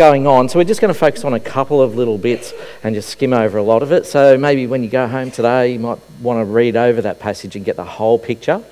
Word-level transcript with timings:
going 0.00 0.26
on. 0.26 0.48
So 0.48 0.58
we're 0.58 0.64
just 0.64 0.80
going 0.80 0.94
to 0.94 0.98
focus 0.98 1.24
on 1.24 1.34
a 1.34 1.38
couple 1.38 1.82
of 1.82 1.94
little 1.94 2.16
bits 2.16 2.54
and 2.82 2.94
just 2.94 3.10
skim 3.10 3.34
over 3.34 3.58
a 3.58 3.62
lot 3.62 3.82
of 3.82 3.92
it. 3.92 4.06
So 4.06 4.38
maybe 4.38 4.66
when 4.66 4.82
you 4.82 4.88
go 4.88 5.06
home 5.06 5.30
today, 5.30 5.74
you 5.74 5.78
might 5.78 5.98
want 6.22 6.40
to 6.40 6.50
read 6.50 6.74
over 6.74 7.02
that 7.02 7.20
passage 7.20 7.54
and 7.54 7.66
get 7.66 7.76
the 7.76 7.84
whole 7.84 8.18
picture. 8.18 8.64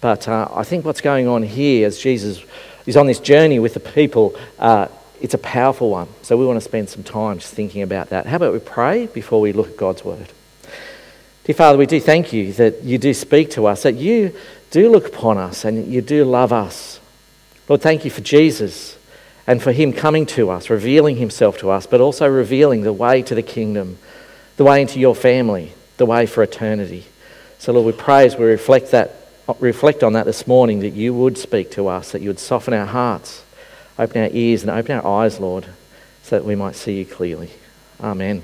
But 0.00 0.26
uh, 0.26 0.48
I 0.52 0.64
think 0.64 0.84
what's 0.84 1.00
going 1.00 1.28
on 1.28 1.44
here 1.44 1.86
as 1.86 2.00
Jesus 2.00 2.42
is 2.84 2.96
on 2.96 3.06
this 3.06 3.20
journey 3.20 3.60
with 3.60 3.74
the 3.74 3.80
people, 3.80 4.34
uh, 4.58 4.88
it's 5.20 5.34
a 5.34 5.38
powerful 5.38 5.88
one. 5.88 6.08
So 6.22 6.36
we 6.36 6.44
want 6.44 6.56
to 6.56 6.60
spend 6.60 6.88
some 6.88 7.04
time 7.04 7.38
just 7.38 7.54
thinking 7.54 7.82
about 7.82 8.08
that. 8.08 8.26
How 8.26 8.34
about 8.34 8.52
we 8.52 8.58
pray 8.58 9.06
before 9.06 9.40
we 9.40 9.52
look 9.52 9.68
at 9.68 9.76
God's 9.76 10.04
word? 10.04 10.32
Dear 11.44 11.54
Father, 11.54 11.78
we 11.78 11.86
do 11.86 12.00
thank 12.00 12.32
you 12.32 12.52
that 12.54 12.82
you 12.82 12.98
do 12.98 13.14
speak 13.14 13.52
to 13.52 13.66
us, 13.66 13.84
that 13.84 13.94
you 13.94 14.34
do 14.72 14.90
look 14.90 15.06
upon 15.06 15.38
us 15.38 15.64
and 15.64 15.86
you 15.86 16.02
do 16.02 16.24
love 16.24 16.52
us. 16.52 16.98
Lord, 17.68 17.82
thank 17.82 18.04
you 18.04 18.10
for 18.10 18.20
Jesus 18.20 18.98
and 19.46 19.62
for 19.62 19.72
him 19.72 19.92
coming 19.92 20.26
to 20.26 20.50
us, 20.50 20.70
revealing 20.70 21.16
himself 21.16 21.58
to 21.58 21.70
us, 21.70 21.86
but 21.86 22.00
also 22.00 22.28
revealing 22.28 22.82
the 22.82 22.92
way 22.92 23.22
to 23.22 23.34
the 23.34 23.42
kingdom, 23.42 23.98
the 24.56 24.64
way 24.64 24.80
into 24.80 25.00
your 25.00 25.14
family, 25.14 25.72
the 25.96 26.06
way 26.06 26.26
for 26.26 26.42
eternity. 26.42 27.04
So, 27.58 27.72
Lord, 27.72 27.86
we 27.86 27.92
pray 27.92 28.26
as 28.26 28.36
we 28.36 28.44
reflect, 28.44 28.90
that, 28.92 29.14
reflect 29.58 30.02
on 30.02 30.12
that 30.14 30.26
this 30.26 30.46
morning 30.46 30.80
that 30.80 30.90
you 30.90 31.14
would 31.14 31.38
speak 31.38 31.70
to 31.72 31.88
us, 31.88 32.12
that 32.12 32.22
you 32.22 32.28
would 32.28 32.38
soften 32.38 32.74
our 32.74 32.86
hearts, 32.86 33.44
open 33.98 34.22
our 34.22 34.30
ears, 34.32 34.62
and 34.62 34.70
open 34.70 34.96
our 34.96 35.22
eyes, 35.22 35.38
Lord, 35.40 35.66
so 36.22 36.36
that 36.36 36.44
we 36.44 36.54
might 36.54 36.76
see 36.76 36.98
you 36.98 37.06
clearly. 37.06 37.50
Amen. 38.00 38.42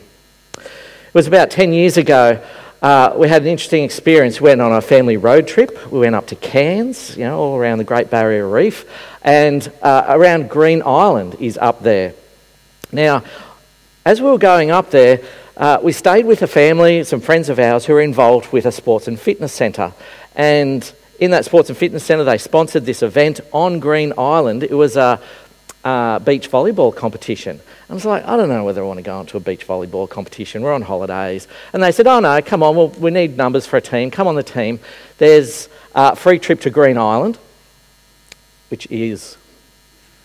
It 0.57 1.15
was 1.15 1.27
about 1.27 1.51
10 1.51 1.73
years 1.73 1.97
ago. 1.97 2.45
Uh, 2.81 3.13
we 3.17 3.29
had 3.29 3.43
an 3.43 3.49
interesting 3.49 3.83
experience. 3.83 4.41
We 4.41 4.51
went 4.51 4.61
on 4.61 4.73
a 4.73 4.81
family 4.81 5.17
road 5.17 5.49
trip. 5.49 5.91
We 5.91 5.99
went 5.99 6.15
up 6.15 6.29
to 6.29 6.37
Cairns, 6.37 7.17
you 7.17 7.25
know, 7.25 7.37
all 7.37 7.57
around 7.57 7.79
the 7.79 7.85
Great 7.85 8.09
Barrier 8.09 8.49
Reef, 8.49 8.85
and 9.23 9.69
uh, 9.83 10.05
around 10.09 10.49
Green 10.49 10.83
Island 10.83 11.37
is 11.41 11.59
up 11.59 11.83
there. 11.83 12.15
Now, 12.93 13.25
as 14.07 14.23
we 14.23 14.31
were 14.31 14.39
going 14.39 14.71
up 14.71 14.91
there, 14.91 15.21
uh, 15.57 15.81
we 15.83 15.93
stayed 15.93 16.25
with 16.25 16.41
a 16.43 16.47
family, 16.47 17.03
some 17.03 17.21
friends 17.21 17.49
of 17.49 17.59
ours 17.59 17.85
who 17.85 17.95
were 17.95 18.01
involved 18.01 18.53
with 18.53 18.65
a 18.65 18.71
sports 18.71 19.09
and 19.09 19.19
fitness 19.19 19.53
centre. 19.53 19.93
And 20.37 20.91
in 21.19 21.33
that 21.33 21.45
sports 21.45 21.69
and 21.69 21.77
fitness 21.77 22.05
centre, 22.05 22.23
they 22.23 22.39
sponsored 22.39 22.87
this 22.87 23.03
event 23.03 23.41
on 23.53 23.81
Green 23.81 24.13
Island. 24.17 24.63
It 24.63 24.75
was 24.75 24.97
a, 24.97 25.21
a 25.85 26.21
beach 26.25 26.51
volleyball 26.51 26.95
competition. 26.95 27.61
I 27.89 27.95
was 27.95 28.05
like, 28.05 28.25
I 28.25 28.37
don't 28.37 28.49
know 28.49 28.65
whether 28.65 28.83
I 28.83 28.87
want 28.87 28.99
to 28.99 29.03
go 29.03 29.21
into 29.21 29.37
a 29.37 29.41
beach 29.41 29.67
volleyball 29.67 30.09
competition. 30.09 30.63
We're 30.63 30.75
on 30.75 30.83
holidays. 30.83 31.49
And 31.73 31.83
they 31.83 31.93
said, 31.93 32.07
Oh, 32.07 32.21
no, 32.21 32.41
come 32.43 32.63
on, 32.63 32.77
well, 32.77 32.89
we 32.89 33.11
need 33.11 33.37
numbers 33.37 33.67
for 33.67 33.77
a 33.77 33.81
team. 33.81 34.11
Come 34.11 34.27
on 34.27 34.35
the 34.35 34.43
team. 34.43 34.81
There's 35.19 35.69
a 35.95 36.15
free 36.17 36.39
trip 36.39 36.61
to 36.63 36.71
Green 36.71 36.99
Island, 36.99 37.39
which 38.71 38.87
is 38.91 39.37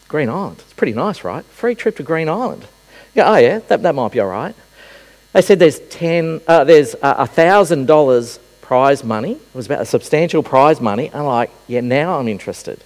Green 0.07 0.29
Island. 0.29 0.59
It's 0.59 0.73
pretty 0.73 0.93
nice, 0.93 1.23
right? 1.23 1.45
Free 1.45 1.75
trip 1.75 1.97
to 1.97 2.03
Green 2.03 2.29
Island. 2.29 2.67
Yeah, 3.13 3.31
oh, 3.31 3.37
yeah, 3.37 3.59
that, 3.59 3.83
that 3.83 3.95
might 3.95 4.11
be 4.11 4.19
all 4.19 4.27
right. 4.27 4.55
They 5.33 5.41
said 5.41 5.59
there's, 5.59 5.79
10, 5.79 6.41
uh, 6.47 6.63
there's 6.63 6.95
uh, 7.01 7.25
$1,000 7.25 8.39
prize 8.61 9.03
money. 9.03 9.33
It 9.33 9.55
was 9.55 9.65
about 9.65 9.81
a 9.81 9.85
substantial 9.85 10.43
prize 10.43 10.79
money. 10.81 11.11
I'm 11.13 11.25
like, 11.25 11.51
yeah, 11.67 11.81
now 11.81 12.19
I'm 12.19 12.27
interested. 12.27 12.83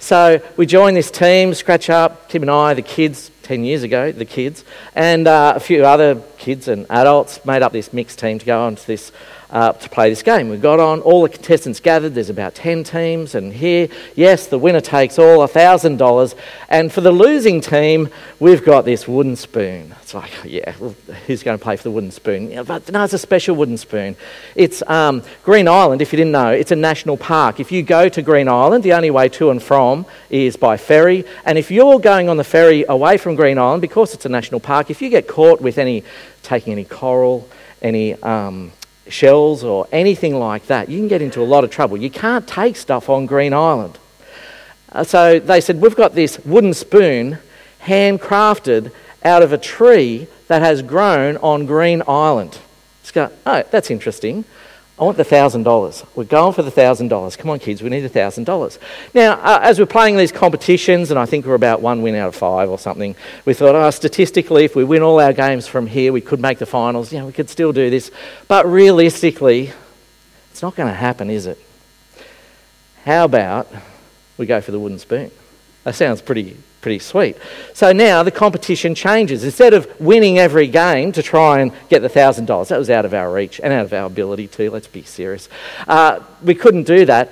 So 0.00 0.40
we 0.56 0.64
joined 0.64 0.96
this 0.96 1.10
team, 1.10 1.52
scratch 1.52 1.90
up, 1.90 2.30
Tim 2.30 2.40
and 2.40 2.50
I, 2.50 2.72
the 2.72 2.80
kids, 2.80 3.30
10 3.42 3.64
years 3.64 3.82
ago, 3.82 4.10
the 4.10 4.24
kids, 4.24 4.64
and 4.94 5.28
uh, 5.28 5.52
a 5.54 5.60
few 5.60 5.84
other 5.84 6.22
kids 6.38 6.68
and 6.68 6.86
adults 6.88 7.44
made 7.44 7.60
up 7.60 7.72
this 7.72 7.92
mixed 7.92 8.18
team 8.18 8.38
to 8.38 8.46
go 8.46 8.62
on 8.62 8.76
to 8.76 8.86
this 8.86 9.12
uh, 9.50 9.72
to 9.72 9.88
play 9.88 10.10
this 10.10 10.22
game. 10.22 10.48
We 10.48 10.56
got 10.56 10.80
on, 10.80 11.00
all 11.00 11.22
the 11.22 11.28
contestants 11.28 11.80
gathered, 11.80 12.14
there's 12.14 12.30
about 12.30 12.54
10 12.54 12.84
teams, 12.84 13.34
and 13.34 13.52
here, 13.52 13.88
yes, 14.14 14.46
the 14.46 14.58
winner 14.58 14.80
takes 14.80 15.18
all 15.18 15.46
$1,000. 15.46 16.34
And 16.68 16.92
for 16.92 17.00
the 17.00 17.10
losing 17.10 17.60
team, 17.60 18.08
we've 18.38 18.64
got 18.64 18.84
this 18.84 19.08
wooden 19.08 19.36
spoon. 19.36 19.94
It's 20.02 20.14
like, 20.14 20.30
yeah, 20.44 20.74
well, 20.78 20.94
who's 21.26 21.42
going 21.42 21.58
to 21.58 21.64
pay 21.64 21.76
for 21.76 21.82
the 21.82 21.90
wooden 21.90 22.10
spoon? 22.10 22.50
Yeah, 22.50 22.62
but 22.62 22.90
no, 22.90 23.04
it's 23.04 23.12
a 23.12 23.18
special 23.18 23.56
wooden 23.56 23.76
spoon. 23.76 24.16
It's 24.54 24.82
um, 24.88 25.22
Green 25.44 25.66
Island, 25.66 26.00
if 26.00 26.12
you 26.12 26.16
didn't 26.16 26.32
know, 26.32 26.50
it's 26.50 26.70
a 26.70 26.76
national 26.76 27.16
park. 27.16 27.58
If 27.58 27.72
you 27.72 27.82
go 27.82 28.08
to 28.08 28.22
Green 28.22 28.48
Island, 28.48 28.84
the 28.84 28.92
only 28.92 29.10
way 29.10 29.28
to 29.30 29.50
and 29.50 29.62
from 29.62 30.06
is 30.30 30.56
by 30.56 30.76
ferry. 30.76 31.24
And 31.44 31.58
if 31.58 31.70
you're 31.70 31.98
going 31.98 32.28
on 32.28 32.36
the 32.36 32.44
ferry 32.44 32.84
away 32.88 33.16
from 33.16 33.34
Green 33.34 33.58
Island, 33.58 33.82
because 33.82 34.14
it's 34.14 34.26
a 34.26 34.28
national 34.28 34.60
park, 34.60 34.90
if 34.90 35.02
you 35.02 35.08
get 35.08 35.26
caught 35.26 35.60
with 35.60 35.78
any 35.78 36.04
taking 36.42 36.72
any 36.72 36.84
coral, 36.84 37.48
any 37.82 38.14
um, 38.22 38.72
shells 39.10 39.64
or 39.64 39.86
anything 39.92 40.38
like 40.38 40.66
that, 40.66 40.88
you 40.88 40.98
can 40.98 41.08
get 41.08 41.22
into 41.22 41.40
a 41.40 41.44
lot 41.44 41.64
of 41.64 41.70
trouble. 41.70 41.96
You 41.96 42.10
can't 42.10 42.46
take 42.46 42.76
stuff 42.76 43.08
on 43.08 43.26
Green 43.26 43.52
Island. 43.52 43.98
Uh, 44.92 45.04
so 45.04 45.38
they 45.38 45.60
said, 45.60 45.80
We've 45.80 45.96
got 45.96 46.14
this 46.14 46.38
wooden 46.40 46.74
spoon 46.74 47.38
handcrafted 47.82 48.92
out 49.24 49.42
of 49.42 49.52
a 49.52 49.58
tree 49.58 50.26
that 50.48 50.62
has 50.62 50.82
grown 50.82 51.36
on 51.38 51.66
Green 51.66 52.02
Island. 52.08 52.58
Just 53.02 53.14
go, 53.14 53.30
Oh, 53.46 53.62
that's 53.70 53.90
interesting. 53.90 54.44
I 55.00 55.04
want 55.04 55.16
the 55.16 55.24
$1,000. 55.24 56.04
We're 56.14 56.24
going 56.24 56.52
for 56.52 56.62
the 56.62 56.70
$1,000. 56.70 57.38
Come 57.38 57.50
on, 57.50 57.58
kids, 57.58 57.82
we 57.82 57.88
need 57.88 58.00
the 58.00 58.10
$1,000. 58.10 58.78
Now, 59.14 59.32
uh, 59.32 59.60
as 59.62 59.78
we're 59.78 59.86
playing 59.86 60.18
these 60.18 60.30
competitions, 60.30 61.10
and 61.10 61.18
I 61.18 61.24
think 61.24 61.46
we're 61.46 61.54
about 61.54 61.80
one 61.80 62.02
win 62.02 62.14
out 62.14 62.28
of 62.28 62.36
five 62.36 62.68
or 62.68 62.78
something, 62.78 63.16
we 63.46 63.54
thought, 63.54 63.74
oh, 63.74 63.90
statistically, 63.90 64.66
if 64.66 64.76
we 64.76 64.84
win 64.84 65.00
all 65.00 65.18
our 65.18 65.32
games 65.32 65.66
from 65.66 65.86
here, 65.86 66.12
we 66.12 66.20
could 66.20 66.38
make 66.38 66.58
the 66.58 66.66
finals. 66.66 67.14
Yeah, 67.14 67.24
we 67.24 67.32
could 67.32 67.48
still 67.48 67.72
do 67.72 67.88
this. 67.88 68.10
But 68.46 68.66
realistically, 68.66 69.72
it's 70.50 70.60
not 70.60 70.76
going 70.76 70.90
to 70.90 70.94
happen, 70.94 71.30
is 71.30 71.46
it? 71.46 71.58
How 73.06 73.24
about 73.24 73.68
we 74.36 74.44
go 74.44 74.60
for 74.60 74.70
the 74.70 74.78
wooden 74.78 74.98
spoon? 74.98 75.30
That 75.84 75.94
sounds 75.94 76.20
pretty 76.20 76.58
pretty 76.80 76.98
sweet. 76.98 77.36
So 77.74 77.92
now 77.92 78.22
the 78.22 78.30
competition 78.30 78.94
changes. 78.94 79.44
Instead 79.44 79.74
of 79.74 80.00
winning 80.00 80.38
every 80.38 80.66
game 80.66 81.12
to 81.12 81.22
try 81.22 81.60
and 81.60 81.72
get 81.88 82.00
the 82.00 82.08
$1,000, 82.08 82.68
that 82.68 82.78
was 82.78 82.90
out 82.90 83.04
of 83.04 83.14
our 83.14 83.32
reach 83.32 83.60
and 83.60 83.72
out 83.72 83.84
of 83.84 83.92
our 83.92 84.06
ability 84.06 84.48
too, 84.48 84.70
let's 84.70 84.86
be 84.86 85.02
serious. 85.02 85.48
Uh, 85.86 86.20
we 86.42 86.54
couldn't 86.54 86.84
do 86.84 87.04
that. 87.06 87.30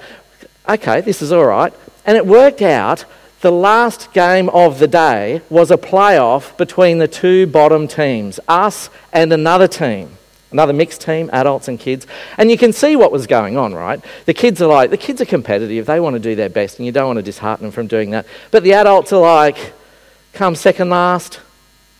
Okay, 0.68 1.00
this 1.00 1.22
is 1.22 1.32
all 1.32 1.46
right. 1.46 1.72
And 2.04 2.16
it 2.16 2.26
worked 2.26 2.62
out 2.62 3.04
the 3.40 3.52
last 3.52 4.12
game 4.12 4.48
of 4.48 4.80
the 4.80 4.88
day 4.88 5.42
was 5.48 5.70
a 5.70 5.76
playoff 5.76 6.56
between 6.56 6.98
the 6.98 7.06
two 7.06 7.46
bottom 7.46 7.86
teams, 7.86 8.40
us 8.48 8.90
and 9.12 9.32
another 9.32 9.68
team. 9.68 10.17
Another 10.50 10.72
mixed 10.72 11.02
team, 11.02 11.28
adults 11.32 11.68
and 11.68 11.78
kids. 11.78 12.06
And 12.38 12.50
you 12.50 12.56
can 12.56 12.72
see 12.72 12.96
what 12.96 13.12
was 13.12 13.26
going 13.26 13.58
on, 13.58 13.74
right? 13.74 14.02
The 14.24 14.32
kids 14.32 14.62
are 14.62 14.66
like, 14.66 14.90
the 14.90 14.96
kids 14.96 15.20
are 15.20 15.26
competitive. 15.26 15.84
They 15.84 16.00
want 16.00 16.14
to 16.14 16.20
do 16.20 16.34
their 16.34 16.48
best, 16.48 16.78
and 16.78 16.86
you 16.86 16.92
don't 16.92 17.06
want 17.06 17.18
to 17.18 17.22
dishearten 17.22 17.66
them 17.66 17.72
from 17.72 17.86
doing 17.86 18.10
that. 18.10 18.26
But 18.50 18.62
the 18.62 18.72
adults 18.72 19.12
are 19.12 19.20
like, 19.20 19.74
come 20.32 20.54
second 20.54 20.88
last, 20.88 21.40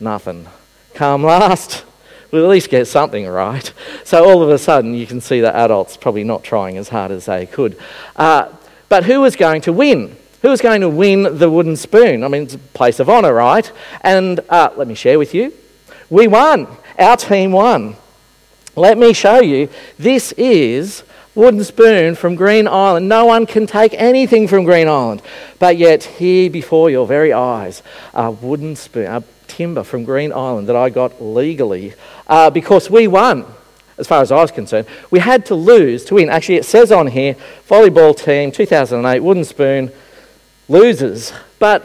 nothing. 0.00 0.46
Come 0.94 1.24
last, 1.24 1.84
we'll 2.30 2.44
at 2.44 2.50
least 2.50 2.70
get 2.70 2.86
something 2.86 3.26
right. 3.26 3.70
So 4.04 4.24
all 4.24 4.42
of 4.42 4.48
a 4.48 4.58
sudden, 4.58 4.94
you 4.94 5.06
can 5.06 5.20
see 5.20 5.40
the 5.40 5.54
adults 5.54 5.98
probably 5.98 6.24
not 6.24 6.42
trying 6.42 6.78
as 6.78 6.88
hard 6.88 7.10
as 7.10 7.26
they 7.26 7.44
could. 7.44 7.78
Uh, 8.16 8.48
but 8.88 9.04
who 9.04 9.20
was 9.20 9.36
going 9.36 9.60
to 9.62 9.72
win? 9.72 10.16
Who 10.40 10.48
was 10.48 10.62
going 10.62 10.80
to 10.80 10.88
win 10.88 11.38
the 11.38 11.50
wooden 11.50 11.76
spoon? 11.76 12.24
I 12.24 12.28
mean, 12.28 12.44
it's 12.44 12.54
a 12.54 12.58
place 12.58 13.00
of 13.00 13.10
honour, 13.10 13.34
right? 13.34 13.70
And 14.00 14.40
uh, 14.48 14.70
let 14.76 14.88
me 14.88 14.94
share 14.94 15.18
with 15.18 15.34
you. 15.34 15.52
We 16.08 16.28
won. 16.28 16.66
Our 16.98 17.16
team 17.16 17.52
won. 17.52 17.96
Let 18.78 18.96
me 18.96 19.12
show 19.12 19.40
you. 19.40 19.68
This 19.98 20.30
is 20.38 21.02
wooden 21.34 21.64
spoon 21.64 22.14
from 22.14 22.36
Green 22.36 22.68
Island. 22.68 23.08
No 23.08 23.24
one 23.24 23.44
can 23.44 23.66
take 23.66 23.92
anything 23.94 24.46
from 24.46 24.62
Green 24.62 24.86
Island. 24.86 25.20
But 25.58 25.78
yet, 25.78 26.04
here 26.04 26.48
before 26.48 26.88
your 26.88 27.04
very 27.04 27.32
eyes, 27.32 27.82
a 28.14 28.30
wooden 28.30 28.76
spoon, 28.76 29.06
a 29.06 29.24
timber 29.48 29.82
from 29.82 30.04
Green 30.04 30.32
Island 30.32 30.68
that 30.68 30.76
I 30.76 30.90
got 30.90 31.20
legally 31.20 31.94
uh, 32.28 32.50
because 32.50 32.88
we 32.88 33.08
won, 33.08 33.46
as 33.98 34.06
far 34.06 34.22
as 34.22 34.30
I 34.30 34.36
was 34.36 34.52
concerned. 34.52 34.86
We 35.10 35.18
had 35.18 35.44
to 35.46 35.56
lose 35.56 36.04
to 36.04 36.14
win. 36.14 36.28
Actually, 36.30 36.58
it 36.58 36.64
says 36.64 36.92
on 36.92 37.08
here 37.08 37.34
volleyball 37.68 38.16
team 38.16 38.52
2008, 38.52 39.18
wooden 39.18 39.42
spoon, 39.42 39.90
losers. 40.68 41.32
But 41.58 41.84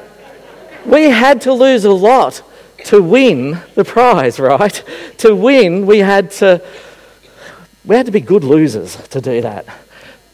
we 0.86 1.06
had 1.06 1.42
to 1.42 1.54
lose 1.54 1.86
a 1.86 1.92
lot 1.92 2.44
to 2.86 3.02
win 3.02 3.60
the 3.76 3.86
prize, 3.86 4.40
right? 4.40 4.84
To 5.18 5.36
win, 5.36 5.86
we 5.86 6.00
had 6.00 6.32
to 6.32 6.62
we 7.86 7.96
had 7.96 8.06
to 8.06 8.12
be 8.12 8.22
good 8.22 8.44
losers 8.44 8.96
to 9.10 9.22
do 9.22 9.42
that. 9.42 9.66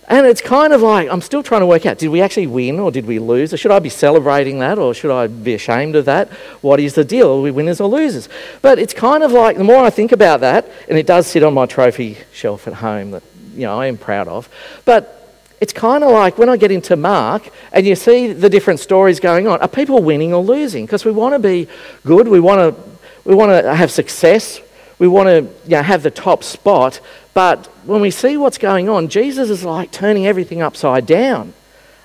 And 0.10 0.26
it's 0.26 0.42
kind 0.42 0.74
of 0.74 0.82
like, 0.82 1.08
I'm 1.08 1.22
still 1.22 1.44
trying 1.44 1.62
to 1.62 1.68
work 1.68 1.86
out 1.86 2.00
did 2.00 2.08
we 2.08 2.20
actually 2.20 2.48
win 2.48 2.80
or 2.80 2.92
did 2.92 3.06
we 3.06 3.20
lose? 3.20 3.54
Or 3.54 3.58
should 3.58 3.72
I 3.72 3.78
be 3.78 3.90
celebrating 3.90 4.58
that 4.60 4.80
or 4.80 4.96
should 4.96 5.12
I 5.12 5.28
be 5.28 5.54
ashamed 5.54 5.96
of 5.96 6.06
that? 6.06 6.30
What 6.62 6.80
is 6.80 6.96
the 6.96 7.06
deal? 7.06 7.30
Are 7.30 7.42
we 7.42 7.52
winners 7.52 7.80
or 7.80 7.88
losers? 7.88 8.28
But 8.64 8.80
it's 8.80 8.94
kind 8.94 9.24
of 9.24 9.32
like, 9.32 9.58
the 9.58 9.64
more 9.64 9.84
I 9.84 9.92
think 9.92 10.12
about 10.12 10.40
that, 10.40 10.68
and 10.90 10.98
it 10.98 11.06
does 11.06 11.28
sit 11.28 11.44
on 11.44 11.54
my 11.54 11.68
trophy 11.68 12.18
shelf 12.34 12.68
at 12.68 12.74
home 12.74 13.12
that, 13.12 13.24
you 13.54 13.62
know, 13.62 13.80
I 13.80 13.86
am 13.86 13.98
proud 13.98 14.28
of, 14.28 14.50
but 14.84 15.16
it's 15.62 15.74
kind 15.74 16.04
of 16.04 16.12
like 16.12 16.38
when 16.38 16.50
I 16.50 16.58
get 16.58 16.72
into 16.72 16.96
Mark 16.96 17.50
and 17.72 17.86
you 17.86 17.96
see 17.96 18.34
the 18.34 18.50
different 18.50 18.80
stories 18.80 19.20
going 19.20 19.48
on. 19.48 19.60
Are 19.60 19.68
people 19.68 20.02
winning 20.02 20.34
or 20.34 20.44
losing? 20.44 20.86
Because 20.86 21.06
we 21.06 21.12
want 21.12 21.36
to 21.36 21.40
be 21.40 21.68
good, 22.04 22.28
we 22.28 22.40
want 22.40 22.76
to, 22.76 22.82
we 23.26 23.36
want 23.36 23.52
to 23.52 23.76
have 23.76 23.92
success, 23.92 24.60
we 24.98 25.08
want 25.08 25.28
to 25.28 25.42
you 25.66 25.76
know, 25.76 25.84
have 25.84 26.02
the 26.02 26.12
top 26.12 26.44
spot, 26.44 27.00
but 27.34 27.68
when 27.86 28.02
we 28.02 28.12
see 28.12 28.38
what's 28.38 28.58
going 28.58 28.90
on, 28.90 29.08
Jesus 29.08 29.50
is 29.50 29.64
like 29.64 29.92
turning 29.92 30.28
everything 30.28 30.62
upside 30.62 31.06
down. 31.06 31.54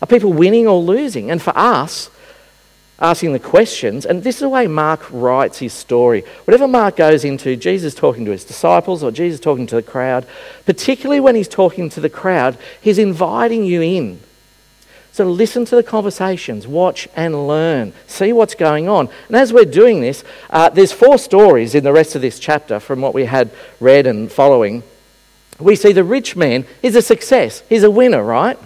Are 0.03 0.06
people 0.06 0.32
winning 0.32 0.67
or 0.67 0.81
losing? 0.81 1.31
And 1.31 1.41
for 1.41 1.56
us, 1.56 2.11
asking 3.00 3.32
the 3.32 3.38
questions. 3.38 4.06
And 4.06 4.23
this 4.23 4.37
is 4.37 4.43
the 4.43 4.49
way 4.49 4.67
Mark 4.67 5.11
writes 5.11 5.59
his 5.59 5.73
story. 5.73 6.25
Whatever 6.44 6.69
Mark 6.69 6.97
goes 6.97 7.25
into, 7.25 7.56
Jesus 7.56 7.94
talking 7.94 8.25
to 8.25 8.31
his 8.31 8.44
disciples 8.44 9.03
or 9.03 9.11
Jesus 9.11 9.41
talking 9.41 9.67
to 9.67 9.76
the 9.76 9.82
crowd, 9.82 10.26
particularly 10.65 11.21
when 11.21 11.35
he's 11.35 11.49
talking 11.49 11.88
to 11.91 12.00
the 12.00 12.09
crowd, 12.09 12.56
he's 12.81 12.99
inviting 12.99 13.65
you 13.65 13.82
in. 13.82 14.21
So 15.12 15.25
listen 15.31 15.65
to 15.67 15.76
the 15.76 15.82
conversations, 15.82 16.67
watch 16.67 17.09
and 17.15 17.47
learn, 17.47 17.93
see 18.06 18.32
what's 18.32 18.56
going 18.56 18.88
on. 18.88 19.09
And 19.29 19.37
as 19.37 19.53
we're 19.53 19.65
doing 19.65 20.00
this, 20.00 20.25
uh, 20.50 20.71
there's 20.71 20.91
four 20.91 21.19
stories 21.19 21.76
in 21.76 21.85
the 21.85 21.93
rest 21.93 22.17
of 22.17 22.23
this 22.23 22.41
chapter 22.41 22.81
from 22.81 23.00
what 23.00 23.15
we 23.15 23.26
had 23.26 23.50
read 23.79 24.06
and 24.09 24.31
following. 24.31 24.82
We 25.58 25.76
see 25.76 25.92
the 25.92 26.04
rich 26.04 26.36
man 26.36 26.66
is 26.82 26.96
a 26.96 27.02
success, 27.02 27.62
he's 27.68 27.84
a 27.84 27.90
winner, 27.90 28.22
right? 28.22 28.58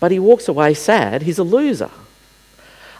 But 0.00 0.10
he 0.10 0.18
walks 0.18 0.48
away 0.48 0.74
sad, 0.74 1.22
he's 1.22 1.38
a 1.38 1.44
loser. 1.44 1.90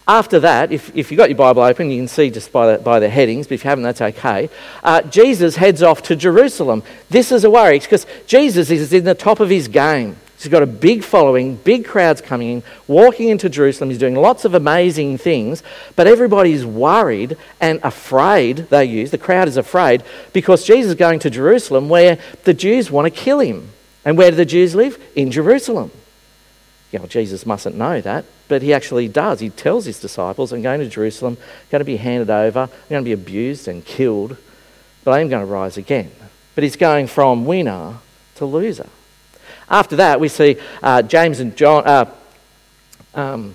After 0.06 0.38
that, 0.40 0.70
if, 0.70 0.94
if 0.94 1.10
you've 1.10 1.18
got 1.18 1.30
your 1.30 1.38
Bible 1.38 1.62
open, 1.62 1.90
you 1.90 1.98
can 1.98 2.08
see 2.08 2.28
just 2.28 2.52
by 2.52 2.76
the, 2.76 2.82
by 2.82 3.00
the 3.00 3.08
headings, 3.08 3.46
but 3.46 3.54
if 3.54 3.64
you 3.64 3.70
haven't, 3.70 3.84
that's 3.84 4.02
okay. 4.02 4.50
Uh, 4.82 5.00
Jesus 5.02 5.56
heads 5.56 5.82
off 5.82 6.02
to 6.02 6.16
Jerusalem. 6.16 6.82
This 7.08 7.32
is 7.32 7.44
a 7.44 7.50
worry 7.50 7.78
because 7.78 8.06
Jesus 8.26 8.70
is 8.70 8.92
in 8.92 9.04
the 9.04 9.14
top 9.14 9.40
of 9.40 9.48
his 9.48 9.66
game. 9.66 10.16
He's 10.44 10.50
got 10.50 10.62
a 10.62 10.66
big 10.66 11.02
following, 11.02 11.56
big 11.56 11.86
crowds 11.86 12.20
coming 12.20 12.48
in, 12.48 12.62
walking 12.86 13.30
into 13.30 13.48
Jerusalem. 13.48 13.88
He's 13.88 13.98
doing 13.98 14.14
lots 14.14 14.44
of 14.44 14.54
amazing 14.54 15.16
things, 15.16 15.62
but 15.96 16.06
everybody's 16.06 16.66
worried 16.66 17.38
and 17.60 17.80
afraid, 17.82 18.58
they 18.68 18.84
use. 18.84 19.10
The 19.10 19.18
crowd 19.18 19.48
is 19.48 19.56
afraid 19.56 20.02
because 20.34 20.64
Jesus 20.64 20.90
is 20.90 20.94
going 20.96 21.18
to 21.20 21.30
Jerusalem 21.30 21.88
where 21.88 22.18
the 22.44 22.52
Jews 22.52 22.90
want 22.90 23.06
to 23.06 23.10
kill 23.10 23.40
him. 23.40 23.70
And 24.04 24.18
where 24.18 24.30
do 24.30 24.36
the 24.36 24.44
Jews 24.44 24.74
live? 24.74 25.02
In 25.16 25.30
Jerusalem. 25.30 25.90
You 26.92 26.98
know, 26.98 27.06
Jesus 27.06 27.46
mustn't 27.46 27.74
know 27.74 28.02
that, 28.02 28.26
but 28.46 28.60
he 28.60 28.74
actually 28.74 29.08
does. 29.08 29.40
He 29.40 29.48
tells 29.48 29.86
his 29.86 29.98
disciples, 29.98 30.52
I'm 30.52 30.60
going 30.60 30.80
to 30.80 30.88
Jerusalem, 30.88 31.38
I'm 31.40 31.70
going 31.70 31.80
to 31.80 31.86
be 31.86 31.96
handed 31.96 32.28
over, 32.28 32.60
I'm 32.60 32.88
going 32.90 33.02
to 33.02 33.08
be 33.08 33.12
abused 33.12 33.66
and 33.66 33.84
killed, 33.84 34.36
but 35.04 35.12
I 35.12 35.20
am 35.20 35.28
going 35.28 35.44
to 35.44 35.50
rise 35.50 35.78
again. 35.78 36.12
But 36.54 36.64
he's 36.64 36.76
going 36.76 37.06
from 37.06 37.46
winner 37.46 37.94
to 38.36 38.44
loser. 38.44 38.90
After 39.68 39.96
that, 39.96 40.20
we 40.20 40.28
see 40.28 40.56
uh, 40.82 41.02
James 41.02 41.40
and 41.40 41.56
John. 41.56 41.86
Uh, 41.86 42.14
um, 43.14 43.54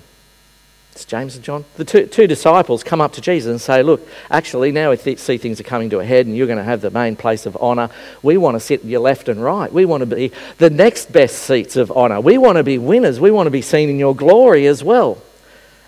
it's 0.92 1.04
James 1.06 1.36
and 1.36 1.44
John. 1.44 1.64
The 1.76 1.84
two, 1.84 2.06
two, 2.06 2.26
disciples 2.26 2.82
come 2.82 3.00
up 3.00 3.14
to 3.14 3.20
Jesus 3.20 3.50
and 3.50 3.60
say, 3.60 3.82
Look, 3.82 4.06
actually, 4.30 4.70
now 4.72 4.90
we 4.90 4.96
th- 4.96 5.18
see 5.18 5.38
things 5.38 5.60
are 5.60 5.64
coming 5.64 5.88
to 5.90 6.00
a 6.00 6.04
head 6.04 6.26
and 6.26 6.36
you're 6.36 6.46
going 6.46 6.58
to 6.58 6.64
have 6.64 6.80
the 6.80 6.90
main 6.90 7.16
place 7.16 7.46
of 7.46 7.56
honour. 7.56 7.88
We 8.22 8.36
want 8.36 8.56
to 8.56 8.60
sit 8.60 8.84
your 8.84 9.00
left 9.00 9.28
and 9.28 9.42
right. 9.42 9.72
We 9.72 9.86
want 9.86 10.00
to 10.02 10.06
be 10.14 10.32
the 10.58 10.68
next 10.68 11.12
best 11.12 11.38
seats 11.38 11.76
of 11.76 11.90
honour. 11.90 12.20
We 12.20 12.38
want 12.38 12.56
to 12.56 12.64
be 12.64 12.76
winners. 12.76 13.18
We 13.18 13.30
want 13.30 13.46
to 13.46 13.50
be 13.50 13.62
seen 13.62 13.88
in 13.88 13.98
your 13.98 14.14
glory 14.14 14.66
as 14.66 14.84
well. 14.84 15.22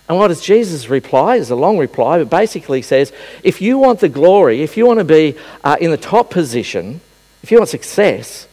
And 0.09 0.17
what 0.17 0.29
does 0.29 0.41
Jesus 0.41 0.89
reply? 0.89 1.37
It's 1.37 1.51
a 1.51 1.57
long 1.57 1.79
reply, 1.79 2.19
but 2.19 2.31
basically 2.31 2.81
says, 2.81 3.13
If 3.43 3.61
you 3.61 3.79
want 3.79 4.01
the 4.01 4.09
glory, 4.09 4.63
if 4.63 4.77
you 4.77 4.87
want 4.87 4.99
to 5.01 5.05
be 5.05 5.37
uh, 5.65 5.77
in 5.81 5.91
the 5.91 5.97
top 5.97 6.31
position, 6.31 7.01
if 7.43 7.51
you 7.51 7.59
want 7.59 7.69
success, 7.69 8.47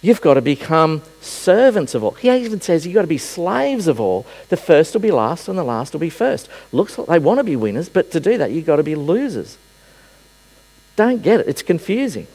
You've 0.00 0.20
got 0.20 0.34
to 0.34 0.42
become 0.42 1.02
servants 1.20 1.94
of 1.94 2.04
all. 2.04 2.12
He 2.12 2.30
even 2.30 2.60
says 2.60 2.86
you've 2.86 2.94
got 2.94 3.02
to 3.02 3.08
be 3.08 3.18
slaves 3.18 3.88
of 3.88 4.00
all. 4.00 4.26
The 4.48 4.56
first 4.56 4.94
will 4.94 5.00
be 5.00 5.10
last 5.10 5.48
and 5.48 5.58
the 5.58 5.64
last 5.64 5.92
will 5.92 6.00
be 6.00 6.10
first. 6.10 6.48
Looks 6.70 6.96
like 6.98 7.08
they 7.08 7.18
want 7.18 7.38
to 7.38 7.44
be 7.44 7.56
winners, 7.56 7.88
but 7.88 8.12
to 8.12 8.20
do 8.20 8.38
that, 8.38 8.52
you've 8.52 8.66
got 8.66 8.76
to 8.76 8.84
be 8.84 8.94
losers. 8.94 9.58
Don't 10.94 11.22
get 11.22 11.40
it, 11.40 11.48
it's 11.48 11.62
confusing. 11.62 12.28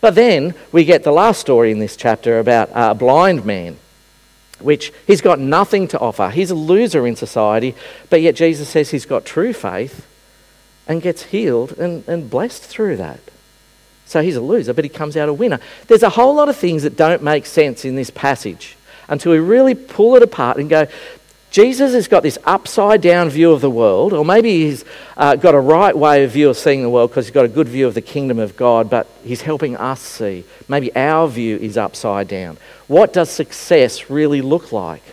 But 0.00 0.14
then 0.14 0.54
we 0.72 0.84
get 0.84 1.04
the 1.04 1.12
last 1.12 1.40
story 1.40 1.70
in 1.70 1.78
this 1.78 1.96
chapter 1.96 2.38
about 2.38 2.68
a 2.74 2.94
blind 2.94 3.46
man, 3.46 3.78
which 4.60 4.92
he's 5.06 5.22
got 5.22 5.38
nothing 5.38 5.88
to 5.88 5.98
offer. 5.98 6.28
He's 6.28 6.50
a 6.50 6.54
loser 6.54 7.06
in 7.06 7.16
society, 7.16 7.74
but 8.10 8.20
yet 8.20 8.36
Jesus 8.36 8.68
says 8.68 8.90
he's 8.90 9.06
got 9.06 9.24
true 9.24 9.54
faith 9.54 10.06
and 10.86 11.00
gets 11.00 11.24
healed 11.24 11.72
and, 11.78 12.06
and 12.06 12.28
blessed 12.28 12.62
through 12.62 12.98
that. 12.98 13.20
So 14.06 14.22
he's 14.22 14.36
a 14.36 14.40
loser, 14.40 14.74
but 14.74 14.84
he 14.84 14.88
comes 14.88 15.16
out 15.16 15.28
a 15.28 15.32
winner. 15.32 15.60
There's 15.86 16.02
a 16.02 16.10
whole 16.10 16.34
lot 16.34 16.48
of 16.48 16.56
things 16.56 16.82
that 16.82 16.96
don't 16.96 17.22
make 17.22 17.46
sense 17.46 17.84
in 17.84 17.96
this 17.96 18.10
passage 18.10 18.76
until 19.08 19.32
we 19.32 19.38
really 19.38 19.74
pull 19.74 20.16
it 20.16 20.22
apart 20.22 20.58
and 20.58 20.68
go, 20.68 20.86
Jesus 21.50 21.92
has 21.92 22.08
got 22.08 22.24
this 22.24 22.36
upside 22.44 23.00
down 23.00 23.30
view 23.30 23.52
of 23.52 23.60
the 23.60 23.70
world, 23.70 24.12
or 24.12 24.24
maybe 24.24 24.64
he's 24.64 24.84
uh, 25.16 25.36
got 25.36 25.54
a 25.54 25.60
right 25.60 25.96
way 25.96 26.24
of 26.24 26.32
view 26.32 26.50
of 26.50 26.56
seeing 26.56 26.82
the 26.82 26.90
world 26.90 27.10
because 27.10 27.26
he's 27.26 27.34
got 27.34 27.44
a 27.44 27.48
good 27.48 27.68
view 27.68 27.86
of 27.86 27.94
the 27.94 28.00
kingdom 28.02 28.40
of 28.40 28.56
God, 28.56 28.90
but 28.90 29.06
he's 29.22 29.42
helping 29.42 29.76
us 29.76 30.00
see. 30.00 30.44
Maybe 30.66 30.94
our 30.96 31.28
view 31.28 31.56
is 31.56 31.76
upside 31.76 32.26
down. 32.26 32.56
What 32.88 33.12
does 33.12 33.30
success 33.30 34.10
really 34.10 34.42
look 34.42 34.72
like? 34.72 35.04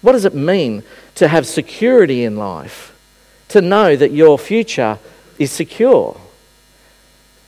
What 0.00 0.12
does 0.12 0.24
it 0.24 0.34
mean 0.34 0.82
to 1.14 1.28
have 1.28 1.46
security 1.46 2.24
in 2.24 2.36
life? 2.36 2.92
To 3.50 3.60
know 3.60 3.94
that 3.94 4.10
your 4.10 4.36
future 4.36 4.98
is 5.38 5.52
secure? 5.52 6.20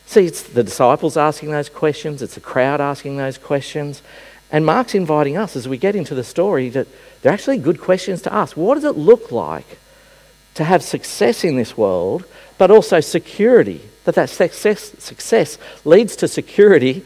See, 0.06 0.24
it's 0.24 0.42
the 0.42 0.62
disciples 0.62 1.16
asking 1.16 1.50
those 1.50 1.68
questions, 1.68 2.22
it's 2.22 2.36
the 2.36 2.40
crowd 2.40 2.80
asking 2.80 3.16
those 3.16 3.38
questions. 3.38 4.02
And 4.50 4.64
Mark's 4.64 4.94
inviting 4.94 5.36
us 5.36 5.56
as 5.56 5.68
we 5.68 5.76
get 5.76 5.96
into 5.96 6.14
the 6.14 6.22
story 6.22 6.68
that 6.70 6.86
they're 7.20 7.32
actually 7.32 7.58
good 7.58 7.80
questions 7.80 8.22
to 8.22 8.32
ask. 8.32 8.56
What 8.56 8.76
does 8.76 8.84
it 8.84 8.96
look 8.96 9.32
like 9.32 9.78
to 10.54 10.64
have 10.64 10.82
success 10.82 11.42
in 11.42 11.56
this 11.56 11.76
world, 11.76 12.24
but 12.56 12.70
also 12.70 13.00
security? 13.00 13.80
That 14.04 14.14
that 14.14 14.30
success, 14.30 14.92
success 14.98 15.58
leads 15.84 16.14
to 16.16 16.28
security 16.28 17.04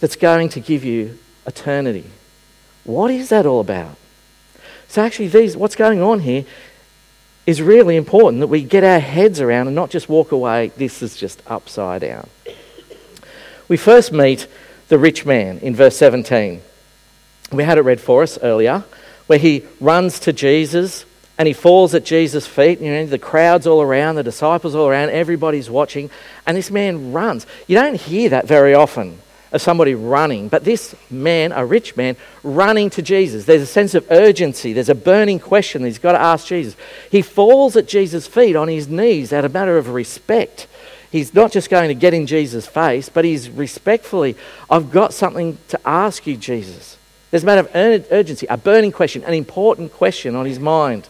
that's 0.00 0.16
going 0.16 0.48
to 0.50 0.60
give 0.60 0.84
you 0.84 1.18
eternity. 1.46 2.10
What 2.82 3.12
is 3.12 3.28
that 3.28 3.46
all 3.46 3.60
about? 3.60 3.96
So 4.88 5.02
actually, 5.02 5.28
these 5.28 5.56
what's 5.56 5.76
going 5.76 6.02
on 6.02 6.20
here 6.20 6.44
is 7.46 7.62
really 7.62 7.96
important 7.96 8.40
that 8.40 8.48
we 8.48 8.62
get 8.62 8.82
our 8.82 8.98
heads 8.98 9.40
around 9.40 9.68
and 9.68 9.76
not 9.76 9.90
just 9.90 10.08
walk 10.08 10.32
away, 10.32 10.72
this 10.76 11.02
is 11.02 11.16
just 11.16 11.40
upside 11.46 12.00
down. 12.00 12.28
We 13.68 13.76
first 13.76 14.12
meet 14.12 14.46
the 14.88 14.98
rich 14.98 15.24
man 15.24 15.58
in 15.58 15.74
verse 15.74 15.96
17. 15.96 16.60
We 17.52 17.64
had 17.64 17.78
it 17.78 17.82
read 17.82 18.00
for 18.00 18.22
us 18.22 18.38
earlier, 18.42 18.84
where 19.26 19.38
he 19.38 19.64
runs 19.80 20.18
to 20.20 20.32
Jesus 20.32 21.04
and 21.38 21.46
he 21.46 21.54
falls 21.54 21.94
at 21.94 22.04
Jesus' 22.04 22.46
feet. 22.46 22.80
You 22.80 22.92
know, 22.92 23.06
the 23.06 23.18
crowd's 23.18 23.66
all 23.66 23.82
around, 23.82 24.16
the 24.16 24.22
disciples 24.22 24.74
all 24.74 24.88
around, 24.88 25.10
everybody's 25.10 25.70
watching, 25.70 26.10
and 26.46 26.56
this 26.56 26.70
man 26.70 27.12
runs. 27.12 27.46
You 27.66 27.76
don't 27.76 28.00
hear 28.00 28.30
that 28.30 28.46
very 28.46 28.74
often 28.74 29.18
of 29.56 29.62
somebody 29.62 29.94
running, 29.94 30.48
but 30.48 30.64
this 30.64 30.94
man, 31.10 31.50
a 31.50 31.66
rich 31.66 31.96
man, 31.96 32.16
running 32.44 32.88
to 32.90 33.02
Jesus. 33.02 33.44
There's 33.44 33.62
a 33.62 33.66
sense 33.66 33.94
of 33.94 34.06
urgency, 34.10 34.72
there's 34.72 34.88
a 34.88 34.94
burning 34.94 35.40
question 35.40 35.84
he's 35.84 35.98
got 35.98 36.12
to 36.12 36.20
ask 36.20 36.46
Jesus. 36.46 36.76
He 37.10 37.22
falls 37.22 37.76
at 37.76 37.88
Jesus' 37.88 38.28
feet 38.28 38.54
on 38.54 38.68
his 38.68 38.86
knees 38.88 39.32
out 39.32 39.44
of 39.44 39.52
matter 39.52 39.76
of 39.76 39.88
respect. 39.88 40.68
He's 41.10 41.34
not 41.34 41.50
just 41.50 41.70
going 41.70 41.88
to 41.88 41.94
get 41.94 42.14
in 42.14 42.26
Jesus' 42.26 42.66
face, 42.66 43.08
but 43.08 43.24
he's 43.24 43.50
respectfully, 43.50 44.36
I've 44.70 44.90
got 44.90 45.12
something 45.12 45.58
to 45.68 45.80
ask 45.84 46.26
you, 46.26 46.36
Jesus. 46.36 46.96
There's 47.30 47.42
a 47.42 47.46
matter 47.46 47.62
of 47.62 48.06
urgency, 48.12 48.46
a 48.48 48.56
burning 48.56 48.92
question, 48.92 49.24
an 49.24 49.34
important 49.34 49.92
question 49.92 50.36
on 50.36 50.46
his 50.46 50.60
mind. 50.60 51.08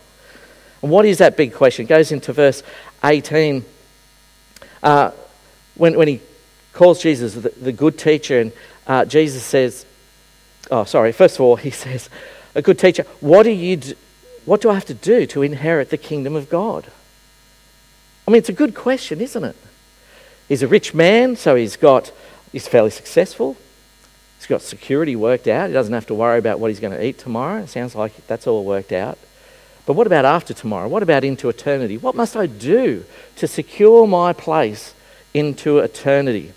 And 0.82 0.90
what 0.90 1.04
is 1.04 1.18
that 1.18 1.36
big 1.36 1.54
question? 1.54 1.84
It 1.84 1.88
goes 1.88 2.12
into 2.12 2.32
verse 2.32 2.62
18. 3.04 3.64
Uh, 4.82 5.10
when, 5.74 5.96
when 5.96 6.08
he 6.08 6.20
calls 6.76 7.02
Jesus 7.02 7.34
the, 7.34 7.48
the 7.48 7.72
good 7.72 7.98
teacher, 7.98 8.40
and 8.40 8.52
uh, 8.86 9.04
Jesus 9.04 9.42
says, 9.42 9.84
Oh, 10.70 10.84
sorry, 10.84 11.12
first 11.12 11.36
of 11.36 11.40
all, 11.40 11.56
he 11.56 11.70
says, 11.84 12.08
A 12.54 12.62
good 12.62 12.78
teacher, 12.78 13.04
what 13.20 13.42
do, 13.42 13.50
you 13.50 13.76
do, 13.76 13.94
what 14.44 14.60
do 14.60 14.70
I 14.70 14.74
have 14.74 14.84
to 14.86 14.94
do 14.94 15.26
to 15.26 15.42
inherit 15.42 15.90
the 15.90 15.96
kingdom 15.96 16.36
of 16.36 16.48
God? 16.48 16.86
I 18.28 18.30
mean, 18.30 18.38
it's 18.38 18.48
a 18.48 18.54
good 18.54 18.74
question, 18.74 19.20
isn't 19.20 19.44
it? 19.44 19.56
He's 20.48 20.62
a 20.62 20.68
rich 20.68 20.94
man, 20.94 21.36
so 21.36 21.56
he's 21.56 21.76
got, 21.76 22.12
he's 22.52 22.68
fairly 22.68 22.90
successful. 22.90 23.56
He's 24.38 24.46
got 24.46 24.62
security 24.62 25.16
worked 25.16 25.48
out. 25.48 25.68
He 25.68 25.72
doesn't 25.72 25.94
have 25.94 26.06
to 26.06 26.14
worry 26.14 26.38
about 26.38 26.60
what 26.60 26.68
he's 26.68 26.80
going 26.80 26.92
to 26.92 27.04
eat 27.04 27.18
tomorrow. 27.18 27.62
It 27.62 27.68
sounds 27.68 27.94
like 27.94 28.26
that's 28.26 28.46
all 28.46 28.64
worked 28.64 28.92
out. 28.92 29.18
But 29.86 29.94
what 29.94 30.06
about 30.06 30.24
after 30.24 30.52
tomorrow? 30.52 30.88
What 30.88 31.02
about 31.02 31.24
into 31.24 31.48
eternity? 31.48 31.96
What 31.96 32.14
must 32.14 32.36
I 32.36 32.46
do 32.46 33.04
to 33.36 33.46
secure 33.46 34.06
my 34.06 34.32
place 34.32 34.94
into 35.32 35.78
eternity? 35.78 36.52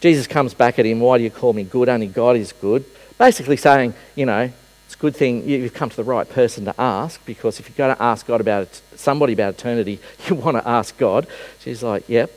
Jesus 0.00 0.26
comes 0.26 0.54
back 0.54 0.78
at 0.78 0.86
him, 0.86 1.00
Why 1.00 1.18
do 1.18 1.24
you 1.24 1.30
call 1.30 1.52
me 1.52 1.64
good? 1.64 1.88
Only 1.88 2.06
God 2.06 2.36
is 2.36 2.52
good. 2.52 2.84
Basically 3.18 3.56
saying, 3.56 3.94
you 4.14 4.26
know, 4.26 4.50
it's 4.86 4.94
a 4.94 4.98
good 4.98 5.16
thing 5.16 5.48
you've 5.48 5.74
come 5.74 5.90
to 5.90 5.96
the 5.96 6.04
right 6.04 6.28
person 6.28 6.64
to 6.66 6.80
ask 6.80 7.24
because 7.26 7.58
if 7.58 7.68
you're 7.68 7.76
going 7.76 7.94
to 7.94 8.02
ask 8.02 8.26
God 8.26 8.40
about 8.40 8.80
somebody 8.94 9.32
about 9.32 9.54
eternity, 9.54 10.00
you 10.28 10.34
want 10.34 10.56
to 10.56 10.66
ask 10.66 10.96
God. 10.96 11.26
She's 11.60 11.82
like, 11.82 12.08
Yep, 12.08 12.30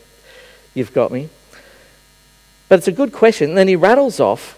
you've 0.73 0.93
got 0.93 1.11
me. 1.11 1.29
But 2.67 2.79
it's 2.79 2.87
a 2.87 2.93
good 2.93 3.11
question. 3.11 3.49
And 3.49 3.57
then 3.57 3.67
he 3.67 3.75
rattles 3.75 4.19
off, 4.19 4.57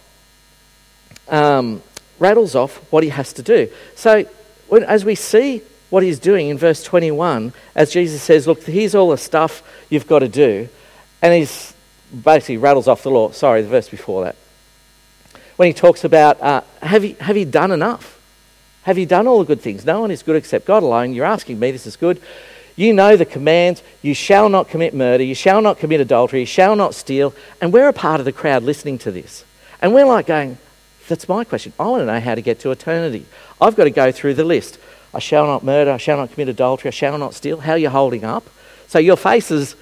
um, 1.30 1.82
rattles 2.20 2.56
off 2.56 2.78
what 2.92 3.04
he 3.04 3.10
has 3.10 3.34
to 3.34 3.42
do. 3.42 3.70
So 3.96 4.26
when, 4.70 4.84
as 4.84 5.04
we 5.04 5.16
see 5.16 5.62
what 5.90 6.04
he's 6.04 6.20
doing 6.20 6.50
in 6.50 6.58
verse 6.58 6.84
21, 6.84 7.54
as 7.76 7.92
Jesus 7.92 8.22
says, 8.22 8.48
Look, 8.48 8.64
here's 8.64 8.96
all 8.96 9.10
the 9.10 9.18
stuff 9.18 9.62
you've 9.90 10.08
got 10.08 10.20
to 10.20 10.30
do. 10.30 10.70
And 11.22 11.34
he's 11.34 11.73
basically 12.14 12.58
rattles 12.58 12.88
off 12.88 13.04
the 13.04 13.12
law. 13.12 13.32
Sorry, 13.32 13.62
the 13.62 13.68
verse 13.68 13.90
before 13.90 14.24
that. 14.26 14.36
When 15.56 15.68
he 15.68 15.74
talks 15.74 16.04
about, 16.04 16.42
uh, 16.42 16.62
have, 16.82 17.04
you, 17.04 17.16
have 17.20 17.38
you 17.38 17.46
done 17.46 17.72
enough? 17.72 18.20
Have 18.84 18.98
you 18.98 19.06
done 19.06 19.28
all 19.28 19.40
the 19.40 19.46
good 19.46 19.62
things? 19.62 19.86
No 19.86 20.02
one 20.02 20.12
is 20.12 20.24
good 20.24 20.36
except 20.36 20.66
God 20.66 20.84
alone. 20.84 21.14
You're 21.14 21.26
asking 21.26 21.60
me, 21.60 21.72
this 21.72 21.88
is 21.88 21.96
good. 21.96 22.22
You 22.76 22.94
know 22.94 23.16
the 23.16 23.26
commands 23.26 23.84
you 24.02 24.14
shall 24.14 24.50
not 24.50 24.68
commit 24.68 24.94
murder, 24.94 25.24
you 25.24 25.36
shall 25.36 25.62
not 25.62 25.78
commit 25.78 26.02
adultery, 26.02 26.42
you 26.42 26.46
shall 26.46 26.76
not 26.76 26.96
steal. 26.96 27.34
And 27.62 27.72
we're 27.72 27.88
a 27.88 27.94
part 27.94 28.20
of 28.20 28.26
the 28.26 28.32
crowd 28.32 28.64
listening 28.64 28.98
to 29.00 29.12
this. 29.12 29.46
And 29.82 29.94
we're 29.94 30.06
like 30.06 30.26
going, 30.26 30.58
that's 31.08 31.30
my 31.30 31.44
question. 31.44 31.74
I 31.80 31.86
want 31.86 32.02
to 32.02 32.06
know 32.06 32.20
how 32.20 32.34
to 32.34 32.42
get 32.42 32.60
to 32.62 32.72
eternity. 32.72 33.26
I've 33.62 33.76
got 33.76 33.84
to 33.84 33.92
go 33.92 34.12
through 34.12 34.34
the 34.34 34.44
list. 34.44 34.80
I 35.14 35.20
shall 35.20 35.46
not 35.46 35.64
murder, 35.64 35.92
I 35.92 35.98
shall 35.98 36.18
not 36.18 36.32
commit 36.32 36.50
adultery, 36.50 36.88
I 36.88 36.92
shall 36.92 37.18
not 37.18 37.36
steal. 37.36 37.60
How 37.60 37.74
are 37.74 37.78
you 37.78 37.90
holding 37.90 38.24
up? 38.24 38.44
So 38.88 38.98
your 38.98 39.18
face 39.18 39.52
is 39.52 39.76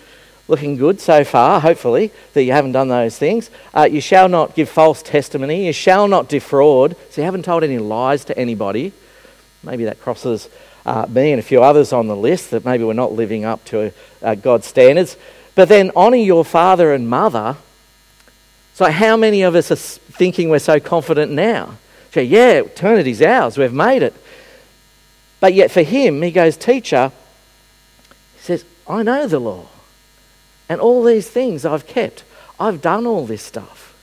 looking 0.51 0.75
good 0.75 1.01
so 1.01 1.23
far, 1.23 1.59
hopefully, 1.59 2.11
that 2.33 2.43
you 2.43 2.51
haven't 2.51 2.73
done 2.73 2.89
those 2.89 3.17
things. 3.17 3.49
Uh, 3.73 3.87
you 3.89 4.01
shall 4.01 4.29
not 4.29 4.53
give 4.53 4.69
false 4.69 5.01
testimony. 5.01 5.65
You 5.65 5.73
shall 5.73 6.07
not 6.07 6.27
defraud. 6.27 6.95
So 7.09 7.21
you 7.21 7.25
haven't 7.25 7.45
told 7.45 7.63
any 7.63 7.79
lies 7.79 8.25
to 8.25 8.37
anybody. 8.37 8.93
Maybe 9.63 9.85
that 9.85 9.99
crosses 9.99 10.49
uh, 10.85 11.07
me 11.09 11.31
and 11.31 11.39
a 11.39 11.43
few 11.43 11.63
others 11.63 11.93
on 11.93 12.07
the 12.07 12.15
list 12.15 12.51
that 12.51 12.65
maybe 12.65 12.83
we're 12.83 12.93
not 12.93 13.13
living 13.13 13.45
up 13.45 13.63
to 13.65 13.93
uh, 14.21 14.35
God's 14.35 14.67
standards. 14.67 15.17
But 15.55 15.69
then 15.69 15.91
honour 15.95 16.17
your 16.17 16.45
father 16.45 16.93
and 16.93 17.09
mother. 17.09 17.57
So, 18.73 18.89
how 18.91 19.17
many 19.17 19.41
of 19.41 19.55
us 19.55 19.71
are 19.71 19.75
thinking 19.75 20.49
we're 20.49 20.59
so 20.59 20.79
confident 20.79 21.31
now? 21.31 21.77
So, 22.13 22.19
yeah, 22.19 22.61
eternity's 22.61 23.21
ours, 23.21 23.57
we've 23.57 23.73
made 23.73 24.03
it. 24.03 24.13
But 25.39 25.53
yet, 25.53 25.71
for 25.71 25.81
him, 25.81 26.21
he 26.21 26.31
goes, 26.31 26.57
Teacher, 26.57 27.11
he 28.35 28.41
says, 28.41 28.65
I 28.87 29.03
know 29.03 29.27
the 29.27 29.39
law. 29.39 29.67
And 30.71 30.79
all 30.79 31.03
these 31.03 31.29
things 31.29 31.65
I've 31.65 31.85
kept. 31.85 32.23
I've 32.57 32.81
done 32.81 33.05
all 33.05 33.25
this 33.25 33.41
stuff. 33.41 33.93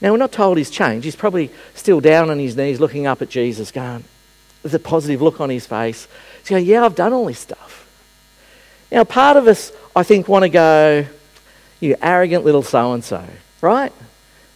Now, 0.00 0.12
we're 0.12 0.18
not 0.18 0.30
told 0.30 0.58
he's 0.58 0.70
changed. 0.70 1.04
He's 1.04 1.16
probably 1.16 1.50
still 1.74 2.00
down 2.00 2.30
on 2.30 2.38
his 2.38 2.56
knees 2.56 2.78
looking 2.78 3.08
up 3.08 3.20
at 3.20 3.30
Jesus, 3.30 3.72
going, 3.72 4.04
with 4.62 4.72
a 4.76 4.78
positive 4.78 5.20
look 5.20 5.40
on 5.40 5.50
his 5.50 5.66
face. 5.66 6.06
He's 6.38 6.50
going, 6.50 6.64
Yeah, 6.64 6.84
I've 6.84 6.94
done 6.94 7.12
all 7.12 7.26
this 7.26 7.40
stuff. 7.40 7.84
Now, 8.92 9.02
part 9.02 9.36
of 9.36 9.48
us, 9.48 9.72
I 9.96 10.04
think, 10.04 10.28
want 10.28 10.44
to 10.44 10.48
go, 10.48 11.04
You 11.80 11.96
arrogant 12.00 12.44
little 12.44 12.62
so 12.62 12.92
and 12.92 13.02
so, 13.02 13.26
right? 13.60 13.92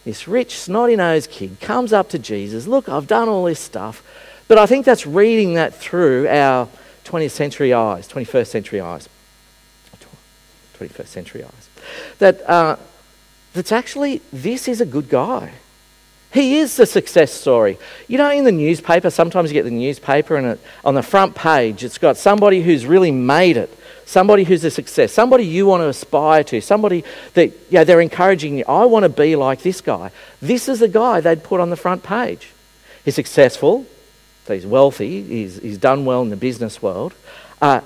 This 0.05 0.29
rich, 0.29 0.57
snotty 0.57 0.95
nosed 0.95 1.29
kid 1.29 1.59
comes 1.59 1.91
up 1.91 2.07
to 2.11 2.19
Jesus, 2.19 2.67
Look, 2.67 2.87
I've 2.87 3.07
done 3.07 3.27
all 3.27 3.43
this 3.43 3.59
stuff. 3.59 4.01
But 4.47 4.57
I 4.57 4.65
think 4.65 4.85
that's 4.85 5.05
reading 5.05 5.55
that 5.55 5.75
through 5.75 6.29
our 6.29 6.69
20th 7.03 7.31
century 7.31 7.73
eyes, 7.73 8.07
21st 8.07 8.47
century 8.47 8.79
eyes. 8.79 9.09
21st 10.79 11.07
century 11.07 11.43
eyes. 11.43 11.69
That, 12.19 12.49
uh, 12.49 12.77
that's 13.53 13.71
actually, 13.71 14.21
this 14.31 14.67
is 14.67 14.81
a 14.81 14.85
good 14.85 15.09
guy. 15.09 15.53
He 16.31 16.57
is 16.57 16.77
the 16.77 16.85
success 16.85 17.31
story. 17.31 17.77
You 18.07 18.19
know, 18.19 18.29
in 18.29 18.43
the 18.43 18.51
newspaper, 18.51 19.09
sometimes 19.09 19.49
you 19.49 19.55
get 19.55 19.63
the 19.63 19.71
newspaper 19.71 20.35
and 20.35 20.47
it, 20.47 20.59
on 20.85 20.93
the 20.93 21.01
front 21.01 21.35
page, 21.35 21.83
it's 21.83 21.97
got 21.97 22.17
somebody 22.17 22.61
who's 22.61 22.85
really 22.85 23.09
made 23.09 23.57
it, 23.57 23.75
somebody 24.05 24.43
who's 24.43 24.63
a 24.63 24.69
success, 24.69 25.11
somebody 25.11 25.45
you 25.45 25.65
want 25.65 25.81
to 25.81 25.87
aspire 25.87 26.43
to, 26.43 26.61
somebody 26.61 27.03
that 27.33 27.47
you 27.47 27.79
know, 27.79 27.83
they're 27.83 28.01
encouraging 28.01 28.59
you. 28.59 28.65
I 28.67 28.85
want 28.85 29.03
to 29.03 29.09
be 29.09 29.35
like 29.35 29.63
this 29.63 29.81
guy. 29.81 30.11
This 30.39 30.69
is 30.69 30.79
the 30.79 30.87
guy 30.87 31.19
they'd 31.19 31.43
put 31.43 31.59
on 31.59 31.71
the 31.71 31.75
front 31.75 32.03
page. 32.03 32.51
He's 33.03 33.15
successful, 33.15 33.87
so 34.45 34.53
he's 34.53 34.67
wealthy, 34.67 35.23
he's, 35.23 35.57
he's 35.57 35.79
done 35.79 36.05
well 36.05 36.21
in 36.21 36.29
the 36.29 36.37
business 36.37 36.79
world. 36.79 37.15
Uh, 37.59 37.81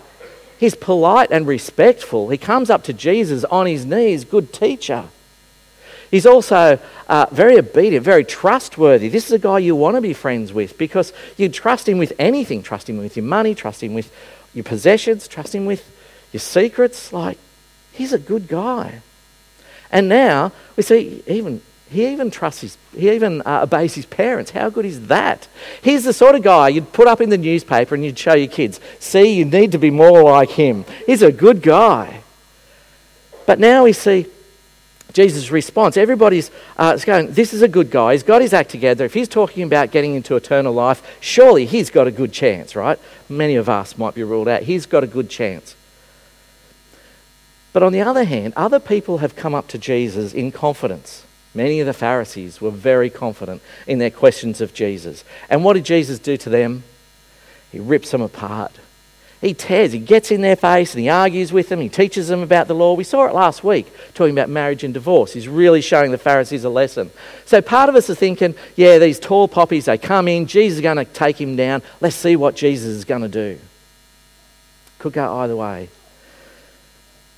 he's 0.64 0.76
polite 0.76 1.30
and 1.30 1.46
respectful. 1.46 2.30
He 2.30 2.38
comes 2.38 2.70
up 2.70 2.86
to 2.86 2.94
Jesus 2.94 3.44
on 3.44 3.66
his 3.66 3.86
knees, 3.86 4.24
good 4.24 4.54
teacher. 4.54 5.10
He's 6.10 6.26
also 6.26 6.80
uh, 7.10 7.26
very 7.32 7.58
obedient, 7.58 8.06
very 8.06 8.24
trustworthy. 8.24 9.10
This 9.10 9.26
is 9.26 9.34
a 9.34 9.40
guy 9.40 9.60
you 9.60 9.76
want 9.76 9.98
to 9.98 10.02
be 10.02 10.14
friends 10.14 10.54
with 10.54 10.78
because 10.78 11.12
you 11.36 11.50
trust 11.50 11.90
him 11.90 11.98
with 11.98 12.14
anything. 12.18 12.64
Trust 12.64 12.90
him 12.90 12.98
with 12.98 13.18
your 13.18 13.26
money, 13.26 13.54
trust 13.54 13.84
him 13.84 13.94
with 13.94 14.10
your 14.54 14.64
possessions, 14.64 15.28
trust 15.28 15.54
him 15.54 15.66
with 15.66 15.84
your 16.32 16.40
secrets. 16.40 17.12
Like, 17.12 17.38
he's 17.92 18.14
a 18.14 18.20
good 18.20 18.48
guy. 18.48 19.02
And 19.92 20.08
now 20.08 20.54
we 20.78 20.84
see 20.84 21.24
even 21.28 21.62
he 21.94 22.08
even 22.08 22.32
trusts 22.32 22.62
his, 22.62 22.78
he 22.96 23.12
even 23.12 23.42
uh, 23.42 23.62
obeys 23.64 23.96
his 23.96 24.06
parents. 24.06 24.52
How 24.52 24.70
good 24.70 24.86
is 24.86 25.08
that? 25.08 25.48
He's 25.82 26.04
the 26.04 26.14
sort 26.14 26.36
of 26.36 26.42
guy 26.42 26.70
you'd 26.70 26.92
put 26.92 27.08
up 27.08 27.22
in 27.22 27.30
the 27.30 27.38
newspaper 27.38 27.96
and 27.96 28.04
you'd 28.04 28.20
show 28.20 28.34
your 28.34 28.48
kids, 28.48 28.80
see, 29.00 29.34
you 29.34 29.46
need 29.46 29.72
to 29.72 29.78
be 29.78 29.90
more 29.90 30.24
like 30.24 30.52
him. 30.52 30.86
He's 31.06 31.22
a 31.22 31.32
good 31.32 31.62
guy. 31.62 32.22
But 33.46 33.60
now 33.60 33.84
we 33.84 33.94
see 33.94 34.28
Jesus' 35.14 35.52
response. 35.52 35.96
Everybody's 35.96 36.50
uh, 36.78 36.98
going, 36.98 37.32
This 37.34 37.54
is 37.54 37.62
a 37.62 37.68
good 37.68 37.92
guy. 37.92 38.14
He's 38.14 38.24
got 38.24 38.42
his 38.42 38.54
act 38.54 38.72
together. 38.72 39.06
If 39.06 39.14
he's 39.14 39.30
talking 39.30 39.64
about 39.64 39.92
getting 39.92 40.16
into 40.16 40.36
eternal 40.36 40.74
life, 40.74 41.18
surely 41.20 41.66
he's 41.66 41.90
got 41.90 42.08
a 42.08 42.12
good 42.12 42.34
chance, 42.34 42.76
right? 42.76 43.00
Many 43.30 43.56
of 43.56 43.70
us 43.70 43.98
might 43.98 44.16
be 44.16 44.24
ruled 44.24 44.48
out. 44.48 44.64
He's 44.64 44.86
got 44.86 45.04
a 45.04 45.08
good 45.08 45.30
chance. 45.30 45.76
But 47.74 47.84
on 47.84 47.92
the 47.92 48.02
other 48.02 48.24
hand, 48.24 48.54
other 48.56 48.80
people 48.80 49.20
have 49.20 49.36
come 49.36 49.56
up 49.56 49.68
to 49.70 49.78
Jesus 49.78 50.34
in 50.34 50.52
confidence. 50.52 51.26
Many 51.56 51.80
of 51.80 51.86
the 51.86 51.94
Pharisees 51.94 52.60
were 52.60 52.72
very 52.72 53.10
confident 53.10 53.62
in 53.86 54.00
their 54.00 54.10
questions 54.10 54.60
of 54.60 54.74
Jesus. 54.74 55.24
And 55.50 55.64
what 55.64 55.74
did 55.74 55.86
Jesus 55.86 56.20
do 56.20 56.36
to 56.38 56.50
them? 56.50 56.84
He 57.72 57.80
rips 57.80 58.12
them 58.12 58.22
apart. 58.22 58.72
He 59.44 59.54
tears, 59.54 59.92
he 59.92 60.00
gets 60.00 60.32
in 60.32 60.40
their 60.40 60.56
face 60.56 60.94
and 60.94 61.02
he 61.02 61.10
argues 61.10 61.52
with 61.52 61.68
them, 61.68 61.82
he 61.82 61.90
teaches 61.90 62.30
them 62.30 62.42
about 62.42 62.70
the 62.70 62.74
law. 62.74 62.94
We 62.94 63.04
saw 63.04 63.26
it 63.26 63.34
last 63.34 63.62
week 63.62 63.92
talking 64.14 64.34
about 64.34 64.48
marriage 64.48 64.86
and 64.86 64.94
divorce. 64.94 65.34
He's 65.34 65.50
really 65.50 65.82
showing 65.82 66.12
the 66.12 66.18
Pharisees 66.18 66.64
a 66.64 66.70
lesson. 66.70 67.12
So 67.44 67.62
part 67.62 67.90
of 67.90 67.96
us 67.96 68.10
are 68.10 68.16
thinking, 68.16 68.56
yeah, 68.78 69.00
these 69.00 69.20
tall 69.20 69.50
poppies, 69.50 69.86
they 69.86 69.98
come 69.98 70.30
in, 70.30 70.48
Jesus 70.48 70.78
is 70.78 70.82
going 70.82 70.96
to 70.96 71.04
take 71.04 71.42
him 71.42 71.58
down. 71.58 71.82
Let's 72.00 72.16
see 72.16 72.38
what 72.38 72.56
Jesus 72.56 72.88
is 72.88 73.04
going 73.04 73.24
to 73.24 73.28
do. 73.28 73.60
Could 75.00 75.12
go 75.12 75.40
either 75.40 75.58
way. 75.58 75.90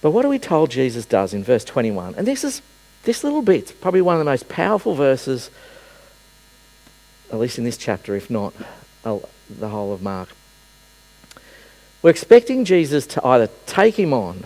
But 0.03 0.11
what 0.11 0.23
are 0.23 0.29
we 0.29 0.37
told 0.37 0.69
Jesus 0.69 1.07
does 1.07 1.33
in 1.33 1.43
verse 1.43 1.63
21? 1.63 2.13
And 2.13 2.27
this 2.27 2.43
is 2.43 2.61
this 3.05 3.23
little 3.23 3.41
bit, 3.41 3.73
probably 3.81 4.01
one 4.01 4.15
of 4.15 4.19
the 4.19 4.25
most 4.25 4.49
powerful 4.49 4.95
verses, 4.95 5.49
at 7.31 7.39
least 7.39 7.57
in 7.57 7.63
this 7.63 7.77
chapter, 7.77 8.15
if 8.15 8.29
not 8.29 8.53
uh, 9.03 9.19
the 9.49 9.69
whole 9.69 9.93
of 9.93 10.01
Mark. 10.01 10.29
We're 12.01 12.11
expecting 12.11 12.65
Jesus 12.65 13.07
to 13.07 13.25
either 13.25 13.49
take 13.65 13.97
him 13.97 14.13
on 14.13 14.45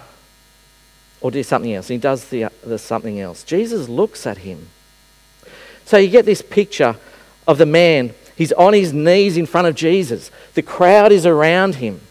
or 1.21 1.31
do 1.31 1.43
something 1.43 1.73
else. 1.73 1.87
He 1.87 1.97
does 1.97 2.29
the, 2.29 2.45
uh, 2.45 2.49
the 2.63 2.77
something 2.77 3.19
else. 3.19 3.43
Jesus 3.43 3.89
looks 3.89 4.25
at 4.25 4.39
him. 4.39 4.67
So 5.83 5.97
you 5.97 6.09
get 6.09 6.25
this 6.25 6.41
picture 6.41 6.95
of 7.47 7.57
the 7.57 7.65
man. 7.65 8.13
He's 8.35 8.53
on 8.53 8.73
his 8.73 8.93
knees 8.93 9.35
in 9.35 9.45
front 9.45 9.67
of 9.67 9.75
Jesus. 9.75 10.31
The 10.53 10.61
crowd 10.61 11.11
is 11.11 11.25
around 11.25 11.75
him. 11.75 12.01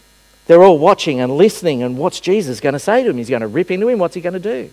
They're 0.45 0.63
all 0.63 0.79
watching 0.79 1.19
and 1.19 1.37
listening, 1.37 1.81
and 1.83 1.97
what's 1.97 2.19
Jesus 2.19 2.59
going 2.59 2.73
to 2.73 2.79
say 2.79 3.03
to 3.03 3.09
him? 3.09 3.17
He's 3.17 3.29
going 3.29 3.41
to 3.41 3.47
rip 3.47 3.71
into 3.71 3.87
him. 3.87 3.99
What's 3.99 4.15
he 4.15 4.21
going 4.21 4.33
to 4.33 4.39
do? 4.39 4.71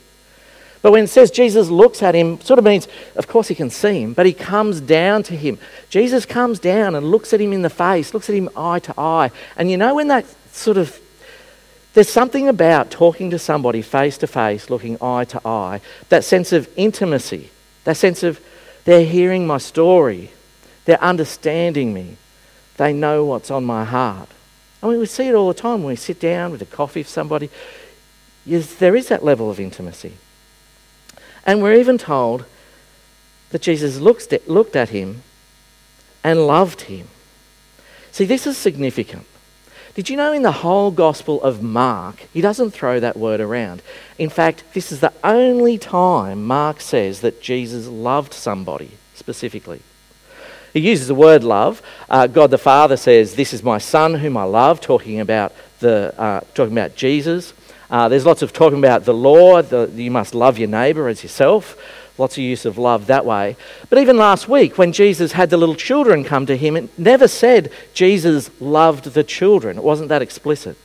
But 0.86 0.92
when 0.92 1.02
it 1.02 1.08
says 1.08 1.32
Jesus 1.32 1.68
looks 1.68 2.00
at 2.00 2.14
him, 2.14 2.40
sort 2.42 2.60
of 2.60 2.64
means, 2.64 2.86
of 3.16 3.26
course, 3.26 3.48
he 3.48 3.56
can 3.56 3.70
see 3.70 4.02
him, 4.02 4.12
but 4.12 4.24
he 4.24 4.32
comes 4.32 4.80
down 4.80 5.24
to 5.24 5.34
him. 5.34 5.58
Jesus 5.90 6.24
comes 6.24 6.60
down 6.60 6.94
and 6.94 7.10
looks 7.10 7.32
at 7.32 7.40
him 7.40 7.52
in 7.52 7.62
the 7.62 7.70
face, 7.70 8.14
looks 8.14 8.30
at 8.30 8.36
him 8.36 8.48
eye 8.56 8.78
to 8.78 8.94
eye. 8.96 9.32
And 9.56 9.68
you 9.68 9.78
know 9.78 9.96
when 9.96 10.06
that 10.06 10.24
sort 10.52 10.76
of 10.76 10.96
there's 11.94 12.08
something 12.08 12.46
about 12.46 12.92
talking 12.92 13.30
to 13.30 13.38
somebody 13.40 13.82
face 13.82 14.16
to 14.18 14.28
face, 14.28 14.70
looking 14.70 14.96
eye 15.02 15.24
to 15.24 15.44
eye, 15.44 15.80
that 16.08 16.22
sense 16.22 16.52
of 16.52 16.68
intimacy, 16.76 17.50
that 17.82 17.96
sense 17.96 18.22
of 18.22 18.38
they're 18.84 19.04
hearing 19.04 19.44
my 19.44 19.58
story, 19.58 20.30
they're 20.84 21.02
understanding 21.02 21.94
me, 21.94 22.16
they 22.76 22.92
know 22.92 23.24
what's 23.24 23.50
on 23.50 23.64
my 23.64 23.84
heart. 23.84 24.28
I 24.84 24.86
mean, 24.86 25.00
we 25.00 25.06
see 25.06 25.26
it 25.26 25.34
all 25.34 25.48
the 25.48 25.60
time 25.60 25.82
when 25.82 25.88
we 25.88 25.96
sit 25.96 26.20
down 26.20 26.52
with 26.52 26.62
a 26.62 26.66
coffee 26.66 27.00
with 27.00 27.08
somebody. 27.08 27.50
Yes, 28.44 28.72
there 28.76 28.94
is 28.94 29.08
that 29.08 29.24
level 29.24 29.50
of 29.50 29.58
intimacy. 29.58 30.12
And 31.46 31.62
we're 31.62 31.74
even 31.74 31.96
told 31.96 32.44
that 33.50 33.62
Jesus 33.62 33.98
looked 33.98 34.76
at 34.76 34.88
him 34.90 35.22
and 36.24 36.46
loved 36.46 36.82
him. 36.82 37.06
See, 38.10 38.24
this 38.24 38.46
is 38.46 38.58
significant. 38.58 39.24
Did 39.94 40.10
you 40.10 40.16
know 40.16 40.32
in 40.32 40.42
the 40.42 40.52
whole 40.52 40.90
Gospel 40.90 41.40
of 41.42 41.62
Mark, 41.62 42.26
he 42.34 42.42
doesn't 42.42 42.72
throw 42.72 43.00
that 43.00 43.16
word 43.16 43.40
around? 43.40 43.80
In 44.18 44.28
fact, 44.28 44.64
this 44.74 44.92
is 44.92 45.00
the 45.00 45.12
only 45.24 45.78
time 45.78 46.44
Mark 46.44 46.82
says 46.82 47.22
that 47.22 47.40
Jesus 47.40 47.86
loved 47.86 48.34
somebody 48.34 48.90
specifically. 49.14 49.80
He 50.74 50.80
uses 50.80 51.08
the 51.08 51.14
word 51.14 51.42
love. 51.42 51.80
Uh, 52.10 52.26
God 52.26 52.50
the 52.50 52.58
Father 52.58 52.98
says, 52.98 53.36
This 53.36 53.54
is 53.54 53.62
my 53.62 53.78
Son 53.78 54.14
whom 54.16 54.36
I 54.36 54.42
love, 54.42 54.82
talking 54.82 55.20
about, 55.20 55.54
the, 55.80 56.12
uh, 56.18 56.40
talking 56.52 56.76
about 56.76 56.96
Jesus. 56.96 57.54
Uh, 57.90 58.08
there's 58.08 58.26
lots 58.26 58.42
of 58.42 58.52
talking 58.52 58.78
about 58.78 59.04
the 59.04 59.14
law, 59.14 59.62
the, 59.62 59.90
you 59.94 60.10
must 60.10 60.34
love 60.34 60.58
your 60.58 60.68
neighbour 60.68 61.08
as 61.08 61.22
yourself. 61.22 61.76
Lots 62.18 62.38
of 62.38 62.42
use 62.42 62.64
of 62.64 62.78
love 62.78 63.06
that 63.06 63.26
way. 63.26 63.56
But 63.90 63.98
even 63.98 64.16
last 64.16 64.48
week, 64.48 64.78
when 64.78 64.92
Jesus 64.92 65.32
had 65.32 65.50
the 65.50 65.58
little 65.58 65.74
children 65.74 66.24
come 66.24 66.46
to 66.46 66.56
him, 66.56 66.76
it 66.76 66.98
never 66.98 67.28
said 67.28 67.70
Jesus 67.92 68.50
loved 68.60 69.04
the 69.12 69.22
children. 69.22 69.76
It 69.76 69.84
wasn't 69.84 70.08
that 70.08 70.22
explicit. 70.22 70.78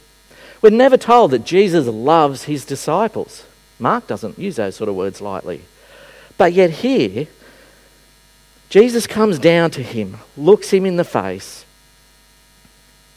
We're 0.62 0.72
never 0.72 0.98
told 0.98 1.32
that 1.32 1.46
Jesus 1.46 1.88
loves 1.88 2.44
his 2.44 2.66
disciples. 2.66 3.46
Mark 3.80 4.08
doesn't 4.08 4.38
use 4.38 4.58
those 4.58 4.76
sort 4.76 4.90
of 4.90 4.96
words 4.96 5.22
lightly. 5.22 5.62
But 6.38 6.54
yet, 6.54 6.70
here, 6.70 7.28
Jesus 8.70 9.08
comes 9.08 9.40
down 9.40 9.72
to 9.72 9.84
him, 9.84 10.18
looks 10.38 10.72
him 10.72 10.86
in 10.86 10.98
the 10.98 11.04
face, 11.04 11.66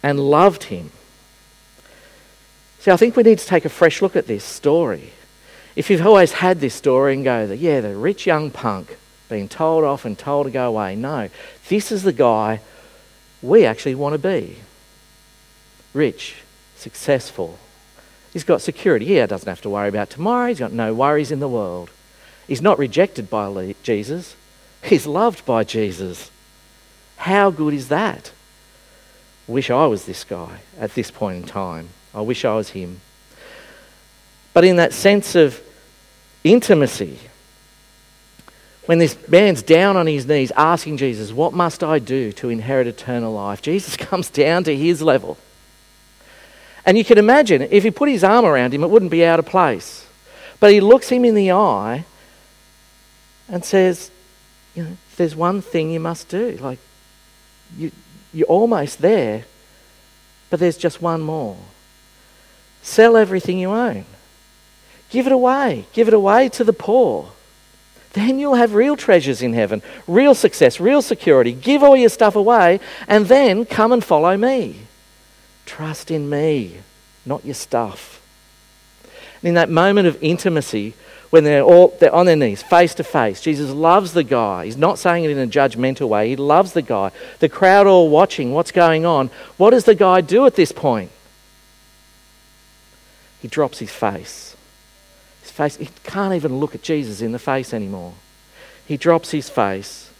and 0.03 0.19
loved 0.21 0.65
him. 0.65 0.91
See, 2.85 2.91
I 2.91 2.99
think 2.99 3.17
we 3.17 3.23
need 3.23 3.39
to 3.39 3.47
take 3.47 3.65
a 3.65 3.71
fresh 3.71 4.03
look 4.03 4.15
at 4.15 4.27
this 4.27 4.45
story. 4.45 5.13
If 5.75 5.89
you've 5.89 6.07
always 6.07 6.33
had 6.33 6.61
this 6.61 6.75
story 6.75 7.15
and 7.15 7.25
go, 7.25 7.51
yeah, 7.51 7.81
the 7.81 7.97
rich 7.97 8.27
young 8.27 8.51
punk 8.51 8.99
being 9.31 9.49
told 9.49 9.85
off 9.85 10.05
and 10.05 10.19
told 10.19 10.45
to 10.45 10.51
go 10.51 10.69
away. 10.69 10.95
No, 10.95 11.31
this 11.71 11.91
is 11.91 12.03
the 12.03 12.13
guy 12.13 12.61
we 13.41 13.65
actually 13.65 13.95
want 13.95 14.13
to 14.13 14.19
be. 14.19 14.59
Rich, 15.95 16.43
successful. 16.77 17.57
He's 18.35 18.45
got 18.45 18.61
security. 18.61 19.07
He 19.07 19.15
doesn't 19.15 19.49
have 19.49 19.63
to 19.63 19.71
worry 19.71 19.89
about 19.89 20.11
tomorrow. 20.11 20.49
He's 20.49 20.59
got 20.59 20.75
no 20.75 20.93
worries 20.93 21.33
in 21.33 21.41
the 21.41 21.49
world. 21.49 21.89
He's 22.47 22.61
not 22.61 22.79
rejected 22.79 23.31
by 23.31 23.75
Jesus. 23.83 24.37
He's 24.83 25.07
loved 25.07 25.47
by 25.47 25.65
Jesus. 25.65 26.31
How 27.17 27.51
good 27.51 27.73
is 27.73 27.89
that? 27.89 28.33
Wish 29.47 29.71
I 29.71 29.87
was 29.87 30.05
this 30.05 30.23
guy 30.23 30.59
at 30.79 30.95
this 30.95 31.11
point 31.11 31.39
in 31.39 31.45
time. 31.45 31.89
I 32.15 32.21
wish 32.21 32.45
I 32.45 32.55
was 32.55 32.71
him. 32.71 33.01
But 34.53 34.65
in 34.65 34.77
that 34.77 34.93
sense 34.93 35.35
of 35.35 35.61
intimacy, 36.45 37.19
when 38.87 38.99
this 38.99 39.17
man's 39.29 39.63
down 39.63 39.97
on 39.97 40.07
his 40.07 40.27
knees 40.27 40.53
asking 40.57 40.99
Jesus, 40.99 41.33
What 41.33 41.53
must 41.53 41.83
I 41.83 41.99
do 41.99 42.33
to 42.33 42.51
inherit 42.51 42.87
eternal 42.87 43.33
life? 43.33 43.63
Jesus 43.63 43.97
comes 43.99 44.31
down 44.31 44.65
to 44.65 44.77
his 44.77 45.03
level. 45.03 45.39
And 46.87 46.99
you 46.99 47.05
can 47.05 47.17
imagine 47.17 47.63
if 47.63 47.83
he 47.83 47.91
put 47.91 48.11
his 48.11 48.23
arm 48.23 48.45
around 48.45 48.75
him, 48.75 48.85
it 48.85 48.91
wouldn't 48.91 49.11
be 49.11 49.25
out 49.25 49.39
of 49.39 49.47
place. 49.47 50.07
But 50.61 50.71
he 50.71 50.81
looks 50.81 51.09
him 51.09 51.25
in 51.25 51.35
the 51.35 51.53
eye 51.53 52.05
and 53.49 53.65
says, 53.65 54.11
You 54.75 54.85
know, 54.85 54.97
there's 55.17 55.35
one 55.35 55.63
thing 55.63 55.91
you 55.91 56.01
must 56.01 56.29
do. 56.29 56.59
Like, 56.61 56.79
you, 57.77 57.91
you're 58.33 58.47
almost 58.47 59.01
there, 59.01 59.45
but 60.51 60.61
there's 60.61 60.77
just 60.77 61.01
one 61.01 61.23
more. 61.23 61.57
Sell 62.85 63.17
everything 63.17 63.59
you 63.59 63.71
own, 63.71 64.05
give 65.11 65.27
it 65.27 65.33
away, 65.33 65.87
give 65.93 66.07
it 66.07 66.15
away 66.15 66.49
to 66.51 66.63
the 66.63 66.73
poor 66.73 67.33
then 68.15 68.39
you'll 68.39 68.55
have 68.55 68.75
real 68.75 68.97
treasures 68.97 69.43
in 69.43 69.53
heaven, 69.53 69.83
real 70.07 70.35
success, 70.35 70.79
real 70.81 71.03
security. 71.03 71.53
Give 71.53 71.83
all 71.83 71.97
your 71.97 72.09
stuff 72.09 72.37
away 72.37 72.81
and 73.09 73.27
then 73.27 73.67
come 73.67 73.93
and 73.93 74.03
follow 74.03 74.37
me. 74.37 74.83
Trust 75.67 76.13
in 76.13 76.31
me, 76.31 76.79
not 77.27 77.45
your 77.45 77.55
stuff. 77.55 78.23
And 79.43 79.49
in 79.49 79.55
that 79.55 79.69
moment 79.69 80.07
of 80.07 80.17
intimacy, 80.23 80.95
when 81.31 81.43
they're 81.43 81.63
all 81.63 81.89
they're 81.99 82.15
on 82.15 82.27
their 82.27 82.37
knees, 82.37 82.63
face 82.63 82.95
to 82.95 83.05
face, 83.05 83.41
Jesus 83.41 83.73
loves 83.73 84.13
the 84.13 84.23
guy. 84.23 84.67
He's 84.67 84.77
not 84.77 85.01
saying 85.01 85.25
it 85.25 85.31
in 85.33 85.39
a 85.39 85.49
judgmental 85.49 86.09
way. 86.09 86.29
He 86.29 86.37
loves 86.37 86.73
the 86.73 86.83
guy. 86.83 87.11
The 87.41 87.49
crowd 87.49 87.89
all 87.89 88.09
watching 88.09 88.53
what's 88.53 88.71
going 88.71 89.05
on. 89.05 89.31
What 89.57 89.71
does 89.71 89.85
the 89.85 89.97
guy 89.97 90.21
do 90.21 90.47
at 90.47 90.55
this 90.55 90.71
point? 90.71 91.11
He 93.45 93.49
drops 93.49 93.79
his 93.79 93.93
face 93.93 94.57
His 95.43 95.51
face, 95.51 95.77
he 95.77 95.91
can't 96.03 96.33
even 96.33 96.61
look 96.61 96.75
at 96.75 96.81
Jesus 96.81 97.21
in 97.21 97.33
the 97.33 97.39
face 97.39 97.75
anymore. 97.75 98.15
He 98.87 98.97
drops 98.97 99.33
his 99.33 99.51
face 99.51 100.11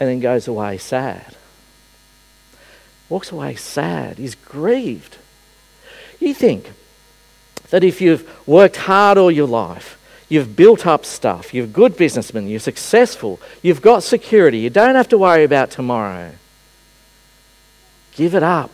and 0.00 0.08
then 0.08 0.18
goes 0.18 0.48
away 0.48 0.78
sad. 0.78 1.36
Walks 3.08 3.30
away 3.30 3.54
sad. 3.54 4.18
He's 4.18 4.34
grieved. 4.34 5.18
You 6.18 6.34
think 6.34 6.72
that 7.70 7.84
if 7.84 8.00
you've 8.00 8.28
worked 8.48 8.78
hard 8.78 9.16
all 9.16 9.30
your 9.30 9.46
life, 9.46 9.96
you've 10.28 10.56
built 10.56 10.88
up 10.88 11.04
stuff, 11.04 11.54
you're 11.54 11.66
a 11.66 11.68
good 11.68 11.96
businessman, 11.96 12.48
you're 12.48 12.58
successful, 12.58 13.38
you've 13.62 13.80
got 13.80 14.02
security, 14.02 14.58
you 14.58 14.70
don't 14.70 14.96
have 14.96 15.08
to 15.10 15.18
worry 15.18 15.44
about 15.44 15.70
tomorrow. 15.70 16.32
Give 18.16 18.34
it 18.34 18.42
up. 18.42 18.72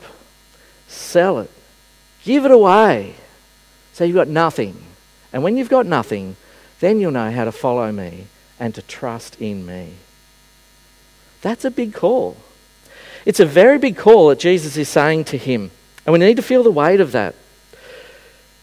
Sell 0.89 1.41
it. 1.41 1.51
Give 2.25 2.47
it 2.47 2.51
away. 2.51 3.17
So 3.95 4.05
you've 4.05 4.17
got 4.17 4.29
nothing. 4.29 4.77
And 5.33 5.43
when 5.43 5.57
you've 5.57 5.69
got 5.69 5.87
nothing, 5.87 6.37
then 6.81 6.99
you'll 7.01 7.13
know 7.13 7.31
how 7.31 7.45
to 7.45 7.53
follow 7.53 7.91
me 7.93 8.27
and 8.59 8.75
to 8.75 8.83
trust 8.83 9.41
in 9.41 9.65
me. 9.65 9.95
That's 11.43 11.65
a 11.65 11.71
big 11.71 11.95
call. 11.95 12.37
It's 13.25 13.41
a 13.41 13.47
very 13.47 13.79
big 13.79 13.97
call 13.97 14.29
that 14.29 14.41
Jesus 14.41 14.77
is 14.77 14.89
saying 14.89 15.25
to 15.27 15.39
him. 15.39 15.71
And 16.05 16.13
we 16.13 16.19
need 16.19 16.37
to 16.37 16.43
feel 16.43 16.65
the 16.65 16.73
weight 16.73 17.01
of 17.01 17.13
that. 17.13 17.37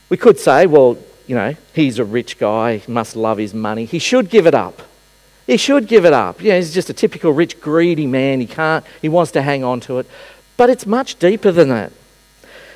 We 0.09 0.17
could 0.17 0.37
say, 0.37 0.65
well, 0.65 0.97
you 1.27 1.35
know, 1.35 1.55
he's 1.73 1.97
a 1.97 2.03
rich 2.03 2.37
guy, 2.37 2.77
he 2.77 2.91
must 2.91 3.15
love 3.15 3.37
his 3.37 3.53
money. 3.53 3.85
He 3.85 3.99
should 3.99 4.29
give 4.29 4.45
it 4.45 4.53
up. 4.53 4.81
He 5.47 5.55
should 5.55 5.87
give 5.87 6.03
it 6.03 6.13
up. 6.13 6.41
You 6.41 6.49
know, 6.49 6.57
he's 6.57 6.73
just 6.73 6.89
a 6.89 6.93
typical 6.93 7.31
rich, 7.31 7.61
greedy 7.61 8.05
man. 8.05 8.41
He 8.41 8.47
can't, 8.47 8.85
he 9.01 9.07
wants 9.07 9.31
to 9.31 9.41
hang 9.41 9.63
on 9.63 9.79
to 9.81 9.99
it. 9.99 10.07
But 10.57 10.69
it's 10.69 10.85
much 10.85 11.17
deeper 11.17 11.51
than 11.51 11.69
that. 11.69 11.93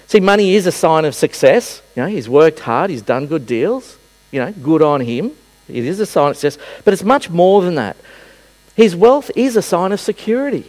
See, 0.08 0.20
money 0.20 0.56
is 0.56 0.68
a 0.68 0.72
sign 0.72 1.06
of 1.06 1.16
success. 1.16 1.82
You 1.96 2.04
know, 2.04 2.08
he's 2.08 2.30
worked 2.30 2.60
hard, 2.60 2.90
he's 2.90 3.02
done 3.02 3.28
good 3.28 3.46
deals. 3.46 3.98
You 4.32 4.42
know, 4.42 4.52
good 4.52 4.82
on 4.82 5.02
him. 5.02 5.32
It 5.68 5.86
is 5.86 6.00
a 6.00 6.06
sign 6.06 6.32
of 6.32 6.38
success, 6.38 6.64
but 6.84 6.94
it's 6.94 7.04
much 7.04 7.30
more 7.30 7.62
than 7.62 7.76
that. 7.76 7.98
His 8.76 8.96
wealth 8.96 9.32
is 9.36 9.56
a 9.56 9.62
sign 9.62 9.92
of 9.92 10.00
security. 10.00 10.66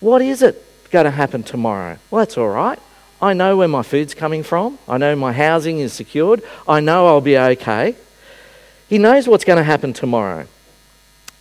What 0.00 0.22
is 0.22 0.42
it 0.42 0.64
going 0.90 1.04
to 1.04 1.10
happen 1.10 1.42
tomorrow? 1.42 1.98
Well, 2.10 2.20
that's 2.20 2.38
all 2.38 2.48
right. 2.48 2.78
I 3.22 3.34
know 3.34 3.56
where 3.58 3.68
my 3.68 3.82
food's 3.82 4.14
coming 4.14 4.42
from. 4.42 4.78
I 4.88 4.96
know 4.96 5.14
my 5.14 5.32
housing 5.32 5.78
is 5.78 5.92
secured. 5.92 6.42
I 6.66 6.80
know 6.80 7.06
I'll 7.06 7.20
be 7.20 7.36
okay. 7.36 7.94
He 8.88 8.98
knows 8.98 9.28
what's 9.28 9.44
going 9.44 9.58
to 9.58 9.62
happen 9.62 9.92
tomorrow. 9.92 10.46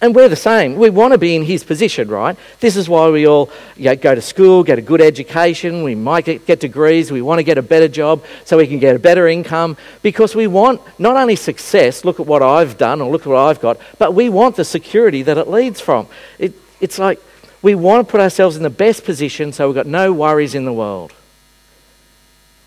And 0.02 0.16
we're 0.16 0.30
the 0.30 0.38
same. 0.38 0.76
We 0.76 0.90
want 0.90 1.12
to 1.12 1.18
be 1.18 1.36
in 1.36 1.44
his 1.44 1.66
position, 1.66 2.08
right? 2.08 2.38
This 2.62 2.78
is 2.78 2.88
why 2.88 3.10
we 3.10 3.28
all 3.28 3.50
you 3.76 3.86
know, 3.86 3.98
go 3.98 4.16
to 4.16 4.22
school, 4.22 4.64
get 4.64 4.80
a 4.80 4.82
good 4.82 5.02
education, 5.02 5.84
we 5.84 5.94
might 5.94 6.24
get, 6.24 6.46
get, 6.46 6.62
degrees, 6.62 7.12
we 7.12 7.22
want 7.22 7.40
to 7.40 7.44
get 7.44 7.58
a 7.58 7.62
better 7.62 7.90
job 7.90 8.24
so 8.46 8.58
we 8.58 8.68
can 8.68 8.80
get 8.80 8.96
a 8.96 9.00
better 9.00 9.28
income 9.28 9.76
because 10.02 10.36
we 10.36 10.48
want 10.48 10.80
not 11.00 11.18
only 11.18 11.36
success, 11.36 12.06
look 12.06 12.20
at 12.22 12.26
what 12.26 12.42
I've 12.42 12.78
done 12.78 13.02
or 13.02 13.12
look 13.12 13.24
at 13.24 13.28
what 13.28 13.40
I've 13.40 13.60
got, 13.60 13.78
but 13.98 14.14
we 14.14 14.30
want 14.30 14.56
the 14.56 14.64
security 14.64 15.22
that 15.24 15.38
it 15.38 15.50
leads 15.50 15.82
from. 15.82 16.08
It, 16.38 16.54
it's 16.80 16.98
like 16.98 17.22
we 17.62 17.76
want 17.76 18.08
to 18.08 18.10
put 18.10 18.22
ourselves 18.22 18.56
in 18.56 18.64
the 18.64 18.70
best 18.70 19.04
position 19.04 19.52
so 19.52 19.68
we've 19.68 19.76
got 19.76 19.86
no 19.86 20.14
worries 20.14 20.56
in 20.56 20.64
the 20.64 20.74
world. 20.74 21.12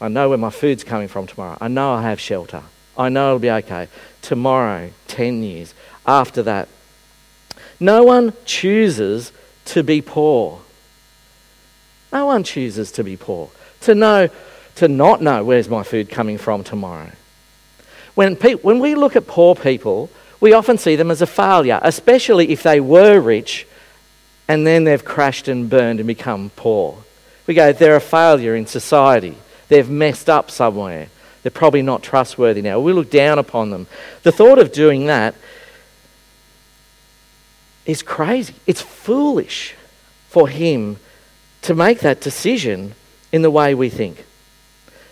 I 0.02 0.08
know 0.08 0.28
where 0.28 0.38
my 0.38 0.50
food's 0.50 0.84
coming 0.84 1.08
from 1.08 1.26
tomorrow. 1.26 1.56
I 1.60 1.68
know 1.68 1.92
I 1.92 2.02
have 2.02 2.20
shelter. 2.20 2.62
I 2.98 3.08
know 3.08 3.28
it'll 3.28 3.38
be 3.38 3.50
okay. 3.50 3.88
Tomorrow, 4.20 4.90
10 5.08 5.42
years. 5.42 5.72
After 6.06 6.42
that, 6.42 6.68
no 7.82 8.04
one 8.04 8.32
chooses 8.44 9.32
to 9.66 9.82
be 9.82 10.00
poor. 10.00 10.60
No 12.12 12.26
one 12.26 12.44
chooses 12.44 12.92
to 12.92 13.04
be 13.04 13.16
poor. 13.16 13.50
To 13.82 13.94
know, 13.94 14.28
to 14.76 14.88
not 14.88 15.20
know 15.20 15.44
where's 15.44 15.68
my 15.68 15.82
food 15.82 16.08
coming 16.08 16.38
from 16.38 16.62
tomorrow. 16.62 17.10
When, 18.14 18.36
pe- 18.36 18.54
when 18.54 18.78
we 18.78 18.94
look 18.94 19.16
at 19.16 19.26
poor 19.26 19.54
people, 19.54 20.10
we 20.40 20.52
often 20.52 20.78
see 20.78 20.96
them 20.96 21.10
as 21.10 21.22
a 21.22 21.26
failure, 21.26 21.80
especially 21.82 22.50
if 22.50 22.62
they 22.62 22.80
were 22.80 23.20
rich 23.20 23.66
and 24.48 24.66
then 24.66 24.84
they've 24.84 25.04
crashed 25.04 25.48
and 25.48 25.68
burned 25.68 26.00
and 26.00 26.06
become 26.06 26.50
poor. 26.56 26.98
We 27.46 27.54
go, 27.54 27.72
they're 27.72 27.96
a 27.96 28.00
failure 28.00 28.54
in 28.54 28.66
society. 28.66 29.36
They've 29.68 29.88
messed 29.88 30.28
up 30.28 30.50
somewhere. 30.50 31.08
They're 31.42 31.50
probably 31.50 31.82
not 31.82 32.02
trustworthy 32.02 32.62
now. 32.62 32.78
We 32.78 32.92
look 32.92 33.10
down 33.10 33.38
upon 33.38 33.70
them. 33.70 33.86
The 34.22 34.32
thought 34.32 34.58
of 34.58 34.72
doing 34.72 35.06
that 35.06 35.34
is 37.86 38.02
crazy. 38.02 38.54
It's 38.66 38.80
foolish 38.80 39.74
for 40.28 40.48
him 40.48 40.96
to 41.62 41.74
make 41.74 42.00
that 42.00 42.20
decision 42.20 42.94
in 43.32 43.42
the 43.42 43.50
way 43.50 43.74
we 43.74 43.88
think. 43.88 44.24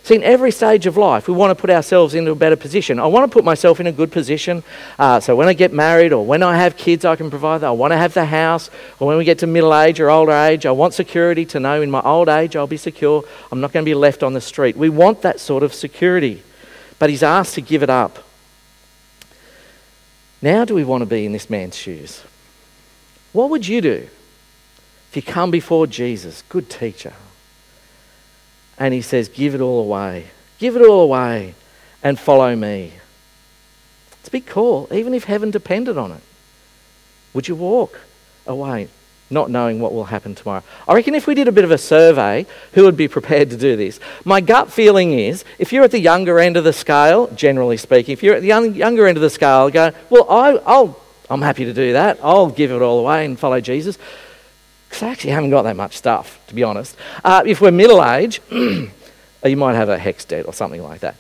See, 0.03 0.15
in 0.15 0.23
every 0.23 0.51
stage 0.51 0.87
of 0.87 0.97
life, 0.97 1.29
we 1.29 1.35
want 1.35 1.57
to 1.57 1.61
put 1.61 1.69
ourselves 1.69 2.15
into 2.15 2.31
a 2.31 2.35
better 2.35 2.57
position. 2.57 2.99
I 2.99 3.07
want 3.07 3.31
to 3.31 3.33
put 3.33 3.45
myself 3.45 3.81
in 3.81 3.87
a 3.87 3.93
good 3.93 4.11
position. 4.11 4.63
Uh, 4.99 5.21
so 5.21 5.37
when 5.37 5.47
I 5.47 5.53
get 5.53 5.73
married 5.73 6.13
or 6.13 6.25
when 6.25 6.43
I 6.43 6.57
have 6.57 6.77
kids, 6.77 7.05
I 7.05 7.17
can 7.17 7.29
provide 7.29 7.59
that. 7.59 7.67
I 7.67 7.73
want 7.73 7.93
to 7.93 7.99
have 7.99 8.15
the 8.15 8.25
house. 8.25 8.71
Or 8.99 9.09
when 9.09 9.19
we 9.19 9.25
get 9.25 9.41
to 9.41 9.47
middle 9.47 9.75
age 9.75 10.01
or 10.01 10.11
older 10.11 10.33
age, 10.33 10.65
I 10.65 10.71
want 10.71 10.95
security 10.95 11.45
to 11.47 11.61
know 11.61 11.83
in 11.83 11.91
my 11.91 12.01
old 12.01 12.29
age 12.29 12.57
I'll 12.57 12.67
be 12.67 12.79
secure. 12.79 13.25
I'm 13.53 13.61
not 13.61 13.73
going 13.73 13.85
to 13.85 13.89
be 13.89 13.95
left 13.95 14.23
on 14.23 14.33
the 14.33 14.41
street. 14.41 14.77
We 14.77 14.89
want 14.89 15.23
that 15.23 15.39
sort 15.39 15.63
of 15.63 15.75
security. 15.75 16.43
But 16.99 17.11
he's 17.11 17.23
asked 17.23 17.55
to 17.55 17.61
give 17.61 17.83
it 17.83 17.91
up. 17.91 18.25
Now, 20.43 20.65
do 20.65 20.75
we 20.75 20.85
want 20.85 21.03
to 21.03 21.07
be 21.07 21.27
in 21.27 21.33
this 21.33 21.51
man's 21.51 21.77
shoes? 21.77 22.23
What 23.33 23.51
would 23.51 23.67
you 23.67 23.81
do 23.81 24.09
if 25.11 25.17
you 25.17 25.23
come 25.23 25.51
before 25.51 25.87
Jesus, 25.87 26.43
good 26.49 26.69
teacher, 26.69 27.13
and 28.79 28.95
he 28.95 29.03
says, 29.03 29.29
Give 29.29 29.55
it 29.55 29.61
all 29.61 29.81
away, 29.81 30.27
give 30.59 30.77
it 30.77 30.83
all 30.83 31.01
away, 31.01 31.55
and 32.03 32.19
follow 32.19 32.55
me? 32.57 32.95
It's 34.21 34.29
a 34.29 34.33
big 34.33 34.47
call, 34.47 34.89
even 34.93 35.15
if 35.15 35.25
heaven 35.25 35.51
depended 35.51 35.97
on 35.97 36.13
it. 36.13 36.23
Would 37.33 37.49
you 37.49 37.55
walk 37.55 38.01
away 38.47 38.89
not 39.33 39.49
knowing 39.49 39.79
what 39.79 39.93
will 39.93 40.05
happen 40.05 40.35
tomorrow? 40.35 40.65
I 40.89 40.95
reckon 40.95 41.15
if 41.15 41.27
we 41.27 41.35
did 41.35 41.47
a 41.47 41.53
bit 41.53 41.65
of 41.65 41.71
a 41.71 41.79
survey, 41.79 42.47
who 42.75 42.85
would 42.85 42.97
be 42.97 43.09
prepared 43.09 43.51
to 43.51 43.57
do 43.57 43.77
this? 43.77 44.01
My 44.25 44.41
gut 44.41 44.73
feeling 44.73 45.13
is 45.13 45.45
if 45.59 45.73
you're 45.73 45.85
at 45.85 45.93
the 45.93 46.01
younger 46.01 46.41
end 46.41 46.57
of 46.57 46.65
the 46.65 46.73
scale, 46.73 47.29
generally 47.29 47.77
speaking, 47.77 48.13
if 48.13 48.23
you're 48.23 48.35
at 48.35 48.43
the 48.43 48.49
younger 48.49 49.07
end 49.07 49.17
of 49.17 49.23
the 49.23 49.31
scale, 49.31 49.71
go, 49.71 49.93
well, 50.11 50.29
I, 50.29 50.57
I'll 50.67 51.01
I'm 51.31 51.43
happy 51.43 51.65
to 51.65 51.73
do 51.73 51.93
that. 51.93 52.19
I'll 52.23 52.51
give 52.51 52.73
it 52.73 52.83
all 52.83 52.99
away 52.99 53.25
and 53.25 53.39
follow 53.39 53.61
Jesus. 53.61 53.97
Because 54.89 55.05
I 55.05 55.09
actually 55.11 55.31
haven't 55.31 55.51
got 55.51 55.63
that 55.63 55.77
much 55.77 55.97
stuff, 55.97 56.41
to 56.49 56.55
be 56.55 56.65
honest. 56.65 56.97
Uh, 57.25 57.45
if 57.47 57.61
we're 57.61 57.71
middle 57.71 58.05
age, 58.05 58.41
you 58.51 59.57
might 59.57 59.77
have 59.77 59.89
a 59.89 59.97
HECS 59.97 60.27
debt 60.27 60.47
or 60.47 60.53
something 60.53 60.83
like 60.83 61.01
that. 61.01 61.15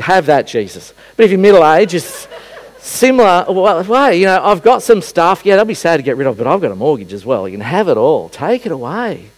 Have 0.00 0.26
that, 0.26 0.46
Jesus. 0.46 0.94
But 1.16 1.24
if 1.24 1.30
you're 1.30 1.38
middle 1.38 1.70
age, 1.70 1.94
it's 1.94 2.26
similar 2.78 3.44
way. 3.82 4.18
You 4.18 4.26
know, 4.26 4.42
I've 4.42 4.62
got 4.62 4.82
some 4.82 5.02
stuff. 5.02 5.44
Yeah, 5.44 5.56
that'll 5.56 5.66
be 5.66 5.74
sad 5.74 5.98
to 5.98 6.02
get 6.02 6.16
rid 6.16 6.26
of, 6.26 6.38
but 6.38 6.46
I've 6.46 6.62
got 6.62 6.72
a 6.72 6.76
mortgage 6.76 7.12
as 7.12 7.26
well. 7.26 7.46
You 7.46 7.58
can 7.58 7.60
have 7.60 7.88
it 7.88 7.98
all. 7.98 8.30
Take 8.30 8.64
it 8.64 8.72
away. 8.72 9.28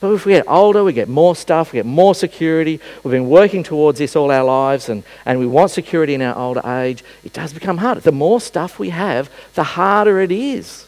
But 0.00 0.12
if 0.12 0.26
we 0.26 0.32
get 0.32 0.48
older, 0.48 0.84
we 0.84 0.92
get 0.92 1.08
more 1.08 1.34
stuff, 1.34 1.72
we 1.72 1.78
get 1.78 1.86
more 1.86 2.14
security. 2.14 2.80
We've 3.02 3.12
been 3.12 3.28
working 3.28 3.64
towards 3.64 3.98
this 3.98 4.14
all 4.14 4.30
our 4.30 4.44
lives 4.44 4.88
and, 4.88 5.02
and 5.26 5.40
we 5.40 5.46
want 5.46 5.72
security 5.72 6.14
in 6.14 6.22
our 6.22 6.36
older 6.36 6.62
age. 6.64 7.02
It 7.24 7.32
does 7.32 7.52
become 7.52 7.78
harder. 7.78 8.00
The 8.00 8.12
more 8.12 8.40
stuff 8.40 8.78
we 8.78 8.90
have, 8.90 9.28
the 9.54 9.64
harder 9.64 10.20
it 10.20 10.30
is 10.30 10.86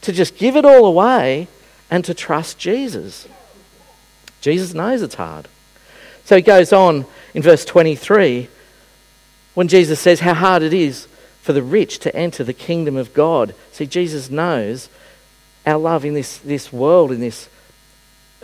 to 0.00 0.12
just 0.12 0.38
give 0.38 0.56
it 0.56 0.64
all 0.64 0.86
away 0.86 1.48
and 1.90 2.04
to 2.06 2.14
trust 2.14 2.58
Jesus. 2.58 3.28
Jesus 4.40 4.72
knows 4.72 5.02
it's 5.02 5.16
hard. 5.16 5.48
So 6.24 6.36
he 6.36 6.42
goes 6.42 6.72
on 6.72 7.04
in 7.34 7.42
verse 7.42 7.64
23 7.64 8.48
when 9.54 9.68
Jesus 9.68 10.00
says 10.00 10.20
how 10.20 10.34
hard 10.34 10.62
it 10.62 10.72
is 10.72 11.08
for 11.42 11.52
the 11.52 11.62
rich 11.62 11.98
to 12.00 12.14
enter 12.16 12.42
the 12.42 12.52
kingdom 12.52 12.96
of 12.96 13.12
God. 13.12 13.54
See, 13.72 13.86
Jesus 13.86 14.30
knows 14.30 14.88
our 15.66 15.78
love 15.78 16.04
in 16.04 16.14
this, 16.14 16.38
this 16.38 16.72
world, 16.72 17.12
in 17.12 17.20
this 17.20 17.48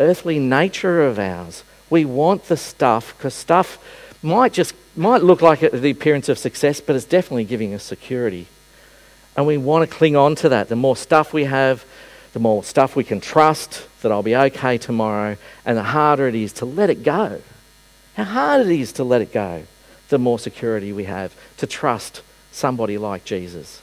earthly 0.03 0.39
nature 0.39 1.03
of 1.03 1.19
ours. 1.19 1.65
We 1.89 2.05
want 2.05 2.45
the 2.45 2.57
stuff 2.57 3.17
because 3.17 3.35
stuff 3.35 3.79
might 4.23 4.53
just 4.53 4.75
might 4.95 5.23
look 5.23 5.41
like 5.41 5.61
the 5.61 5.91
appearance 5.91 6.29
of 6.29 6.39
success, 6.39 6.81
but 6.81 6.97
it's 6.97 7.05
definitely 7.05 7.45
giving 7.45 7.73
us 7.73 7.83
security. 7.83 8.47
And 9.37 9.47
we 9.47 9.57
want 9.57 9.89
to 9.89 9.97
cling 9.97 10.17
on 10.17 10.35
to 10.37 10.51
that. 10.51 10.69
The 10.69 10.77
more 10.77 10.97
stuff 10.97 11.33
we 11.33 11.45
have, 11.45 11.85
the 12.33 12.39
more 12.39 12.63
stuff 12.63 12.95
we 12.95 13.05
can 13.05 13.21
trust 13.21 13.87
that 14.03 14.13
I'll 14.13 14.23
be 14.23 14.37
okay 14.37 14.79
tomorrow, 14.79 15.37
and 15.65 15.79
the 15.79 15.83
harder 15.83 16.29
it 16.29 16.35
is 16.35 16.53
to 16.55 16.67
let 16.67 16.91
it 16.91 17.03
go. 17.03 17.41
How 18.15 18.25
hard 18.25 18.67
it 18.67 18.81
is 18.81 18.93
to 18.95 19.05
let 19.05 19.23
it 19.23 19.33
go, 19.33 19.63
the 20.09 20.19
more 20.19 20.39
security 20.39 20.93
we 20.93 21.05
have 21.05 21.35
to 21.59 21.67
trust 21.67 22.21
somebody 22.51 22.99
like 22.99 23.25
Jesus. 23.25 23.81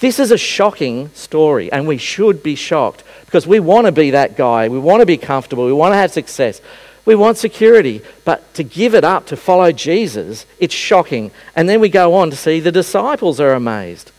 This 0.00 0.20
is 0.20 0.30
a 0.30 0.38
shocking 0.38 1.10
story, 1.14 1.72
and 1.72 1.86
we 1.86 1.98
should 1.98 2.42
be 2.42 2.54
shocked 2.54 3.02
because 3.24 3.46
we 3.46 3.58
want 3.58 3.86
to 3.86 3.92
be 3.92 4.12
that 4.12 4.36
guy. 4.36 4.68
We 4.68 4.78
want 4.78 5.00
to 5.00 5.06
be 5.06 5.16
comfortable. 5.16 5.66
We 5.66 5.72
want 5.72 5.92
to 5.92 5.96
have 5.96 6.12
success. 6.12 6.60
We 7.04 7.16
want 7.16 7.36
security. 7.36 8.02
But 8.24 8.54
to 8.54 8.62
give 8.62 8.94
it 8.94 9.02
up 9.02 9.26
to 9.26 9.36
follow 9.36 9.72
Jesus, 9.72 10.46
it's 10.58 10.74
shocking. 10.74 11.32
And 11.56 11.68
then 11.68 11.80
we 11.80 11.88
go 11.88 12.14
on 12.14 12.30
to 12.30 12.36
see 12.36 12.60
the 12.60 12.70
disciples 12.70 13.40
are 13.40 13.54
amazed. 13.54 14.12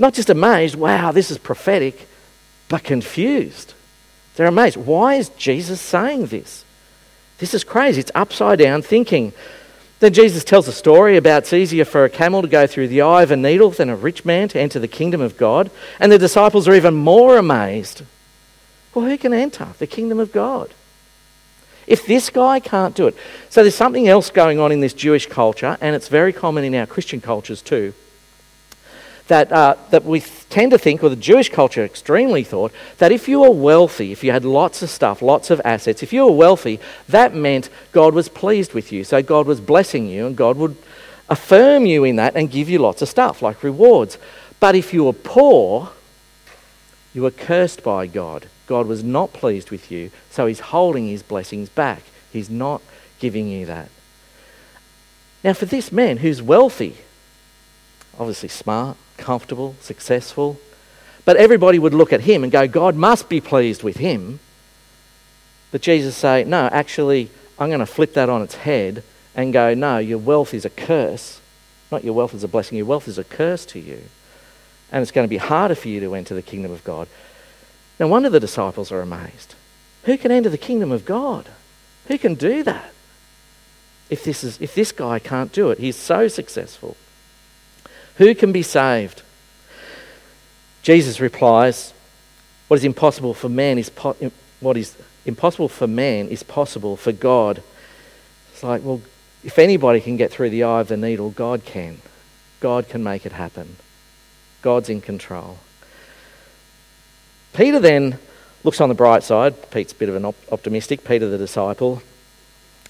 Not 0.00 0.14
just 0.14 0.30
amazed, 0.30 0.74
wow, 0.74 1.12
this 1.12 1.30
is 1.30 1.38
prophetic, 1.38 2.08
but 2.68 2.82
confused. 2.82 3.74
They're 4.34 4.46
amazed. 4.46 4.76
Why 4.76 5.14
is 5.14 5.28
Jesus 5.30 5.80
saying 5.80 6.26
this? 6.26 6.64
This 7.38 7.54
is 7.54 7.64
crazy. 7.64 8.00
It's 8.00 8.12
upside 8.14 8.58
down 8.58 8.82
thinking. 8.82 9.32
Then 10.00 10.12
Jesus 10.12 10.44
tells 10.44 10.68
a 10.68 10.72
story 10.72 11.16
about 11.16 11.42
it's 11.42 11.52
easier 11.52 11.84
for 11.84 12.04
a 12.04 12.10
camel 12.10 12.42
to 12.42 12.48
go 12.48 12.66
through 12.66 12.88
the 12.88 13.02
eye 13.02 13.22
of 13.22 13.30
a 13.30 13.36
needle 13.36 13.70
than 13.70 13.90
a 13.90 13.96
rich 13.96 14.24
man 14.24 14.48
to 14.48 14.60
enter 14.60 14.78
the 14.78 14.88
kingdom 14.88 15.20
of 15.20 15.36
God. 15.36 15.70
And 15.98 16.12
the 16.12 16.18
disciples 16.18 16.68
are 16.68 16.74
even 16.74 16.94
more 16.94 17.36
amazed. 17.36 18.02
Well, 18.94 19.06
who 19.06 19.18
can 19.18 19.32
enter 19.32 19.68
the 19.78 19.86
kingdom 19.86 20.20
of 20.20 20.32
God? 20.32 20.72
If 21.86 22.06
this 22.06 22.30
guy 22.30 22.60
can't 22.60 22.94
do 22.94 23.06
it. 23.06 23.16
So 23.48 23.62
there's 23.62 23.74
something 23.74 24.08
else 24.08 24.30
going 24.30 24.60
on 24.60 24.70
in 24.72 24.80
this 24.80 24.92
Jewish 24.92 25.26
culture, 25.26 25.78
and 25.80 25.96
it's 25.96 26.08
very 26.08 26.32
common 26.32 26.62
in 26.64 26.74
our 26.74 26.86
Christian 26.86 27.20
cultures 27.20 27.62
too 27.62 27.94
that, 29.28 29.52
uh, 29.52 29.76
that 29.90 30.04
we 30.04 30.20
tend 30.50 30.70
to 30.70 30.78
think, 30.78 31.02
or 31.02 31.08
the 31.08 31.16
Jewish 31.16 31.50
culture 31.50 31.84
extremely 31.84 32.42
thought, 32.42 32.72
that 32.98 33.12
if 33.12 33.28
you 33.28 33.40
were 33.40 33.50
wealthy, 33.50 34.12
if 34.12 34.24
you 34.24 34.32
had 34.32 34.44
lots 34.44 34.82
of 34.82 34.90
stuff, 34.90 35.20
lots 35.20 35.50
of 35.50 35.60
assets, 35.64 36.02
if 36.02 36.12
you 36.12 36.24
were 36.24 36.32
wealthy, 36.32 36.80
that 37.08 37.34
meant 37.34 37.68
God 37.92 38.14
was 38.14 38.28
pleased 38.28 38.72
with 38.72 38.90
you. 38.90 39.04
So 39.04 39.22
God 39.22 39.46
was 39.46 39.60
blessing 39.60 40.06
you, 40.06 40.26
and 40.26 40.36
God 40.36 40.56
would 40.56 40.76
affirm 41.28 41.84
you 41.84 42.04
in 42.04 42.16
that 42.16 42.34
and 42.34 42.50
give 42.50 42.68
you 42.68 42.78
lots 42.78 43.02
of 43.02 43.08
stuff, 43.08 43.42
like 43.42 43.62
rewards. 43.62 44.16
But 44.60 44.74
if 44.74 44.94
you 44.94 45.04
were 45.04 45.12
poor, 45.12 45.90
you 47.12 47.22
were 47.22 47.30
cursed 47.30 47.82
by 47.82 48.06
God. 48.06 48.46
God 48.66 48.86
was 48.86 49.04
not 49.04 49.32
pleased 49.32 49.70
with 49.70 49.90
you, 49.90 50.10
so 50.30 50.46
He's 50.46 50.60
holding 50.60 51.08
His 51.08 51.22
blessings 51.22 51.68
back. 51.68 52.02
He's 52.32 52.50
not 52.50 52.80
giving 53.18 53.48
you 53.48 53.66
that. 53.66 53.90
Now, 55.44 55.52
for 55.52 55.66
this 55.66 55.92
man 55.92 56.18
who's 56.18 56.42
wealthy, 56.42 56.96
obviously 58.18 58.48
smart, 58.48 58.96
comfortable, 59.18 59.76
successful. 59.80 60.58
But 61.24 61.36
everybody 61.36 61.78
would 61.78 61.92
look 61.92 62.12
at 62.12 62.22
him 62.22 62.42
and 62.42 62.50
go, 62.50 62.66
God 62.66 62.96
must 62.96 63.28
be 63.28 63.40
pleased 63.40 63.82
with 63.82 63.98
him. 63.98 64.40
But 65.70 65.82
Jesus 65.82 66.16
say, 66.16 66.44
no, 66.44 66.68
actually, 66.72 67.30
I'm 67.58 67.68
going 67.68 67.80
to 67.80 67.86
flip 67.86 68.14
that 68.14 68.30
on 68.30 68.40
its 68.40 68.54
head 68.54 69.02
and 69.34 69.52
go, 69.52 69.74
no, 69.74 69.98
your 69.98 70.18
wealth 70.18 70.54
is 70.54 70.64
a 70.64 70.70
curse. 70.70 71.40
Not 71.92 72.04
your 72.04 72.14
wealth 72.14 72.34
is 72.34 72.44
a 72.44 72.48
blessing, 72.48 72.78
your 72.78 72.86
wealth 72.86 73.08
is 73.08 73.18
a 73.18 73.24
curse 73.24 73.66
to 73.66 73.78
you. 73.78 74.02
And 74.90 75.02
it's 75.02 75.10
going 75.10 75.26
to 75.26 75.28
be 75.28 75.36
harder 75.36 75.74
for 75.74 75.88
you 75.88 76.00
to 76.00 76.14
enter 76.14 76.34
the 76.34 76.42
kingdom 76.42 76.72
of 76.72 76.82
God. 76.84 77.08
No 78.00 78.08
wonder 78.08 78.30
the 78.30 78.40
disciples 78.40 78.90
are 78.90 79.00
amazed. 79.00 79.54
Who 80.04 80.16
can 80.16 80.30
enter 80.30 80.48
the 80.48 80.56
kingdom 80.56 80.92
of 80.92 81.04
God? 81.04 81.46
Who 82.06 82.16
can 82.16 82.34
do 82.34 82.62
that? 82.62 82.92
If 84.08 84.24
this, 84.24 84.42
is, 84.42 84.58
if 84.62 84.74
this 84.74 84.92
guy 84.92 85.18
can't 85.18 85.52
do 85.52 85.70
it, 85.70 85.78
he's 85.78 85.96
so 85.96 86.28
successful. 86.28 86.96
Who 88.18 88.34
can 88.34 88.52
be 88.52 88.62
saved? 88.62 89.22
Jesus 90.82 91.20
replies, 91.20 91.92
What 92.68 92.76
is 92.76 92.84
impossible 92.84 93.34
for 93.34 93.48
man 93.48 93.78
is 93.78 93.90
po- 93.90 94.16
what 94.60 94.76
is 94.76 94.96
impossible 95.24 95.68
for 95.68 95.86
man 95.86 96.28
is 96.28 96.42
possible 96.42 96.96
for 96.96 97.12
God. 97.12 97.62
It's 98.52 98.62
like, 98.62 98.82
well, 98.84 99.02
if 99.44 99.58
anybody 99.58 100.00
can 100.00 100.16
get 100.16 100.32
through 100.32 100.50
the 100.50 100.64
eye 100.64 100.80
of 100.80 100.88
the 100.88 100.96
needle, 100.96 101.30
God 101.30 101.64
can. 101.64 102.00
God 102.60 102.88
can 102.88 103.04
make 103.04 103.24
it 103.24 103.32
happen. 103.32 103.76
God's 104.62 104.88
in 104.88 105.00
control. 105.00 105.58
Peter 107.52 107.78
then 107.78 108.18
looks 108.64 108.80
on 108.80 108.88
the 108.88 108.94
bright 108.94 109.22
side. 109.22 109.70
Pete's 109.70 109.92
a 109.92 109.96
bit 109.96 110.08
of 110.08 110.16
an 110.16 110.24
op- 110.24 110.52
optimistic. 110.52 111.04
Peter, 111.04 111.28
the 111.28 111.38
disciple, 111.38 112.02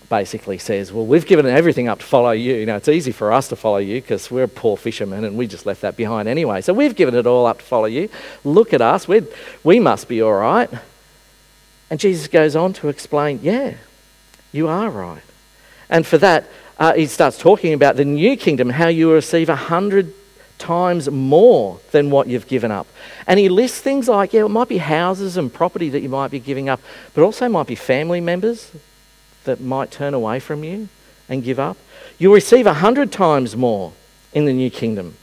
basically 0.08 0.58
says, 0.58 0.92
Well, 0.92 1.06
we've 1.06 1.26
given 1.26 1.46
everything 1.46 1.88
up 1.88 2.00
to 2.00 2.04
follow 2.04 2.30
you. 2.30 2.54
You 2.54 2.66
know, 2.66 2.76
it's 2.76 2.88
easy 2.88 3.12
for 3.12 3.32
us 3.32 3.48
to 3.48 3.56
follow 3.56 3.78
you 3.78 4.00
because 4.00 4.30
we're 4.30 4.46
poor 4.46 4.76
fishermen 4.76 5.24
and 5.24 5.36
we 5.36 5.46
just 5.46 5.66
left 5.66 5.82
that 5.82 5.96
behind 5.96 6.28
anyway. 6.28 6.60
So 6.60 6.72
we've 6.72 6.94
given 6.94 7.14
it 7.14 7.26
all 7.26 7.46
up 7.46 7.58
to 7.58 7.64
follow 7.64 7.86
you. 7.86 8.08
Look 8.44 8.72
at 8.72 8.80
us. 8.80 9.06
we 9.06 9.22
we 9.64 9.80
must 9.80 10.08
be 10.08 10.22
all 10.22 10.34
right. 10.34 10.70
And 11.90 11.98
Jesus 11.98 12.28
goes 12.28 12.56
on 12.56 12.72
to 12.74 12.88
explain, 12.88 13.40
Yeah, 13.42 13.74
you 14.52 14.68
are 14.68 14.90
right. 14.90 15.22
And 15.90 16.06
for 16.06 16.18
that, 16.18 16.48
uh, 16.78 16.94
he 16.94 17.06
starts 17.06 17.38
talking 17.38 17.72
about 17.72 17.96
the 17.96 18.04
new 18.04 18.36
kingdom, 18.36 18.70
how 18.70 18.88
you 18.88 19.08
will 19.08 19.14
receive 19.14 19.48
a 19.48 19.56
hundred 19.56 20.14
times 20.58 21.10
more 21.10 21.80
than 21.92 22.10
what 22.10 22.26
you've 22.26 22.46
given 22.46 22.70
up. 22.70 22.86
And 23.26 23.38
he 23.38 23.48
lists 23.48 23.80
things 23.80 24.08
like, 24.08 24.32
yeah, 24.32 24.44
it 24.44 24.48
might 24.48 24.68
be 24.68 24.78
houses 24.78 25.36
and 25.36 25.52
property 25.52 25.88
that 25.90 26.00
you 26.00 26.08
might 26.08 26.30
be 26.30 26.40
giving 26.40 26.68
up, 26.68 26.80
but 27.14 27.22
also 27.22 27.48
might 27.48 27.68
be 27.68 27.74
family 27.76 28.20
members 28.20 28.72
that 29.48 29.60
might 29.60 29.90
turn 29.90 30.14
away 30.14 30.38
from 30.38 30.62
you 30.62 30.88
and 31.28 31.42
give 31.42 31.58
up. 31.58 31.76
You'll 32.18 32.34
receive 32.34 32.66
a 32.66 32.74
hundred 32.74 33.12
times 33.12 33.56
more 33.56 33.92
in 34.32 34.44
the 34.44 34.52
new 34.52 34.70
kingdom. 34.70 35.16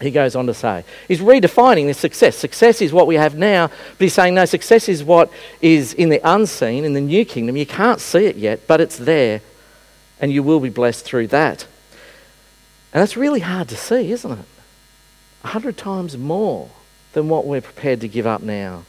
He 0.00 0.10
goes 0.10 0.34
on 0.34 0.46
to 0.46 0.54
say, 0.54 0.84
he's 1.06 1.20
redefining 1.20 1.86
this 1.86 1.98
success. 1.98 2.36
Success 2.36 2.82
is 2.82 2.92
what 2.92 3.06
we 3.06 3.14
have 3.14 3.36
now, 3.36 3.68
but 3.68 4.00
he's 4.00 4.14
saying, 4.14 4.34
no, 4.34 4.44
success 4.44 4.88
is 4.88 5.04
what 5.04 5.30
is 5.60 5.94
in 5.94 6.08
the 6.08 6.20
unseen, 6.24 6.84
in 6.84 6.92
the 6.92 7.00
new 7.00 7.24
kingdom. 7.24 7.56
You 7.56 7.66
can't 7.66 8.00
see 8.00 8.26
it 8.26 8.36
yet, 8.36 8.66
but 8.66 8.80
it's 8.80 8.96
there, 8.96 9.40
and 10.20 10.32
you 10.32 10.42
will 10.42 10.60
be 10.60 10.70
blessed 10.70 11.04
through 11.04 11.28
that. 11.28 11.66
And 12.92 13.00
that's 13.00 13.16
really 13.16 13.40
hard 13.40 13.68
to 13.68 13.76
see, 13.76 14.10
isn't 14.10 14.32
it? 14.32 14.44
A 15.44 15.48
hundred 15.48 15.76
times 15.76 16.18
more 16.18 16.68
than 17.12 17.28
what 17.28 17.46
we're 17.46 17.60
prepared 17.60 18.00
to 18.00 18.08
give 18.08 18.26
up 18.26 18.42
now. 18.42 18.84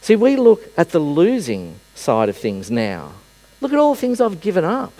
See, 0.00 0.14
we 0.14 0.36
look 0.36 0.62
at 0.76 0.90
the 0.90 1.00
losing 1.00 1.80
side 1.94 2.28
of 2.28 2.36
things 2.36 2.70
now. 2.70 3.14
Look 3.60 3.72
at 3.72 3.78
all 3.78 3.94
the 3.94 4.00
things 4.00 4.20
I've 4.20 4.40
given 4.40 4.64
up. 4.64 4.92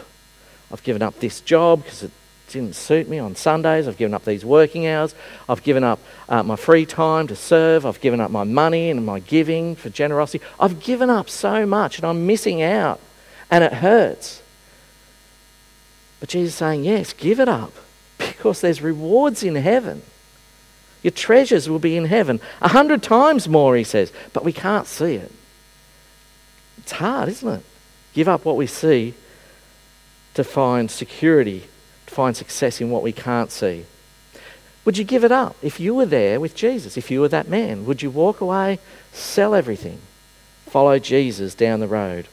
I've 0.72 0.82
given 0.82 1.02
up 1.02 1.18
this 1.20 1.40
job 1.40 1.84
because 1.84 2.02
it 2.02 2.10
didn't 2.48 2.74
suit 2.74 3.08
me 3.08 3.18
on 3.18 3.36
Sundays. 3.36 3.86
I've 3.86 3.96
given 3.96 4.14
up 4.14 4.24
these 4.24 4.44
working 4.44 4.86
hours. 4.86 5.14
I've 5.48 5.62
given 5.62 5.84
up 5.84 6.00
uh, 6.28 6.42
my 6.42 6.56
free 6.56 6.86
time 6.86 7.26
to 7.28 7.36
serve. 7.36 7.86
I've 7.86 8.00
given 8.00 8.20
up 8.20 8.30
my 8.30 8.44
money 8.44 8.90
and 8.90 9.04
my 9.04 9.20
giving 9.20 9.76
for 9.76 9.90
generosity. 9.90 10.44
I've 10.58 10.80
given 10.80 11.10
up 11.10 11.30
so 11.30 11.66
much 11.66 11.98
and 11.98 12.06
I'm 12.06 12.26
missing 12.26 12.62
out 12.62 13.00
and 13.50 13.62
it 13.62 13.74
hurts. 13.74 14.42
But 16.20 16.30
Jesus 16.30 16.54
is 16.54 16.58
saying, 16.58 16.84
yes, 16.84 17.12
give 17.12 17.40
it 17.40 17.48
up 17.48 17.72
because 18.18 18.60
there's 18.60 18.82
rewards 18.82 19.42
in 19.42 19.54
heaven. 19.54 20.02
Your 21.02 21.12
treasures 21.12 21.68
will 21.68 21.78
be 21.78 21.96
in 21.96 22.06
heaven. 22.06 22.40
A 22.60 22.68
hundred 22.68 23.02
times 23.02 23.48
more, 23.48 23.76
he 23.76 23.84
says, 23.84 24.12
but 24.32 24.44
we 24.44 24.52
can't 24.52 24.86
see 24.86 25.14
it. 25.14 25.30
It's 26.78 26.92
hard, 26.92 27.28
isn't 27.28 27.48
it? 27.48 27.62
Give 28.14 28.28
up 28.28 28.44
what 28.44 28.56
we 28.56 28.66
see 28.66 29.14
to 30.34 30.44
find 30.44 30.90
security, 30.90 31.64
to 32.06 32.14
find 32.14 32.36
success 32.36 32.80
in 32.80 32.90
what 32.90 33.02
we 33.02 33.12
can't 33.12 33.50
see. 33.50 33.84
Would 34.84 34.96
you 34.96 35.04
give 35.04 35.24
it 35.24 35.32
up 35.32 35.56
if 35.62 35.78
you 35.80 35.94
were 35.94 36.06
there 36.06 36.40
with 36.40 36.54
Jesus? 36.54 36.96
If 36.96 37.10
you 37.10 37.20
were 37.20 37.28
that 37.28 37.48
man, 37.48 37.84
would 37.84 38.02
you 38.02 38.10
walk 38.10 38.40
away, 38.40 38.78
sell 39.12 39.54
everything, 39.54 39.98
follow 40.66 40.98
Jesus 40.98 41.54
down 41.54 41.80
the 41.80 41.86
road 41.86 42.26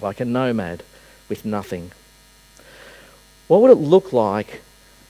like 0.00 0.20
a 0.20 0.24
nomad 0.24 0.82
with 1.28 1.44
nothing? 1.44 1.90
What 3.48 3.60
would 3.62 3.70
it 3.70 3.74
look 3.74 4.12
like 4.12 4.62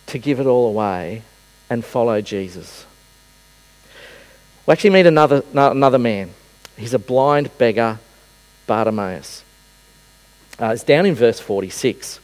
to 0.07 0.19
give 0.19 0.41
it 0.41 0.47
all 0.47 0.67
away 0.67 1.23
and 1.69 1.85
follow 1.85 2.21
Jesus? 2.21 2.87
We 4.67 4.73
actually 4.73 4.91
meet 4.91 5.07
another, 5.07 5.43
another 5.53 5.99
man. 5.99 6.31
He's 6.77 6.95
a 6.95 6.99
blind 6.99 7.57
beggar, 7.59 7.99
Bartimaeus. 8.67 9.45
Uh, 10.61 10.71
it's 10.73 10.83
down 10.83 11.07
in 11.07 11.15
verse 11.15 11.39
46. 11.39 12.19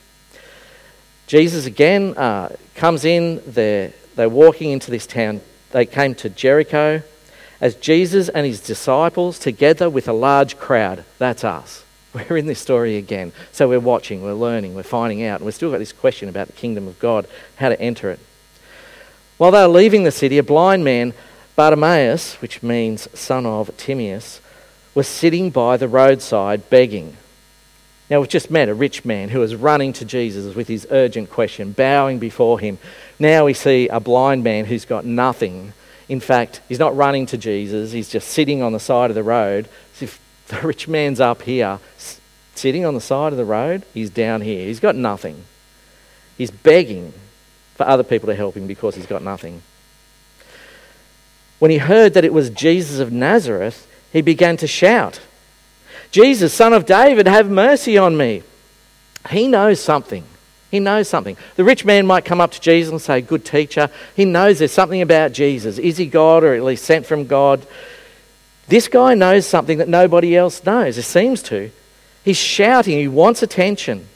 Jesus 1.26 1.66
again 1.66 2.16
uh, 2.16 2.54
comes 2.74 3.04
in, 3.04 3.42
they're, 3.46 3.92
they're 4.16 4.28
walking 4.28 4.70
into 4.70 4.90
this 4.90 5.06
town. 5.06 5.40
They 5.70 5.86
came 5.86 6.14
to 6.16 6.28
Jericho 6.28 7.02
as 7.60 7.74
Jesus 7.76 8.28
and 8.28 8.44
his 8.46 8.60
disciples, 8.60 9.38
together 9.38 9.88
with 9.88 10.08
a 10.08 10.12
large 10.12 10.58
crowd. 10.58 11.04
That's 11.18 11.44
us. 11.44 11.84
We're 12.12 12.36
in 12.36 12.46
this 12.46 12.60
story 12.60 12.96
again. 12.96 13.32
So 13.52 13.68
we're 13.68 13.80
watching, 13.80 14.22
we're 14.22 14.34
learning, 14.34 14.74
we're 14.74 14.84
finding 14.84 15.24
out, 15.24 15.40
and 15.40 15.46
we've 15.46 15.54
still 15.54 15.72
got 15.72 15.78
this 15.78 15.92
question 15.92 16.28
about 16.28 16.46
the 16.46 16.52
kingdom 16.52 16.86
of 16.86 16.98
God, 17.00 17.26
how 17.56 17.70
to 17.70 17.80
enter 17.80 18.10
it. 18.10 18.20
While 19.36 19.50
they 19.50 19.62
were 19.62 19.68
leaving 19.68 20.04
the 20.04 20.12
city, 20.12 20.38
a 20.38 20.44
blind 20.44 20.84
man, 20.84 21.12
Bartimaeus, 21.56 22.34
which 22.40 22.62
means 22.62 23.08
son 23.18 23.46
of 23.46 23.76
Timaeus, 23.76 24.40
was 24.94 25.08
sitting 25.08 25.50
by 25.50 25.76
the 25.76 25.88
roadside 25.88 26.70
begging. 26.70 27.16
Now, 28.10 28.20
we've 28.20 28.28
just 28.28 28.50
met 28.50 28.68
a 28.68 28.74
rich 28.74 29.04
man 29.04 29.30
who 29.30 29.40
was 29.40 29.54
running 29.54 29.94
to 29.94 30.04
Jesus 30.04 30.54
with 30.54 30.68
his 30.68 30.86
urgent 30.90 31.30
question, 31.30 31.72
bowing 31.72 32.18
before 32.18 32.60
him. 32.60 32.78
Now 33.18 33.46
we 33.46 33.54
see 33.54 33.88
a 33.88 33.98
blind 33.98 34.44
man 34.44 34.66
who's 34.66 34.84
got 34.84 35.06
nothing. 35.06 35.72
In 36.08 36.20
fact, 36.20 36.60
he's 36.68 36.78
not 36.78 36.94
running 36.94 37.24
to 37.26 37.38
Jesus, 37.38 37.92
he's 37.92 38.10
just 38.10 38.28
sitting 38.28 38.62
on 38.62 38.72
the 38.72 38.80
side 38.80 39.10
of 39.10 39.14
the 39.14 39.22
road. 39.22 39.68
If 40.00 40.20
the 40.48 40.60
rich 40.66 40.86
man's 40.86 41.20
up 41.20 41.42
here, 41.42 41.78
sitting 42.54 42.84
on 42.84 42.94
the 42.94 43.00
side 43.00 43.32
of 43.32 43.38
the 43.38 43.44
road, 43.44 43.84
he's 43.94 44.10
down 44.10 44.42
here. 44.42 44.66
He's 44.66 44.80
got 44.80 44.96
nothing. 44.96 45.44
He's 46.36 46.50
begging 46.50 47.14
for 47.74 47.86
other 47.86 48.02
people 48.02 48.26
to 48.26 48.34
help 48.34 48.56
him 48.56 48.66
because 48.66 48.96
he's 48.96 49.06
got 49.06 49.22
nothing. 49.22 49.62
When 51.58 51.70
he 51.70 51.78
heard 51.78 52.14
that 52.14 52.24
it 52.24 52.34
was 52.34 52.50
Jesus 52.50 52.98
of 52.98 53.12
Nazareth, 53.12 53.86
he 54.12 54.20
began 54.20 54.56
to 54.58 54.66
shout. 54.66 55.20
Jesus, 56.14 56.54
son 56.54 56.72
of 56.72 56.86
David, 56.86 57.26
have 57.26 57.50
mercy 57.50 57.98
on 57.98 58.16
me. 58.16 58.44
He 59.30 59.48
knows 59.48 59.80
something. 59.80 60.22
He 60.70 60.78
knows 60.78 61.08
something. 61.08 61.36
The 61.56 61.64
rich 61.64 61.84
man 61.84 62.06
might 62.06 62.24
come 62.24 62.40
up 62.40 62.52
to 62.52 62.60
Jesus 62.60 62.92
and 62.92 63.02
say, 63.02 63.20
Good 63.20 63.44
teacher. 63.44 63.90
He 64.14 64.24
knows 64.24 64.60
there's 64.60 64.70
something 64.70 65.02
about 65.02 65.32
Jesus. 65.32 65.76
Is 65.76 65.96
he 65.96 66.06
God 66.06 66.44
or 66.44 66.54
at 66.54 66.62
least 66.62 66.84
sent 66.84 67.04
from 67.04 67.26
God? 67.26 67.66
This 68.68 68.86
guy 68.86 69.14
knows 69.14 69.44
something 69.44 69.78
that 69.78 69.88
nobody 69.88 70.36
else 70.36 70.64
knows. 70.64 70.98
It 70.98 71.02
seems 71.02 71.42
to. 71.44 71.72
He's 72.24 72.36
shouting, 72.36 72.96
he 72.96 73.08
wants 73.08 73.42
attention. 73.42 74.06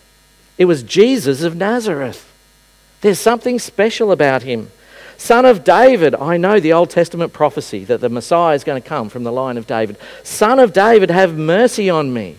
It 0.56 0.66
was 0.66 0.84
Jesus 0.84 1.42
of 1.42 1.56
Nazareth. 1.56 2.32
There's 3.00 3.18
something 3.18 3.58
special 3.58 4.12
about 4.12 4.44
him. 4.44 4.70
Son 5.18 5.44
of 5.44 5.64
David, 5.64 6.14
I 6.14 6.37
know 6.37 6.61
the 6.61 6.72
Old 6.72 6.90
Testament 6.90 7.33
prophecy 7.33 7.85
that 7.85 8.00
the 8.00 8.09
Messiah 8.09 8.54
is 8.54 8.64
going 8.64 8.81
to 8.81 8.88
come 8.88 9.09
from 9.09 9.24
the 9.24 9.33
line 9.33 9.59
of 9.59 9.66
David. 9.66 9.96
Son 10.22 10.61
of 10.61 10.72
David, 10.72 11.11
have 11.11 11.37
mercy 11.37 11.90
on 11.90 12.12
me. 12.14 12.37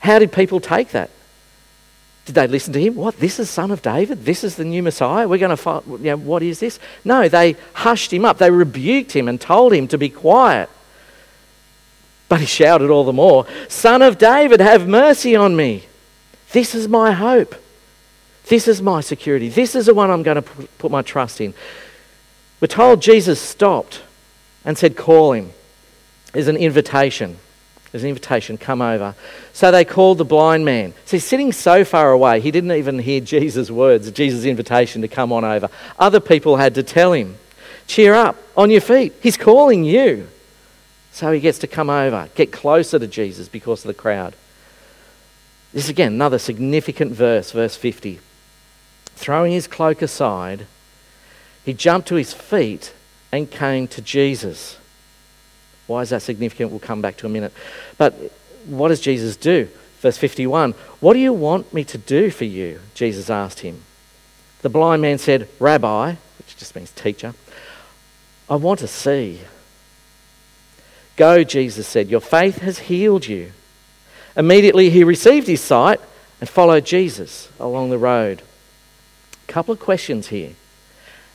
How 0.00 0.18
did 0.18 0.30
people 0.30 0.60
take 0.60 0.90
that? 0.90 1.10
Did 2.26 2.34
they 2.34 2.46
listen 2.46 2.74
to 2.74 2.80
him? 2.80 2.94
What? 2.94 3.18
This 3.18 3.40
is 3.40 3.48
Son 3.48 3.70
of 3.70 3.80
David? 3.80 4.26
This 4.26 4.44
is 4.44 4.56
the 4.56 4.64
new 4.64 4.82
Messiah? 4.82 5.26
We're 5.26 5.38
going 5.38 5.50
to 5.50 5.56
fight. 5.56 5.86
You 5.86 5.98
know, 5.98 6.16
what 6.18 6.42
is 6.42 6.60
this? 6.60 6.78
No, 7.02 7.28
they 7.28 7.56
hushed 7.72 8.12
him 8.12 8.26
up. 8.26 8.36
They 8.36 8.50
rebuked 8.50 9.12
him 9.12 9.26
and 9.26 9.40
told 9.40 9.72
him 9.72 9.88
to 9.88 9.98
be 9.98 10.10
quiet. 10.10 10.68
But 12.28 12.40
he 12.40 12.46
shouted 12.46 12.90
all 12.90 13.04
the 13.04 13.12
more, 13.12 13.46
Son 13.68 14.02
of 14.02 14.18
David, 14.18 14.60
have 14.60 14.86
mercy 14.86 15.34
on 15.34 15.56
me. 15.56 15.84
This 16.52 16.74
is 16.74 16.88
my 16.88 17.12
hope. 17.12 17.54
This 18.46 18.68
is 18.68 18.82
my 18.82 19.00
security. 19.00 19.48
This 19.48 19.74
is 19.74 19.86
the 19.86 19.94
one 19.94 20.10
I'm 20.10 20.22
going 20.22 20.42
to 20.42 20.42
put 20.78 20.90
my 20.90 21.02
trust 21.02 21.40
in. 21.40 21.54
We're 22.60 22.68
told 22.68 23.00
Jesus 23.00 23.40
stopped 23.40 24.02
and 24.64 24.76
said, 24.76 24.96
Call 24.96 25.32
him. 25.32 25.50
There's 26.32 26.48
an 26.48 26.56
invitation. 26.56 27.38
There's 27.90 28.02
an 28.02 28.08
invitation, 28.08 28.58
come 28.58 28.82
over. 28.82 29.14
So 29.52 29.70
they 29.70 29.84
called 29.84 30.18
the 30.18 30.24
blind 30.24 30.64
man. 30.64 30.94
He's 31.08 31.24
sitting 31.24 31.52
so 31.52 31.84
far 31.84 32.10
away, 32.10 32.40
he 32.40 32.50
didn't 32.50 32.72
even 32.72 32.98
hear 32.98 33.20
Jesus' 33.20 33.70
words, 33.70 34.10
Jesus' 34.10 34.44
invitation 34.44 35.02
to 35.02 35.08
come 35.08 35.32
on 35.32 35.44
over. 35.44 35.70
Other 35.96 36.18
people 36.18 36.56
had 36.56 36.74
to 36.74 36.82
tell 36.82 37.12
him, 37.12 37.36
Cheer 37.86 38.14
up, 38.14 38.36
on 38.56 38.70
your 38.70 38.80
feet. 38.80 39.12
He's 39.22 39.36
calling 39.36 39.84
you. 39.84 40.26
So 41.12 41.30
he 41.30 41.38
gets 41.38 41.60
to 41.60 41.68
come 41.68 41.88
over, 41.88 42.28
get 42.34 42.50
closer 42.50 42.98
to 42.98 43.06
Jesus 43.06 43.48
because 43.48 43.84
of 43.84 43.86
the 43.86 43.94
crowd. 43.94 44.34
This 45.72 45.84
is 45.84 45.90
again 45.90 46.14
another 46.14 46.38
significant 46.38 47.12
verse, 47.12 47.52
verse 47.52 47.76
50. 47.76 48.18
Throwing 49.16 49.52
his 49.52 49.66
cloak 49.66 50.02
aside, 50.02 50.66
he 51.64 51.72
jumped 51.72 52.08
to 52.08 52.16
his 52.16 52.32
feet 52.32 52.92
and 53.32 53.50
came 53.50 53.88
to 53.88 54.02
Jesus. 54.02 54.78
Why 55.86 56.02
is 56.02 56.10
that 56.10 56.22
significant? 56.22 56.70
We'll 56.70 56.80
come 56.80 57.00
back 57.00 57.16
to 57.18 57.26
a 57.26 57.28
minute. 57.28 57.52
But 57.98 58.14
what 58.66 58.88
does 58.88 59.00
Jesus 59.00 59.36
do? 59.36 59.68
Verse 60.00 60.18
51 60.18 60.72
What 61.00 61.14
do 61.14 61.18
you 61.18 61.32
want 61.32 61.72
me 61.72 61.84
to 61.84 61.98
do 61.98 62.30
for 62.30 62.44
you? 62.44 62.80
Jesus 62.94 63.30
asked 63.30 63.60
him. 63.60 63.82
The 64.62 64.68
blind 64.68 65.02
man 65.02 65.18
said, 65.18 65.48
Rabbi, 65.58 66.14
which 66.38 66.56
just 66.56 66.74
means 66.76 66.90
teacher, 66.92 67.34
I 68.48 68.56
want 68.56 68.80
to 68.80 68.88
see. 68.88 69.40
Go, 71.16 71.44
Jesus 71.44 71.86
said, 71.86 72.08
Your 72.08 72.20
faith 72.20 72.58
has 72.58 72.80
healed 72.80 73.26
you. 73.26 73.52
Immediately 74.36 74.90
he 74.90 75.04
received 75.04 75.46
his 75.46 75.60
sight 75.60 76.00
and 76.40 76.48
followed 76.48 76.84
Jesus 76.84 77.48
along 77.60 77.90
the 77.90 77.98
road. 77.98 78.42
Couple 79.46 79.72
of 79.72 79.80
questions 79.80 80.28
here. 80.28 80.52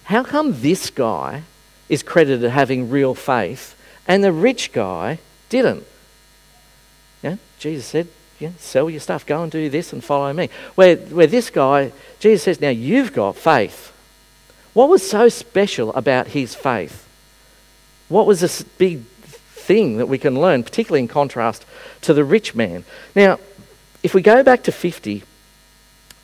How 0.05 0.23
come 0.23 0.61
this 0.61 0.89
guy 0.89 1.43
is 1.87 2.03
credited 2.03 2.49
having 2.49 2.89
real 2.89 3.13
faith 3.13 3.75
and 4.07 4.23
the 4.23 4.31
rich 4.31 4.71
guy 4.71 5.19
didn't? 5.49 5.85
Yeah, 7.21 7.35
Jesus 7.59 7.85
said, 7.85 8.07
yeah, 8.39 8.51
sell 8.57 8.89
your 8.89 9.01
stuff, 9.01 9.25
go 9.25 9.43
and 9.43 9.51
do 9.51 9.69
this 9.69 9.93
and 9.93 10.03
follow 10.03 10.31
me. 10.33 10.49
Where, 10.75 10.95
where 10.95 11.27
this 11.27 11.49
guy, 11.49 11.91
Jesus 12.19 12.43
says, 12.43 12.61
now 12.61 12.69
you've 12.69 13.13
got 13.13 13.35
faith. 13.35 13.93
What 14.73 14.89
was 14.89 15.07
so 15.07 15.29
special 15.29 15.93
about 15.93 16.27
his 16.27 16.55
faith? 16.55 17.07
What 18.07 18.25
was 18.25 18.39
this 18.39 18.63
big 18.63 19.01
thing 19.01 19.97
that 19.97 20.07
we 20.07 20.17
can 20.17 20.39
learn, 20.39 20.63
particularly 20.63 21.01
in 21.01 21.07
contrast 21.07 21.65
to 22.01 22.13
the 22.13 22.23
rich 22.23 22.55
man? 22.55 22.85
Now, 23.15 23.39
if 24.01 24.13
we 24.13 24.21
go 24.21 24.41
back 24.41 24.63
to 24.63 24.71
50, 24.71 25.23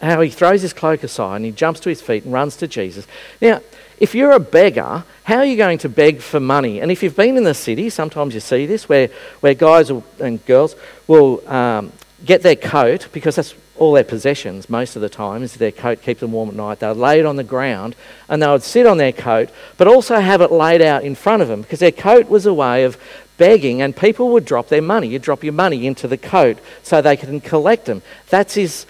how 0.02 0.22
he 0.22 0.30
throws 0.30 0.62
his 0.62 0.74
cloak 0.74 1.04
aside 1.04 1.38
and 1.38 1.46
he 1.46 1.52
jumps 1.52 1.80
to 1.82 1.90
his 1.90 2.02
feet 2.02 2.24
and 2.24 2.34
runs 2.34 2.56
to 2.58 2.68
Jesus. 2.68 3.08
Now, 3.42 3.62
if 3.98 4.14
you're 4.14 4.32
a 4.32 4.40
beggar, 4.40 5.06
how 5.24 5.38
are 5.38 5.46
you 5.46 5.56
going 5.56 5.78
to 5.80 5.90
beg 5.90 6.20
for 6.20 6.40
money? 6.40 6.82
And 6.82 6.92
if 6.92 7.02
you've 7.02 7.16
been 7.16 7.38
in 7.38 7.44
the 7.44 7.54
city, 7.54 7.90
sometimes 7.90 8.34
you 8.34 8.40
see 8.40 8.66
this 8.66 8.90
where, 8.90 9.10
where 9.40 9.54
guys 9.54 9.90
and 10.20 10.46
girls 10.46 10.76
will 11.08 11.48
um, 11.50 11.94
get 12.26 12.42
their 12.42 12.58
coat 12.58 13.08
because 13.14 13.38
that's 13.38 13.56
all 13.78 13.94
their 13.94 14.04
possessions 14.04 14.70
most 14.70 14.96
of 14.96 15.02
the 15.02 15.10
time 15.10 15.44
is 15.44 15.56
their 15.56 15.72
coat 15.72 16.02
keeps 16.02 16.22
them 16.22 16.32
warm 16.32 16.50
at 16.50 16.56
night. 16.56 16.80
They'll 16.80 16.94
lay 16.94 17.20
it 17.20 17.26
on 17.26 17.36
the 17.36 17.44
ground 17.44 17.96
and 18.30 18.42
they 18.42 18.48
would 18.48 18.64
sit 18.64 18.86
on 18.86 18.98
their 18.98 19.12
coat, 19.12 19.50
but 19.78 19.88
also 19.88 20.20
have 20.20 20.42
it 20.42 20.52
laid 20.52 20.82
out 20.82 21.04
in 21.04 21.16
front 21.16 21.42
of 21.42 21.48
them 21.48 21.62
because 21.62 21.80
their 21.80 21.92
coat 21.92 22.30
was 22.30 22.46
a 22.46 22.54
way 22.54 22.84
of 22.84 22.98
begging 23.38 23.82
and 23.82 23.96
people 23.96 24.30
would 24.30 24.46
drop 24.46 24.70
their 24.70 24.82
money. 24.82 25.08
You 25.08 25.20
drop 25.20 25.44
your 25.44 25.54
money 25.54 25.88
into 25.88 26.08
the 26.08 26.18
coat 26.18 26.60
so 26.84 27.02
they 27.02 27.18
can 27.18 27.42
collect 27.42 27.86
them. 27.86 28.02
That's 28.30 28.54
his 28.54 28.86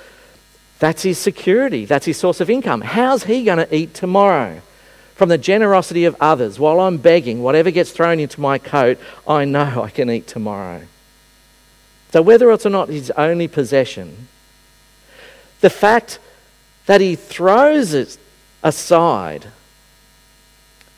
that's 0.86 1.02
his 1.02 1.18
security, 1.18 1.86
that's 1.86 2.06
his 2.06 2.16
source 2.16 2.42
of 2.42 2.48
income. 2.48 2.82
How's 2.82 3.24
he 3.24 3.44
going 3.44 3.58
to 3.58 3.76
eat 3.76 3.96
tomorrow? 3.96 4.62
From 5.16 5.30
the 5.30 5.38
generosity 5.40 6.06
of 6.06 6.16
others, 6.20 6.60
while 6.60 6.80
I'm 6.80 6.98
begging, 6.98 7.42
whatever 7.42 7.72
gets 7.72 7.90
thrown 7.90 8.20
into 8.20 8.40
my 8.40 8.60
coat, 8.60 9.00
I 9.28 9.46
know 9.46 9.82
I 9.82 9.90
can 9.90 10.12
eat 10.12 10.28
tomorrow. 10.28 10.84
So, 12.12 12.22
whether 12.22 12.52
it's 12.52 12.68
or 12.68 12.70
not 12.70 12.90
his 12.90 13.10
only 13.18 13.48
possession, 13.48 14.28
the 15.62 15.72
fact 15.72 16.20
that 16.86 17.02
he 17.02 17.16
throws 17.16 17.96
it 17.96 18.20
aside 18.62 19.48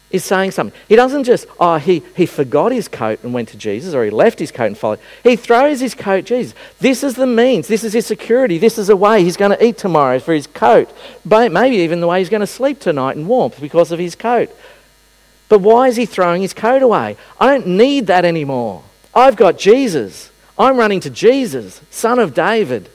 is 0.09 0.23
saying 0.23 0.51
something. 0.51 0.77
He 0.87 0.95
doesn't 0.95 1.25
just, 1.25 1.47
oh, 1.59 1.77
he, 1.77 2.01
he 2.15 2.25
forgot 2.25 2.71
his 2.71 2.87
coat 2.87 3.19
and 3.23 3.33
went 3.33 3.49
to 3.49 3.57
Jesus, 3.57 3.93
or 3.93 4.05
he 4.05 4.09
left 4.09 4.39
his 4.39 4.51
coat 4.51 4.65
and 4.65 4.77
followed. 4.77 4.99
He 5.23 5.35
throws 5.35 5.81
his 5.81 5.93
coat 5.93 6.25
Jesus. 6.25 6.53
This 6.79 7.03
is 7.03 7.15
the 7.15 7.27
means. 7.27 7.67
This 7.67 7.83
is 7.83 7.93
his 7.93 8.05
security. 8.05 8.57
This 8.57 8.77
is 8.77 8.89
a 8.89 8.95
way 8.95 9.23
he's 9.23 9.37
going 9.37 9.51
to 9.51 9.65
eat 9.65 9.77
tomorrow 9.77 10.19
for 10.19 10.33
his 10.33 10.47
coat. 10.47 10.89
Maybe 11.25 11.77
even 11.77 11.99
the 11.99 12.07
way 12.07 12.19
he's 12.19 12.29
going 12.29 12.41
to 12.41 12.47
sleep 12.47 12.79
tonight 12.79 13.17
in 13.17 13.27
warmth 13.27 13.59
because 13.59 13.91
of 13.91 13.99
his 13.99 14.15
coat. 14.15 14.49
But 15.49 15.59
why 15.59 15.87
is 15.87 15.95
he 15.95 16.05
throwing 16.05 16.41
his 16.41 16.53
coat 16.53 16.81
away? 16.81 17.17
I 17.39 17.47
don't 17.47 17.67
need 17.67 18.07
that 18.07 18.25
anymore. 18.25 18.83
I've 19.13 19.35
got 19.35 19.57
Jesus. 19.57 20.31
I'm 20.57 20.77
running 20.77 20.99
to 21.01 21.09
Jesus, 21.09 21.81
son 21.91 22.17
of 22.17 22.33
David. 22.33 22.89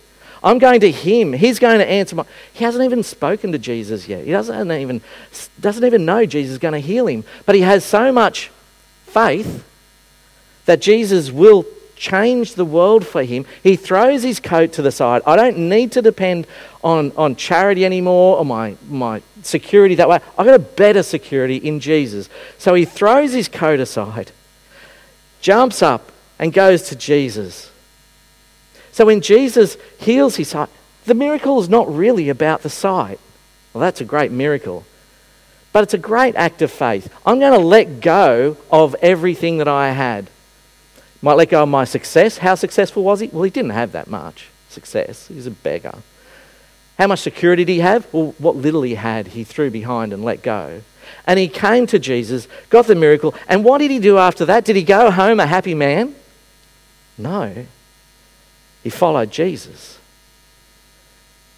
I'm 0.45 0.59
going 0.59 0.81
to 0.81 0.91
him. 0.91 1.33
He's 1.33 1.59
going 1.59 1.79
to 1.79 1.89
answer 1.89 2.17
my. 2.17 2.25
He 2.53 2.65
hasn't 2.65 2.85
even 2.85 3.03
spoken 3.03 3.53
to 3.53 3.59
Jesus 3.59 4.09
yet. 4.09 4.25
He 4.25 4.33
doesn't 4.33 4.73
even, 4.73 5.01
doesn't 5.61 5.85
even 5.85 6.05
know 6.05 6.27
Jesus 6.27 6.53
is 6.53 6.59
going 6.59 6.73
to 6.73 6.81
heal 6.81 7.07
him. 7.07 7.25
But 7.47 7.55
he 7.55 7.61
has 7.63 7.85
so 7.85 8.13
much 8.13 8.51
faith 9.07 9.65
that 10.67 10.81
Jesus 10.81 11.31
will 11.31 11.65
change 11.97 12.55
the 12.55 12.65
world 12.65 13.07
for 13.07 13.23
him. 13.23 13.47
He 13.63 13.77
throws 13.77 14.25
his 14.25 14.41
coat 14.41 14.73
to 14.73 14.83
the 14.83 14.91
side. 14.91 15.23
I 15.27 15.37
don't 15.37 15.57
need 15.69 15.93
to 15.93 16.03
depend 16.03 16.49
on, 16.83 17.13
on 17.17 17.37
charity 17.37 17.85
anymore 17.85 18.39
or 18.39 18.45
my, 18.45 18.77
my 18.89 19.23
security 19.43 19.95
that 19.97 20.09
way. 20.09 20.19
I've 20.37 20.47
got 20.47 20.55
a 20.55 20.59
better 20.59 21.05
security 21.05 21.57
in 21.57 21.79
Jesus. 21.79 22.29
So 22.59 22.75
he 22.75 22.85
throws 22.85 23.33
his 23.33 23.49
coat 23.49 23.79
aside, 23.79 24.33
jumps 25.41 25.83
up, 25.83 26.11
and 26.41 26.53
goes 26.53 26.83
to 26.89 26.97
Jesus. 26.97 27.72
So 28.93 29.07
when 29.07 29.21
Jesus 29.21 29.77
heals 29.99 30.37
his 30.37 30.49
sight, 30.49 30.69
the 31.07 31.15
miracle 31.15 31.61
is 31.61 31.69
not 31.69 31.93
really 31.93 32.29
about 32.29 32.63
the 32.63 32.71
sight. 32.71 33.19
Well, 33.73 33.81
that's 33.81 34.01
a 34.01 34.05
great 34.05 34.31
miracle. 34.31 34.85
But 35.73 35.85
it's 35.85 35.95
a 35.95 35.99
great 35.99 36.37
act 36.37 36.61
of 36.63 36.71
faith. 36.71 37.13
I'm 37.25 37.41
going 37.41 37.59
to 37.59 37.67
let 37.67 38.01
go 38.01 38.59
of 38.71 38.95
everything 39.01 39.59
that 39.59 39.69
I 39.69 39.91
had. 39.93 40.29
Might 41.23 41.35
let 41.35 41.49
go 41.49 41.63
of 41.63 41.69
my 41.69 41.85
success. 41.85 42.39
How 42.39 42.55
successful 42.55 43.03
was 43.03 43.21
he? 43.21 43.29
Well, 43.29 43.45
he 43.45 43.51
didn't 43.51 43.71
have 43.71 43.93
that 43.93 44.09
much 44.09 44.49
success. 44.69 45.29
He's 45.29 45.47
a 45.47 45.51
beggar. 45.51 45.95
How 46.99 47.07
much 47.07 47.21
security 47.21 47.65
did 47.65 47.73
he 47.73 47.79
have? 47.81 48.13
Well, 48.13 48.35
what 48.39 48.57
little 48.57 48.83
he 48.83 48.97
had, 48.97 49.29
he 49.29 49.45
threw 49.45 49.71
behind 49.71 50.13
and 50.13 50.25
let 50.25 50.43
go. 50.43 50.83
And 51.27 51.39
he 51.39 51.49
came 51.49 51.87
to 51.87 51.99
Jesus, 51.99 52.49
got 52.69 52.87
the 52.87 52.95
miracle, 52.95 53.35
and 53.49 53.65
what 53.65 53.79
did 53.79 53.91
he 53.91 53.99
do 53.99 54.19
after 54.19 54.45
that? 54.47 54.65
Did 54.65 54.77
he 54.77 54.83
go 54.83 55.11
home 55.11 55.41
a 55.41 55.47
happy 55.47 55.75
man? 55.75 56.15
No. 57.17 57.67
He 58.83 58.91
followed 58.91 59.31
Jesus. 59.31 59.99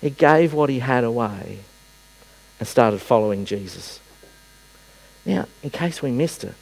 He 0.01 0.11
gave 0.11 0.53
what 0.53 0.69
he 0.69 0.81
had 0.81 1.05
away 1.05 1.61
and 2.59 2.69
started 2.69 3.01
following 3.01 3.45
Jesus. 3.45 4.01
Now, 5.25 5.47
in 5.63 5.71
case 5.71 6.03
we 6.03 6.11
missed 6.11 6.45
it, 6.45 6.55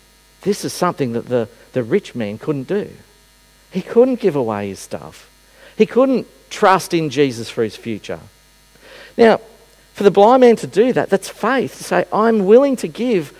this 0.43 0.65
is 0.65 0.73
something 0.73 1.13
that 1.13 1.27
the, 1.27 1.49
the 1.73 1.83
rich 1.83 2.15
man 2.15 2.39
couldn't 2.39 2.69
do. 2.69 2.91
He 3.71 3.83
couldn't 3.83 4.21
give 4.21 4.37
away 4.37 4.69
his 4.69 4.79
stuff. 4.79 5.29
He 5.77 5.87
couldn't 5.87 6.27
trust 6.51 6.95
in 6.95 7.11
Jesus 7.11 7.51
for 7.51 7.65
his 7.65 7.77
future. 7.77 8.21
Now, 9.17 9.41
for 9.95 10.05
the 10.05 10.11
blind 10.11 10.41
man 10.43 10.57
to 10.57 10.67
do 10.67 10.93
that, 10.93 11.11
that's 11.11 11.29
faith. 11.29 11.77
To 11.79 11.85
say, 11.85 12.05
I'm 12.13 12.47
willing 12.47 12.77
to 12.77 12.89
give 12.89 13.37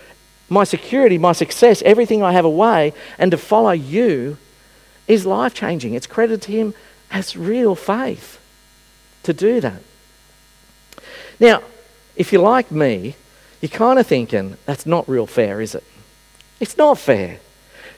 my 0.49 0.63
security, 0.63 1.17
my 1.17 1.31
success, 1.31 1.81
everything 1.83 2.21
I 2.21 2.33
have 2.33 2.45
away, 2.45 2.93
and 3.17 3.31
to 3.31 3.37
follow 3.37 3.71
you 3.71 4.37
is 5.07 5.25
life 5.25 5.53
changing. 5.53 5.93
It's 5.93 6.07
credited 6.07 6.41
to 6.43 6.51
him 6.51 6.73
as 7.13 7.37
real 7.37 7.75
faith 7.75 8.41
to 9.21 9.31
do 9.31 9.61
that. 9.61 9.81
Now, 11.39 11.61
if 12.15 12.33
you're 12.33 12.41
like 12.41 12.71
me, 12.71 13.15
you're 13.61 13.69
kind 13.69 13.99
of 13.99 14.07
thinking, 14.07 14.57
that's 14.65 14.85
not 14.85 15.07
real 15.07 15.27
fair, 15.27 15.61
is 15.61 15.75
it? 15.75 15.83
It's 16.59 16.77
not 16.77 16.97
fair. 16.97 17.39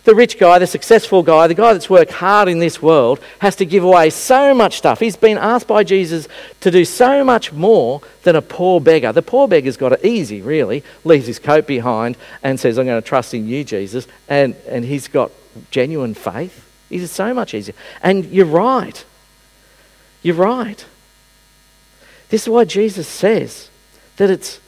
The 0.04 0.14
rich 0.14 0.38
guy, 0.38 0.60
the 0.60 0.68
successful 0.68 1.24
guy, 1.24 1.48
the 1.48 1.56
guy 1.56 1.74
that's 1.74 1.90
worked 1.90 2.12
hard 2.12 2.48
in 2.48 2.60
this 2.60 2.80
world 2.80 3.20
has 3.40 3.56
to 3.56 3.66
give 3.66 3.84
away 3.84 4.12
so 4.12 4.54
much 4.54 4.78
stuff. 4.78 5.00
He's 5.00 5.16
been 5.16 5.38
asked 5.38 5.68
by 5.68 5.84
Jesus 5.84 6.28
to 6.60 6.70
do 6.70 6.86
so 6.86 7.24
much 7.24 7.52
more 7.52 8.02
than 8.22 8.36
a 8.36 8.42
poor 8.42 8.80
beggar. 8.80 9.12
The 9.12 9.24
poor 9.24 9.48
beggar's 9.48 9.78
got 9.78 9.94
it 9.94 10.06
easy, 10.06 10.44
really. 10.44 10.84
Leaves 11.04 11.26
his 11.26 11.40
coat 11.40 11.66
behind 11.66 12.18
and 12.44 12.60
says, 12.60 12.78
I'm 12.78 12.86
going 12.86 13.02
to 13.02 13.08
trust 13.08 13.34
in 13.34 13.48
you, 13.48 13.64
Jesus. 13.64 14.08
And, 14.28 14.56
and 14.68 14.86
he's 14.86 15.08
got 15.08 15.32
genuine 15.72 16.14
faith. 16.14 16.65
He's 16.90 17.12
so 17.12 17.34
much 17.34 17.54
easier. 17.54 17.76
And 18.02 18.26
you're 18.26 18.46
right. 18.46 19.04
You're 20.22 20.36
right. 20.36 20.86
This 22.30 22.44
is 22.44 22.50
why 22.50 22.66
Jesus 22.66 23.08
says 23.08 23.70
that 24.18 24.30
it's 24.30 24.60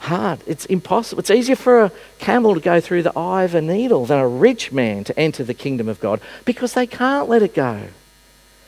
hard. 0.00 0.40
It's 0.46 0.66
impossible. 0.66 1.20
It's 1.20 1.30
easier 1.30 1.56
for 1.56 1.84
a 1.84 1.92
camel 2.18 2.54
to 2.54 2.60
go 2.60 2.80
through 2.80 3.02
the 3.02 3.18
eye 3.18 3.44
of 3.44 3.54
a 3.54 3.62
needle 3.62 4.06
than 4.06 4.18
a 4.18 4.28
rich 4.28 4.72
man 4.72 5.04
to 5.04 5.18
enter 5.18 5.44
the 5.44 5.54
kingdom 5.54 5.88
of 5.88 6.00
God 6.00 6.20
because 6.44 6.74
they 6.74 6.86
can't 6.86 7.28
let 7.28 7.42
it 7.42 7.54
go. 7.54 7.88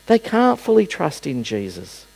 They 0.06 0.18
can't 0.18 0.58
fully 0.58 0.86
trust 0.86 1.26
in 1.26 1.44
Jesus. 1.44 2.06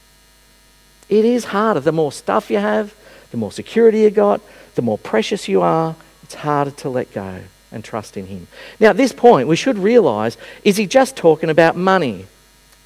It 1.08 1.24
is 1.24 1.46
harder. 1.46 1.80
The 1.80 1.92
more 1.92 2.12
stuff 2.12 2.50
you 2.50 2.58
have, 2.58 2.94
the 3.30 3.36
more 3.36 3.52
security 3.52 4.00
you 4.00 4.10
got, 4.10 4.40
the 4.74 4.82
more 4.82 4.98
precious 4.98 5.48
you 5.48 5.62
are, 5.62 5.94
it's 6.22 6.34
harder 6.34 6.70
to 6.72 6.88
let 6.88 7.12
go 7.12 7.42
and 7.74 7.84
trust 7.84 8.16
in 8.16 8.26
Him. 8.26 8.46
Now, 8.80 8.90
at 8.90 8.96
this 8.96 9.12
point, 9.12 9.48
we 9.48 9.56
should 9.56 9.76
realize 9.76 10.38
is 10.62 10.78
he 10.78 10.86
just 10.86 11.16
talking 11.16 11.50
about 11.50 11.76
money? 11.76 12.26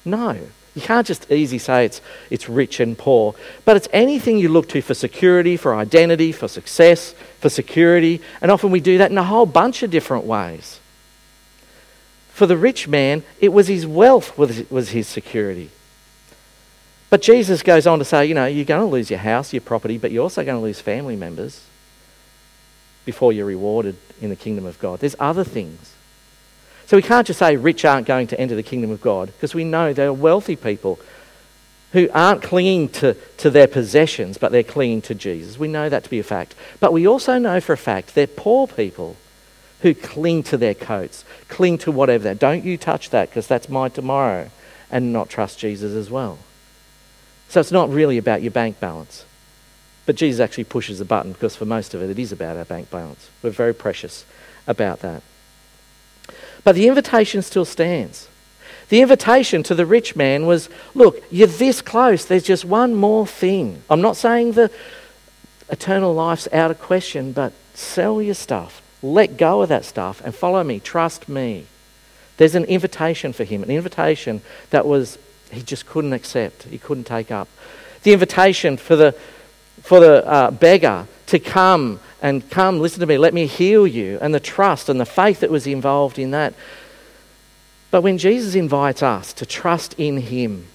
No. 0.03 0.37
You 0.75 0.81
can't 0.81 1.05
just 1.05 1.31
easily 1.31 1.59
say 1.59 1.85
it's, 1.85 2.01
it's 2.29 2.47
rich 2.47 2.79
and 2.79 2.97
poor, 2.97 3.35
but 3.65 3.75
it's 3.75 3.87
anything 3.91 4.37
you 4.37 4.49
look 4.49 4.69
to 4.69 4.81
for 4.81 4.93
security, 4.93 5.57
for 5.57 5.75
identity, 5.75 6.31
for 6.31 6.47
success, 6.47 7.13
for 7.39 7.49
security, 7.49 8.21
and 8.41 8.51
often 8.51 8.71
we 8.71 8.79
do 8.79 8.97
that 8.99 9.11
in 9.11 9.17
a 9.17 9.23
whole 9.23 9.45
bunch 9.45 9.83
of 9.83 9.91
different 9.91 10.25
ways. 10.25 10.79
For 12.29 12.45
the 12.45 12.57
rich 12.57 12.87
man, 12.87 13.23
it 13.39 13.49
was 13.49 13.67
his 13.67 13.85
wealth 13.85 14.37
was, 14.37 14.69
was 14.69 14.89
his 14.89 15.07
security. 15.07 15.69
But 17.09 17.21
Jesus 17.21 17.63
goes 17.63 17.87
on 17.87 17.99
to 17.99 18.05
say, 18.05 18.27
you 18.27 18.35
know, 18.35 18.45
you're 18.45 18.65
going 18.65 18.81
to 18.81 18.91
lose 18.91 19.09
your 19.09 19.19
house, 19.19 19.51
your 19.51 19.61
property, 19.61 19.97
but 19.97 20.11
you're 20.11 20.23
also 20.23 20.45
going 20.45 20.57
to 20.57 20.63
lose 20.63 20.79
family 20.79 21.15
members 21.15 21.65
before 23.05 23.33
you're 23.33 23.45
rewarded 23.45 23.97
in 24.21 24.29
the 24.29 24.35
kingdom 24.35 24.65
of 24.65 24.79
God. 24.79 24.99
There's 24.99 25.15
other 25.19 25.43
things. 25.43 25.93
So 26.85 26.97
we 26.97 27.03
can't 27.03 27.27
just 27.27 27.39
say 27.39 27.55
rich 27.55 27.85
aren't 27.85 28.07
going 28.07 28.27
to 28.27 28.39
enter 28.39 28.55
the 28.55 28.63
kingdom 28.63 28.89
of 28.89 29.01
God 29.01 29.27
because 29.27 29.53
we 29.53 29.63
know 29.63 29.93
there 29.93 30.07
are 30.07 30.13
wealthy 30.13 30.55
people 30.55 30.99
who 31.91 32.09
aren't 32.13 32.41
clinging 32.41 32.89
to, 32.89 33.15
to 33.37 33.49
their 33.49 33.67
possessions, 33.67 34.37
but 34.37 34.51
they're 34.51 34.63
clinging 34.63 35.01
to 35.03 35.15
Jesus. 35.15 35.57
We 35.57 35.67
know 35.67 35.89
that 35.89 36.03
to 36.03 36.09
be 36.09 36.19
a 36.19 36.23
fact. 36.23 36.55
But 36.79 36.93
we 36.93 37.07
also 37.07 37.37
know 37.37 37.61
for 37.61 37.73
a 37.73 37.77
fact 37.77 38.15
they're 38.15 38.27
poor 38.27 38.67
people 38.67 39.17
who 39.81 39.93
cling 39.93 40.43
to 40.43 40.57
their 40.57 40.73
coats, 40.73 41.23
cling 41.47 41.77
to 41.79 41.91
whatever. 41.91 42.33
Don't 42.33 42.63
you 42.63 42.77
touch 42.77 43.09
that 43.11 43.29
because 43.29 43.47
that's 43.47 43.69
my 43.69 43.89
tomorrow, 43.89 44.49
and 44.91 45.13
not 45.13 45.29
trust 45.29 45.59
Jesus 45.59 45.93
as 45.93 46.09
well. 46.09 46.39
So 47.47 47.59
it's 47.59 47.71
not 47.71 47.89
really 47.89 48.17
about 48.17 48.41
your 48.41 48.51
bank 48.51 48.79
balance. 48.79 49.25
But 50.09 50.15
Jesus 50.15 50.39
actually 50.39 50.63
pushes 50.63 50.97
the 50.97 51.05
button 51.05 51.33
because 51.33 51.55
for 51.55 51.65
most 51.65 51.93
of 51.93 52.01
it, 52.01 52.09
it 52.09 52.17
is 52.17 52.31
about 52.31 52.57
our 52.57 52.65
bank 52.65 52.89
balance. 52.89 53.29
We're 53.43 53.51
very 53.51 53.75
precious 53.75 54.25
about 54.65 55.01
that. 55.01 55.21
But 56.63 56.73
the 56.73 56.87
invitation 56.87 57.43
still 57.43 57.63
stands. 57.63 58.27
The 58.87 59.01
invitation 59.01 59.61
to 59.61 59.75
the 59.75 59.85
rich 59.85 60.15
man 60.15 60.47
was 60.47 60.67
look, 60.95 61.21
you're 61.29 61.45
this 61.45 61.83
close. 61.83 62.25
There's 62.25 62.41
just 62.41 62.65
one 62.65 62.95
more 62.95 63.27
thing. 63.27 63.83
I'm 63.87 64.01
not 64.01 64.17
saying 64.17 64.53
the 64.53 64.71
eternal 65.69 66.15
life's 66.15 66.47
out 66.51 66.71
of 66.71 66.81
question, 66.81 67.31
but 67.31 67.53
sell 67.75 68.19
your 68.19 68.33
stuff. 68.33 68.81
Let 69.03 69.37
go 69.37 69.61
of 69.61 69.69
that 69.69 69.85
stuff 69.85 70.23
and 70.25 70.33
follow 70.33 70.63
me. 70.63 70.79
Trust 70.79 71.29
me. 71.29 71.67
There's 72.37 72.55
an 72.55 72.65
invitation 72.65 73.31
for 73.31 73.43
him, 73.43 73.61
an 73.61 73.69
invitation 73.69 74.41
that 74.71 74.87
was 74.87 75.19
he 75.51 75.61
just 75.61 75.85
couldn't 75.85 76.13
accept. 76.13 76.63
He 76.63 76.79
couldn't 76.79 77.03
take 77.03 77.29
up. 77.29 77.47
The 78.01 78.13
invitation 78.13 78.75
for 78.75 78.95
the 78.95 79.13
for 79.81 79.99
the 79.99 80.25
uh, 80.27 80.51
beggar 80.51 81.07
to 81.27 81.39
come 81.39 81.99
and 82.21 82.49
come, 82.49 82.79
listen 82.79 82.99
to 82.99 83.05
me, 83.05 83.17
let 83.17 83.33
me 83.33 83.45
heal 83.45 83.87
you, 83.87 84.17
and 84.21 84.33
the 84.33 84.39
trust 84.39 84.89
and 84.89 84.99
the 84.99 85.05
faith 85.05 85.39
that 85.39 85.49
was 85.49 85.65
involved 85.65 86.19
in 86.19 86.31
that. 86.31 86.53
But 87.91 88.01
when 88.01 88.17
Jesus 88.17 88.55
invites 88.55 89.01
us 89.01 89.33
to 89.33 89.45
trust 89.45 89.95
in 89.97 90.17
Him, 90.17 90.67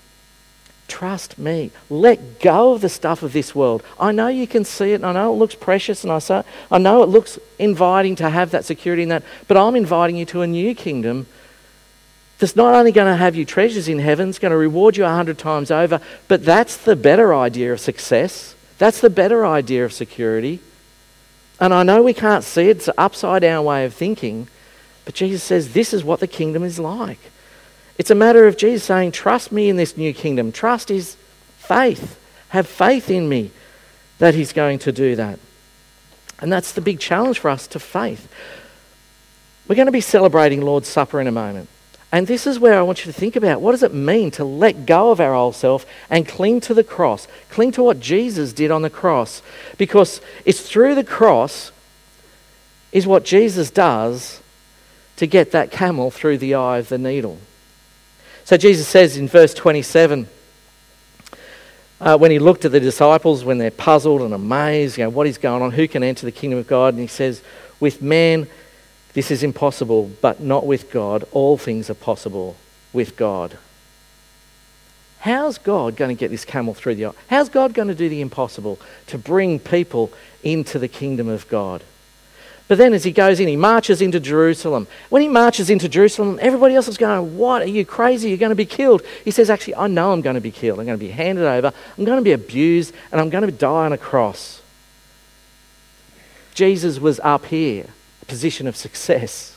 trust 0.89 1.39
me, 1.39 1.71
let 1.91 2.41
go 2.41 2.73
of 2.73 2.81
the 2.81 2.89
stuff 2.89 3.23
of 3.23 3.33
this 3.33 3.55
world. 3.55 3.83
I 3.99 4.13
know 4.13 4.29
you 4.29 4.47
can 4.47 4.65
see 4.65 4.93
it, 4.93 4.97
and 4.97 5.07
I 5.07 5.13
know 5.13 5.33
it 5.33 5.37
looks 5.37 5.55
precious, 5.55 6.03
and 6.03 6.13
I, 6.13 6.19
say, 6.19 6.43
I 6.71 6.79
know 6.79 7.03
it 7.03 7.09
looks 7.09 7.39
inviting 7.59 8.17
to 8.17 8.31
have 8.31 8.51
that 8.53 8.65
security 8.65 9.03
in 9.03 9.09
that, 9.11 9.23
but 9.47 9.57
I'm 9.57 9.77
inviting 9.77 10.17
you 10.17 10.25
to 10.27 10.43
a 10.43 10.47
new 10.47 10.75
kingdom 10.75 11.27
that's 12.39 12.57
not 12.57 12.75
only 12.75 12.91
going 12.91 13.11
to 13.11 13.17
have 13.17 13.37
you 13.37 13.45
treasures 13.45 13.89
in 13.89 13.99
heaven, 13.99 14.29
it's 14.29 14.39
going 14.39 14.51
to 14.51 14.57
reward 14.57 14.97
you 14.97 15.05
a 15.05 15.09
hundred 15.09 15.39
times 15.39 15.71
over, 15.71 16.01
but 16.27 16.45
that's 16.45 16.77
the 16.77 16.97
better 16.97 17.35
idea 17.35 17.73
of 17.73 17.81
success. 17.81 18.54
That's 18.79 19.01
the 19.01 19.11
better 19.11 19.47
idea 19.47 19.85
of 19.85 19.93
security. 19.93 20.61
And 21.61 21.73
I 21.73 21.83
know 21.83 22.03
we 22.03 22.15
can't 22.15 22.45
see 22.45 22.69
it, 22.69 22.79
it's 22.79 22.89
an 22.89 22.95
upside 22.99 23.43
down 23.43 23.65
way 23.65 23.85
of 23.85 23.95
thinking, 23.95 24.49
but 25.05 25.15
Jesus 25.15 25.43
says 25.43 25.73
this 25.73 25.95
is 25.95 26.03
what 26.03 26.21
the 26.21 26.27
kingdom 26.27 26.65
is 26.65 26.79
like. 26.79 27.21
It's 27.97 28.11
a 28.11 28.15
matter 28.15 28.47
of 28.47 28.57
Jesus 28.57 28.85
saying, 28.85 29.13
Trust 29.13 29.53
me 29.53 29.69
in 29.69 29.77
this 29.77 29.97
new 29.97 30.13
kingdom. 30.13 30.51
Trust 30.51 30.91
is 30.91 31.17
faith. 31.59 32.19
Have 32.49 32.67
faith 32.67 33.09
in 33.09 33.29
me 33.29 33.51
that 34.19 34.35
He's 34.35 34.53
going 34.53 34.81
to 34.81 34.93
do 34.93 35.15
that. 35.17 35.39
And 36.41 36.53
that's 36.53 36.73
the 36.73 36.81
big 36.81 36.99
challenge 36.99 37.39
for 37.39 37.51
us 37.51 37.67
to 37.69 37.79
faith. 37.79 38.29
We're 39.69 39.77
going 39.77 39.87
to 39.87 39.93
be 39.93 40.01
celebrating 40.01 40.61
Lord's 40.61 40.89
Supper 40.89 41.21
in 41.21 41.27
a 41.27 41.33
moment. 41.33 41.69
And 42.15 42.29
this 42.29 42.47
is 42.47 42.61
where 42.61 42.79
I 42.79 42.83
want 42.83 43.05
you 43.05 43.11
to 43.11 43.19
think 43.19 43.35
about 43.35 43.61
what 43.61 43.73
does 43.73 43.83
it 43.83 43.93
mean 43.93 44.31
to 44.33 44.45
let 44.45 44.87
go 44.87 45.11
of 45.11 45.19
our 45.19 45.35
old 45.35 45.57
self 45.57 45.85
and 46.09 46.29
cling 46.29 46.61
to 46.61 46.73
the 46.73 46.85
cross? 46.85 47.27
Cling 47.51 47.73
to 47.73 47.83
what 47.83 47.99
Jesus 47.99 48.53
did 48.53 48.71
on 48.71 48.83
the 48.83 48.89
cross. 48.89 49.43
Because 49.79 50.21
it's 50.45 50.61
through 50.61 50.95
the 50.95 51.03
cross 51.03 51.73
is 52.93 53.05
what 53.05 53.25
Jesus 53.25 53.69
does 53.69 54.41
to 55.17 55.27
get 55.27 55.51
that 55.51 55.73
camel 55.73 56.13
through 56.13 56.39
the 56.39 56.55
eye 56.55 56.79
of 56.79 56.89
the 56.89 56.99
needle. 56.99 57.37
So 58.45 58.57
Jesus 58.57 58.87
says 58.87 59.17
in 59.17 59.27
verse 59.27 59.53
27 59.53 60.29
uh, 62.01 62.17
when 62.17 62.31
he 62.31 62.39
looked 62.39 62.65
at 62.65 62.71
the 62.71 62.79
disciples, 62.79 63.45
when 63.45 63.59
they're 63.59 63.73
puzzled 63.73 64.23
and 64.23 64.33
amazed, 64.33 64.99
you 64.99 65.03
know, 65.03 65.11
what 65.11 65.27
is 65.27 65.37
going 65.37 65.63
on? 65.63 65.73
Who 65.73 65.89
can 65.89 66.05
enter 66.05 66.27
the 66.27 66.31
kingdom 66.31 66.61
of 66.61 66.69
God? 66.69 66.95
And 66.95 67.01
he 67.01 67.09
says, 67.09 67.43
With 67.81 68.01
man, 68.01 68.47
this 69.15 69.31
is 69.31 69.43
impossible, 69.43 70.11
but 70.21 70.41
not 70.41 70.67
with 70.67 70.91
God. 70.91 71.25
All 71.33 71.57
things 71.57 71.89
are 71.89 71.95
possible 71.95 72.57
with 72.93 73.17
God. 73.17 73.57
How's 75.21 75.57
God 75.57 75.97
going 75.97 76.15
to 76.15 76.21
get 76.21 76.31
this 76.31 76.45
camel 76.45 76.75
through 76.75 76.97
the 76.97 77.07
eye? 77.07 77.13
How's 77.29 77.49
God 77.49 77.73
going 77.73 77.89
to 77.89 77.95
do 77.95 78.11
the 78.11 78.21
impossible 78.21 78.79
to 79.07 79.17
bring 79.17 79.59
people 79.59 80.13
into 80.43 80.79
the 80.79 80.89
kingdom 80.89 81.29
of 81.29 81.49
God? 81.49 81.83
But 82.67 82.79
then 82.79 82.95
as 82.95 83.05
he 83.05 83.13
goes 83.13 83.41
in, 83.41 83.49
he 83.49 83.57
marches 83.57 84.01
into 84.01 84.19
Jerusalem. 84.19 84.87
When 85.11 85.23
he 85.23 85.29
marches 85.29 85.69
into 85.71 85.89
Jerusalem, 85.89 86.39
everybody 86.41 86.75
else 86.75 86.89
is 86.89 86.97
going, 86.97 87.37
What? 87.37 87.63
Are 87.63 87.67
you 87.67 87.85
crazy? 87.85 88.31
You're 88.31 88.39
going 88.39 88.51
to 88.51 88.57
be 88.57 88.67
killed. 88.67 89.03
He 89.25 89.31
says, 89.31 89.51
Actually, 89.51 89.77
I 89.77 89.87
know 89.87 90.13
I'm 90.13 90.23
going 90.23 90.35
to 90.35 90.41
be 90.41 90.51
killed. 90.51 90.81
I'm 90.81 90.87
going 90.87 90.99
to 90.99 91.05
be 91.05 91.11
handed 91.11 91.45
over. 91.45 91.73
I'm 91.99 92.05
going 92.05 92.19
to 92.19 92.23
be 92.23 92.33
abused, 92.33 92.95
and 93.13 93.21
I'm 93.21 93.29
going 93.31 93.45
to 93.45 93.53
die 93.53 93.87
on 93.87 93.93
a 93.93 93.99
cross. 93.99 94.63
Jesus 96.55 96.99
was 96.99 97.21
up 97.21 97.47
here, 97.47 97.87
position 98.25 98.67
of 98.67 98.77
success. 98.77 99.57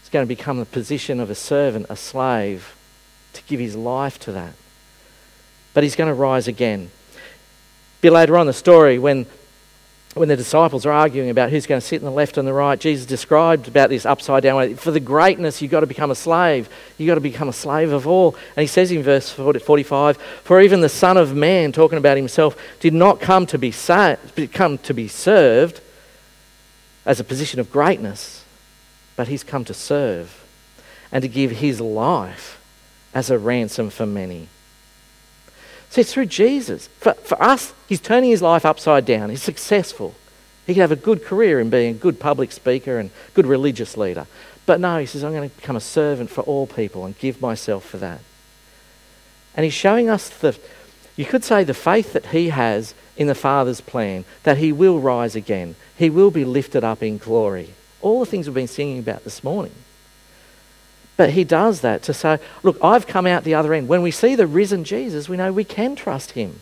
He's 0.00 0.10
going 0.10 0.24
to 0.24 0.28
become 0.28 0.58
the 0.58 0.66
position 0.66 1.20
of 1.20 1.30
a 1.30 1.34
servant, 1.34 1.86
a 1.88 1.96
slave, 1.96 2.74
to 3.32 3.42
give 3.44 3.60
his 3.60 3.76
life 3.76 4.18
to 4.20 4.32
that. 4.32 4.54
But 5.72 5.82
he's 5.82 5.96
going 5.96 6.08
to 6.08 6.14
rise 6.14 6.46
again. 6.48 6.90
A 7.14 8.00
bit 8.00 8.12
later 8.12 8.36
on 8.36 8.46
the 8.46 8.52
story, 8.52 8.98
when 8.98 9.26
when 10.14 10.28
the 10.28 10.36
disciples 10.36 10.86
are 10.86 10.92
arguing 10.92 11.28
about 11.28 11.50
who's 11.50 11.66
going 11.66 11.80
to 11.80 11.86
sit 11.86 12.00
on 12.00 12.04
the 12.04 12.10
left 12.10 12.38
and 12.38 12.46
the 12.46 12.52
right, 12.52 12.78
Jesus 12.78 13.04
described 13.04 13.66
about 13.66 13.90
this 13.90 14.06
upside 14.06 14.44
down 14.44 14.56
way. 14.56 14.74
For 14.74 14.92
the 14.92 15.00
greatness, 15.00 15.60
you've 15.60 15.72
got 15.72 15.80
to 15.80 15.88
become 15.88 16.12
a 16.12 16.14
slave. 16.14 16.68
You've 16.96 17.08
got 17.08 17.16
to 17.16 17.20
become 17.20 17.48
a 17.48 17.52
slave 17.52 17.92
of 17.92 18.06
all. 18.06 18.36
And 18.56 18.62
he 18.62 18.68
says 18.68 18.92
in 18.92 19.02
verse 19.02 19.28
45, 19.30 20.16
For 20.16 20.60
even 20.60 20.80
the 20.80 20.88
Son 20.88 21.16
of 21.16 21.34
Man, 21.34 21.72
talking 21.72 21.98
about 21.98 22.16
himself, 22.16 22.56
did 22.78 22.94
not 22.94 23.20
come 23.20 23.44
to 23.46 23.58
be, 23.58 23.72
sa- 23.72 24.14
come 24.52 24.78
to 24.78 24.94
be 24.94 25.08
served 25.08 25.80
as 27.06 27.20
a 27.20 27.24
position 27.24 27.60
of 27.60 27.70
greatness, 27.70 28.44
but 29.16 29.28
he's 29.28 29.44
come 29.44 29.64
to 29.64 29.74
serve 29.74 30.44
and 31.12 31.22
to 31.22 31.28
give 31.28 31.50
his 31.50 31.80
life 31.80 32.60
as 33.12 33.30
a 33.30 33.38
ransom 33.38 33.90
for 33.90 34.06
many. 34.06 34.48
See, 35.90 36.02
through 36.02 36.26
Jesus. 36.26 36.88
For, 36.98 37.14
for 37.14 37.40
us, 37.40 37.72
he's 37.88 38.00
turning 38.00 38.30
his 38.30 38.42
life 38.42 38.66
upside 38.66 39.06
down. 39.06 39.30
He's 39.30 39.42
successful. 39.42 40.14
He 40.66 40.74
could 40.74 40.80
have 40.80 40.90
a 40.90 40.96
good 40.96 41.24
career 41.24 41.60
in 41.60 41.70
being 41.70 41.94
a 41.94 41.98
good 41.98 42.18
public 42.18 42.50
speaker 42.50 42.98
and 42.98 43.10
good 43.34 43.46
religious 43.46 43.96
leader. 43.96 44.26
But 44.66 44.80
no, 44.80 44.98
he 44.98 45.06
says, 45.06 45.22
I'm 45.22 45.32
going 45.32 45.48
to 45.48 45.54
become 45.54 45.76
a 45.76 45.80
servant 45.80 46.30
for 46.30 46.40
all 46.40 46.66
people 46.66 47.04
and 47.04 47.16
give 47.18 47.40
myself 47.40 47.84
for 47.84 47.98
that. 47.98 48.20
And 49.54 49.62
he's 49.62 49.74
showing 49.74 50.08
us 50.08 50.28
the, 50.30 50.58
you 51.14 51.26
could 51.26 51.44
say, 51.44 51.62
the 51.62 51.74
faith 51.74 52.12
that 52.14 52.26
he 52.26 52.48
has 52.48 52.94
in 53.16 53.26
the 53.26 53.34
Father's 53.34 53.80
plan, 53.80 54.24
that 54.42 54.58
he 54.58 54.72
will 54.72 54.98
rise 54.98 55.36
again. 55.36 55.76
He 55.96 56.10
will 56.10 56.30
be 56.30 56.44
lifted 56.44 56.84
up 56.84 57.02
in 57.02 57.18
glory. 57.18 57.70
All 58.00 58.20
the 58.20 58.26
things 58.26 58.46
we've 58.46 58.54
been 58.54 58.66
singing 58.68 58.98
about 58.98 59.24
this 59.24 59.44
morning. 59.44 59.72
But 61.16 61.30
he 61.30 61.44
does 61.44 61.80
that 61.82 62.02
to 62.04 62.14
say, 62.14 62.38
look, 62.62 62.76
I've 62.82 63.06
come 63.06 63.26
out 63.26 63.44
the 63.44 63.54
other 63.54 63.72
end. 63.72 63.88
When 63.88 64.02
we 64.02 64.10
see 64.10 64.34
the 64.34 64.46
risen 64.46 64.84
Jesus, 64.84 65.28
we 65.28 65.36
know 65.36 65.52
we 65.52 65.64
can 65.64 65.94
trust 65.94 66.32
him. 66.32 66.60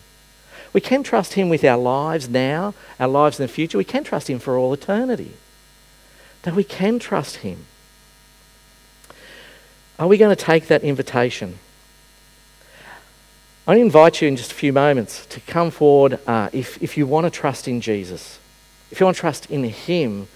We 0.73 0.81
can 0.81 1.03
trust 1.03 1.33
him 1.33 1.49
with 1.49 1.63
our 1.63 1.77
lives 1.77 2.29
now, 2.29 2.73
our 2.99 3.07
lives 3.07 3.39
in 3.39 3.43
the 3.45 3.51
future. 3.51 3.77
We 3.77 3.83
can 3.83 4.03
trust 4.03 4.29
him 4.29 4.39
for 4.39 4.57
all 4.57 4.73
eternity. 4.73 5.31
That 6.43 6.55
we 6.55 6.63
can 6.63 6.99
trust 6.99 7.37
him. 7.37 7.65
Are 9.97 10.07
we 10.07 10.17
going 10.17 10.35
to 10.35 10.43
take 10.43 10.67
that 10.67 10.83
invitation? 10.83 11.59
I 13.65 13.77
invite 13.77 14.21
you 14.21 14.27
in 14.27 14.35
just 14.35 14.51
a 14.51 14.55
few 14.55 14.73
moments 14.73 15.25
to 15.27 15.39
come 15.39 15.71
forward 15.71 16.19
uh, 16.27 16.49
if, 16.51 16.81
if 16.83 16.97
you 16.97 17.07
want 17.07 17.25
to 17.25 17.29
trust 17.29 17.67
in 17.67 17.79
Jesus. 17.79 18.39
If 18.91 18.99
you 18.99 19.05
want 19.05 19.15
to 19.15 19.21
trust 19.21 19.49
in 19.49 19.63
him 19.63 20.27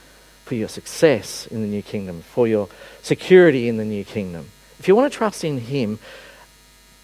for 0.47 0.55
your 0.55 0.69
success 0.69 1.45
in 1.47 1.61
the 1.61 1.67
new 1.67 1.81
kingdom, 1.81 2.21
for 2.21 2.47
your 2.47 2.69
security 3.01 3.67
in 3.67 3.75
the 3.75 3.83
new 3.83 4.05
kingdom. 4.05 4.49
If 4.79 4.87
you 4.87 4.95
want 4.95 5.11
to 5.11 5.17
trust 5.17 5.43
in 5.43 5.59
Him, 5.59 5.99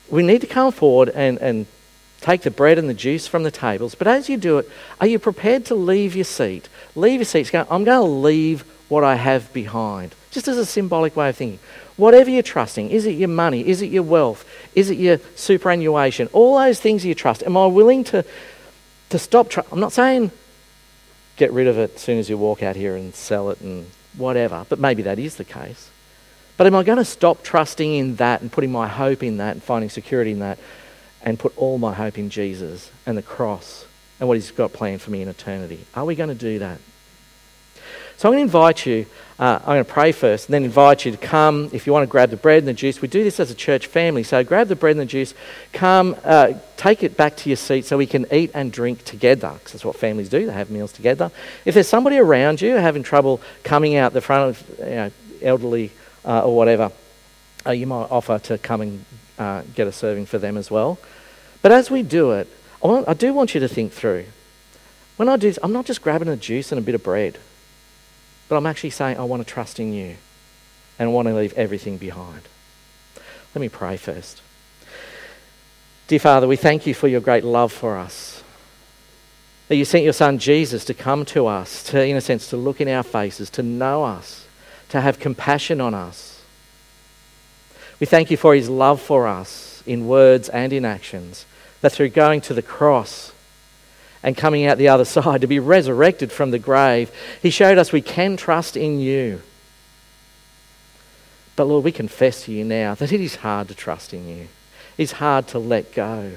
we 0.09 0.23
need 0.23 0.41
to 0.41 0.47
come 0.47 0.71
forward 0.71 1.09
and, 1.09 1.37
and 1.39 1.65
take 2.21 2.41
the 2.41 2.51
bread 2.51 2.77
and 2.77 2.87
the 2.87 2.93
juice 2.93 3.27
from 3.27 3.43
the 3.43 3.51
tables. 3.51 3.95
But 3.95 4.07
as 4.07 4.29
you 4.29 4.37
do 4.37 4.59
it, 4.59 4.69
are 5.01 5.07
you 5.07 5.19
prepared 5.19 5.65
to 5.65 5.75
leave 5.75 6.15
your 6.15 6.25
seat? 6.25 6.69
Leave 6.95 7.19
your 7.19 7.25
seat. 7.25 7.51
Go, 7.51 7.67
I'm 7.69 7.83
going 7.83 7.99
to 7.99 8.01
leave 8.01 8.63
what 8.87 9.03
I 9.03 9.15
have 9.15 9.51
behind. 9.51 10.15
Just 10.31 10.47
as 10.47 10.57
a 10.57 10.65
symbolic 10.65 11.15
way 11.15 11.29
of 11.29 11.35
thinking. 11.35 11.59
Whatever 11.97 12.29
you're 12.29 12.43
trusting, 12.43 12.89
is 12.89 13.05
it 13.05 13.11
your 13.11 13.29
money? 13.29 13.67
Is 13.67 13.81
it 13.81 13.91
your 13.91 14.03
wealth? 14.03 14.45
Is 14.75 14.89
it 14.89 14.97
your 14.97 15.19
superannuation? 15.35 16.29
All 16.33 16.57
those 16.57 16.79
things 16.79 17.05
you 17.05 17.15
trust. 17.15 17.43
Am 17.43 17.57
I 17.57 17.65
willing 17.67 18.03
to, 18.05 18.25
to 19.09 19.19
stop? 19.19 19.49
Tr- 19.49 19.61
I'm 19.71 19.79
not 19.79 19.93
saying 19.93 20.31
get 21.35 21.51
rid 21.51 21.67
of 21.67 21.77
it 21.77 21.95
as 21.95 22.01
soon 22.01 22.19
as 22.19 22.29
you 22.29 22.37
walk 22.37 22.61
out 22.61 22.75
here 22.75 22.95
and 22.95 23.13
sell 23.13 23.49
it 23.49 23.59
and 23.61 23.87
whatever. 24.17 24.65
But 24.69 24.79
maybe 24.79 25.03
that 25.03 25.19
is 25.19 25.37
the 25.37 25.43
case. 25.43 25.89
But 26.57 26.67
am 26.67 26.75
I 26.75 26.83
going 26.83 26.99
to 26.99 27.05
stop 27.05 27.43
trusting 27.43 27.93
in 27.93 28.15
that 28.17 28.41
and 28.41 28.51
putting 28.51 28.71
my 28.71 28.87
hope 28.87 29.23
in 29.23 29.37
that 29.37 29.53
and 29.53 29.63
finding 29.63 29.89
security 29.89 30.31
in 30.31 30.39
that 30.39 30.59
and 31.21 31.39
put 31.39 31.57
all 31.57 31.77
my 31.77 31.93
hope 31.93 32.17
in 32.17 32.29
Jesus 32.29 32.91
and 33.05 33.17
the 33.17 33.23
cross 33.23 33.85
and 34.19 34.27
what 34.27 34.35
He's 34.35 34.51
got 34.51 34.73
planned 34.73 35.01
for 35.01 35.09
me 35.09 35.21
in 35.21 35.27
eternity? 35.27 35.85
Are 35.95 36.05
we 36.05 36.15
going 36.15 36.29
to 36.29 36.35
do 36.35 36.59
that? 36.59 36.79
So 38.23 38.29
I'm 38.29 38.35
going 38.35 38.47
to 38.47 38.55
invite 38.55 38.85
you, 38.85 39.05
uh, 39.37 39.59
I'm 39.59 39.65
going 39.65 39.83
to 39.83 39.91
pray 39.91 40.13
first, 40.13 40.47
and 40.47 40.53
then 40.53 40.63
invite 40.63 41.03
you 41.03 41.11
to 41.11 41.17
come 41.17 41.69
if 41.73 41.85
you 41.85 41.91
want 41.91 42.03
to 42.03 42.07
grab 42.09 42.29
the 42.29 42.37
bread 42.37 42.59
and 42.59 42.67
the 42.69 42.73
juice. 42.73 43.01
We 43.01 43.09
do 43.09 43.21
this 43.21 43.37
as 43.37 43.51
a 43.51 43.53
church 43.53 43.87
family, 43.87 44.23
so 44.23 44.41
grab 44.45 44.69
the 44.69 44.77
bread 44.77 44.91
and 44.91 45.01
the 45.01 45.05
juice, 45.05 45.33
come, 45.73 46.15
uh, 46.23 46.53
take 46.77 47.03
it 47.03 47.17
back 47.17 47.35
to 47.35 47.49
your 47.49 47.57
seat 47.57 47.83
so 47.83 47.97
we 47.97 48.07
can 48.07 48.25
eat 48.31 48.51
and 48.53 48.71
drink 48.71 49.03
together, 49.03 49.51
because 49.55 49.73
that's 49.73 49.83
what 49.83 49.97
families 49.97 50.29
do, 50.29 50.45
they 50.45 50.53
have 50.53 50.71
meals 50.71 50.93
together. 50.93 51.31
If 51.65 51.73
there's 51.73 51.89
somebody 51.89 52.17
around 52.17 52.61
you 52.61 52.75
having 52.75 53.03
trouble 53.03 53.41
coming 53.65 53.97
out 53.97 54.13
the 54.13 54.21
front 54.21 54.51
of 54.51 54.79
you 54.79 54.85
know, 54.85 55.11
elderly 55.41 55.91
uh, 56.23 56.45
or 56.45 56.55
whatever, 56.55 56.93
uh, 57.65 57.71
you 57.71 57.87
might 57.87 58.09
offer 58.09 58.39
to 58.39 58.57
come 58.57 58.79
and 58.79 59.05
uh, 59.37 59.63
get 59.75 59.85
a 59.85 59.91
serving 59.91 60.27
for 60.27 60.37
them 60.37 60.55
as 60.55 60.71
well. 60.71 60.97
But 61.61 61.73
as 61.73 61.91
we 61.91 62.03
do 62.03 62.31
it, 62.31 62.47
I, 62.81 62.87
want, 62.87 63.09
I 63.09 63.15
do 63.15 63.33
want 63.33 63.53
you 63.53 63.59
to 63.59 63.67
think 63.67 63.91
through. 63.91 64.27
When 65.17 65.27
I 65.27 65.35
do 65.35 65.49
this, 65.49 65.59
I'm 65.61 65.73
not 65.73 65.85
just 65.85 66.01
grabbing 66.01 66.29
a 66.29 66.37
juice 66.37 66.71
and 66.71 66.79
a 66.79 66.81
bit 66.81 66.95
of 66.95 67.03
bread. 67.03 67.37
But 68.53 68.57
I'm 68.57 68.67
actually 68.67 68.91
saying, 68.91 69.17
I 69.17 69.23
want 69.23 69.41
to 69.41 69.51
trust 69.51 69.79
in 69.79 69.93
you 69.93 70.15
and 70.99 71.11
want 71.11 71.27
to 71.27 71.33
leave 71.33 71.53
everything 71.53 71.97
behind. 71.97 72.41
Let 73.55 73.61
me 73.61 73.67
pray 73.67 73.97
first. 73.97 74.43
Dear 76.05 76.19
Father, 76.19 76.47
we 76.47 76.55
thank 76.55 76.85
you 76.85 76.93
for 76.93 77.07
your 77.07 77.19
great 77.19 77.43
love 77.43 77.71
for 77.71 77.97
us. 77.97 78.43
That 79.69 79.77
you 79.77 79.85
sent 79.85 80.03
your 80.03 80.13
Son 80.13 80.37
Jesus 80.37 80.85
to 80.85 80.93
come 80.93 81.25
to 81.25 81.47
us, 81.47 81.81
to, 81.85 82.05
in 82.05 82.15
a 82.15 82.21
sense, 82.21 82.47
to 82.49 82.55
look 82.55 82.79
in 82.79 82.87
our 82.87 83.01
faces, 83.01 83.49
to 83.49 83.63
know 83.63 84.03
us, 84.03 84.45
to 84.89 85.01
have 85.01 85.17
compassion 85.17 85.81
on 85.81 85.95
us. 85.95 86.43
We 87.99 88.05
thank 88.05 88.29
you 88.29 88.37
for 88.37 88.53
his 88.53 88.69
love 88.69 89.01
for 89.01 89.27
us 89.27 89.81
in 89.87 90.05
words 90.05 90.47
and 90.49 90.71
in 90.71 90.85
actions. 90.85 91.47
That 91.81 91.93
through 91.93 92.09
going 92.09 92.41
to 92.41 92.53
the 92.53 92.61
cross, 92.61 93.32
and 94.23 94.37
coming 94.37 94.65
out 94.65 94.77
the 94.77 94.87
other 94.87 95.05
side 95.17 95.41
to 95.41 95.47
be 95.47 95.59
resurrected 95.59 96.31
from 96.31 96.51
the 96.51 96.59
grave. 96.59 97.11
He 97.41 97.49
showed 97.49 97.77
us 97.77 97.91
we 97.91 98.01
can 98.01 98.37
trust 98.37 98.75
in 98.75 98.99
you. 98.99 99.41
But 101.55 101.65
Lord, 101.65 101.83
we 101.83 101.91
confess 101.91 102.45
to 102.45 102.51
you 102.51 102.63
now 102.63 102.95
that 102.95 103.11
it 103.11 103.21
is 103.21 103.35
hard 103.35 103.67
to 103.67 103.75
trust 103.75 104.13
in 104.13 104.27
you. 104.27 104.47
It's 104.97 105.11
hard 105.11 105.47
to 105.49 105.59
let 105.59 105.93
go. 105.93 106.31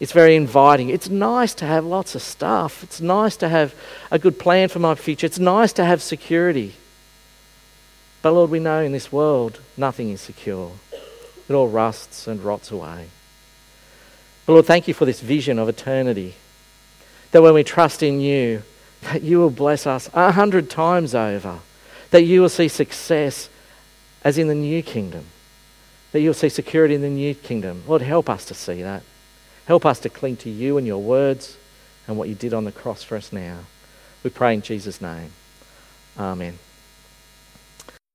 It's 0.00 0.12
very 0.12 0.34
inviting. 0.34 0.88
It's 0.88 1.10
nice 1.10 1.54
to 1.54 1.66
have 1.66 1.84
lots 1.84 2.14
of 2.14 2.22
stuff. 2.22 2.82
It's 2.82 3.00
nice 3.00 3.36
to 3.36 3.48
have 3.48 3.74
a 4.10 4.18
good 4.18 4.38
plan 4.38 4.68
for 4.68 4.78
my 4.78 4.94
future. 4.94 5.26
It's 5.26 5.38
nice 5.38 5.74
to 5.74 5.84
have 5.84 6.02
security. 6.02 6.74
But 8.22 8.32
Lord, 8.32 8.50
we 8.50 8.60
know 8.60 8.82
in 8.82 8.92
this 8.92 9.12
world 9.12 9.60
nothing 9.76 10.10
is 10.10 10.20
secure. 10.20 10.72
It 11.48 11.52
all 11.52 11.68
rusts 11.68 12.26
and 12.26 12.42
rots 12.42 12.70
away. 12.70 13.08
But 14.50 14.54
Lord, 14.54 14.66
thank 14.66 14.88
you 14.88 14.94
for 14.94 15.04
this 15.04 15.20
vision 15.20 15.60
of 15.60 15.68
eternity. 15.68 16.34
That 17.30 17.40
when 17.40 17.54
we 17.54 17.62
trust 17.62 18.02
in 18.02 18.20
you, 18.20 18.64
that 19.02 19.22
you 19.22 19.38
will 19.38 19.50
bless 19.50 19.86
us 19.86 20.10
a 20.12 20.32
hundred 20.32 20.68
times 20.68 21.14
over. 21.14 21.60
That 22.10 22.24
you 22.24 22.40
will 22.40 22.48
see 22.48 22.66
success 22.66 23.48
as 24.24 24.38
in 24.38 24.48
the 24.48 24.56
new 24.56 24.82
kingdom. 24.82 25.26
That 26.10 26.18
you'll 26.18 26.34
see 26.34 26.48
security 26.48 26.96
in 26.96 27.00
the 27.00 27.08
new 27.08 27.32
kingdom. 27.32 27.84
Lord, 27.86 28.02
help 28.02 28.28
us 28.28 28.44
to 28.46 28.54
see 28.54 28.82
that. 28.82 29.04
Help 29.66 29.86
us 29.86 30.00
to 30.00 30.08
cling 30.08 30.36
to 30.38 30.50
you 30.50 30.78
and 30.78 30.84
your 30.84 31.00
words 31.00 31.56
and 32.08 32.18
what 32.18 32.28
you 32.28 32.34
did 32.34 32.52
on 32.52 32.64
the 32.64 32.72
cross 32.72 33.04
for 33.04 33.16
us 33.16 33.32
now. 33.32 33.60
We 34.24 34.30
pray 34.30 34.54
in 34.54 34.62
Jesus' 34.62 35.00
name. 35.00 35.30
Amen. 36.18 36.58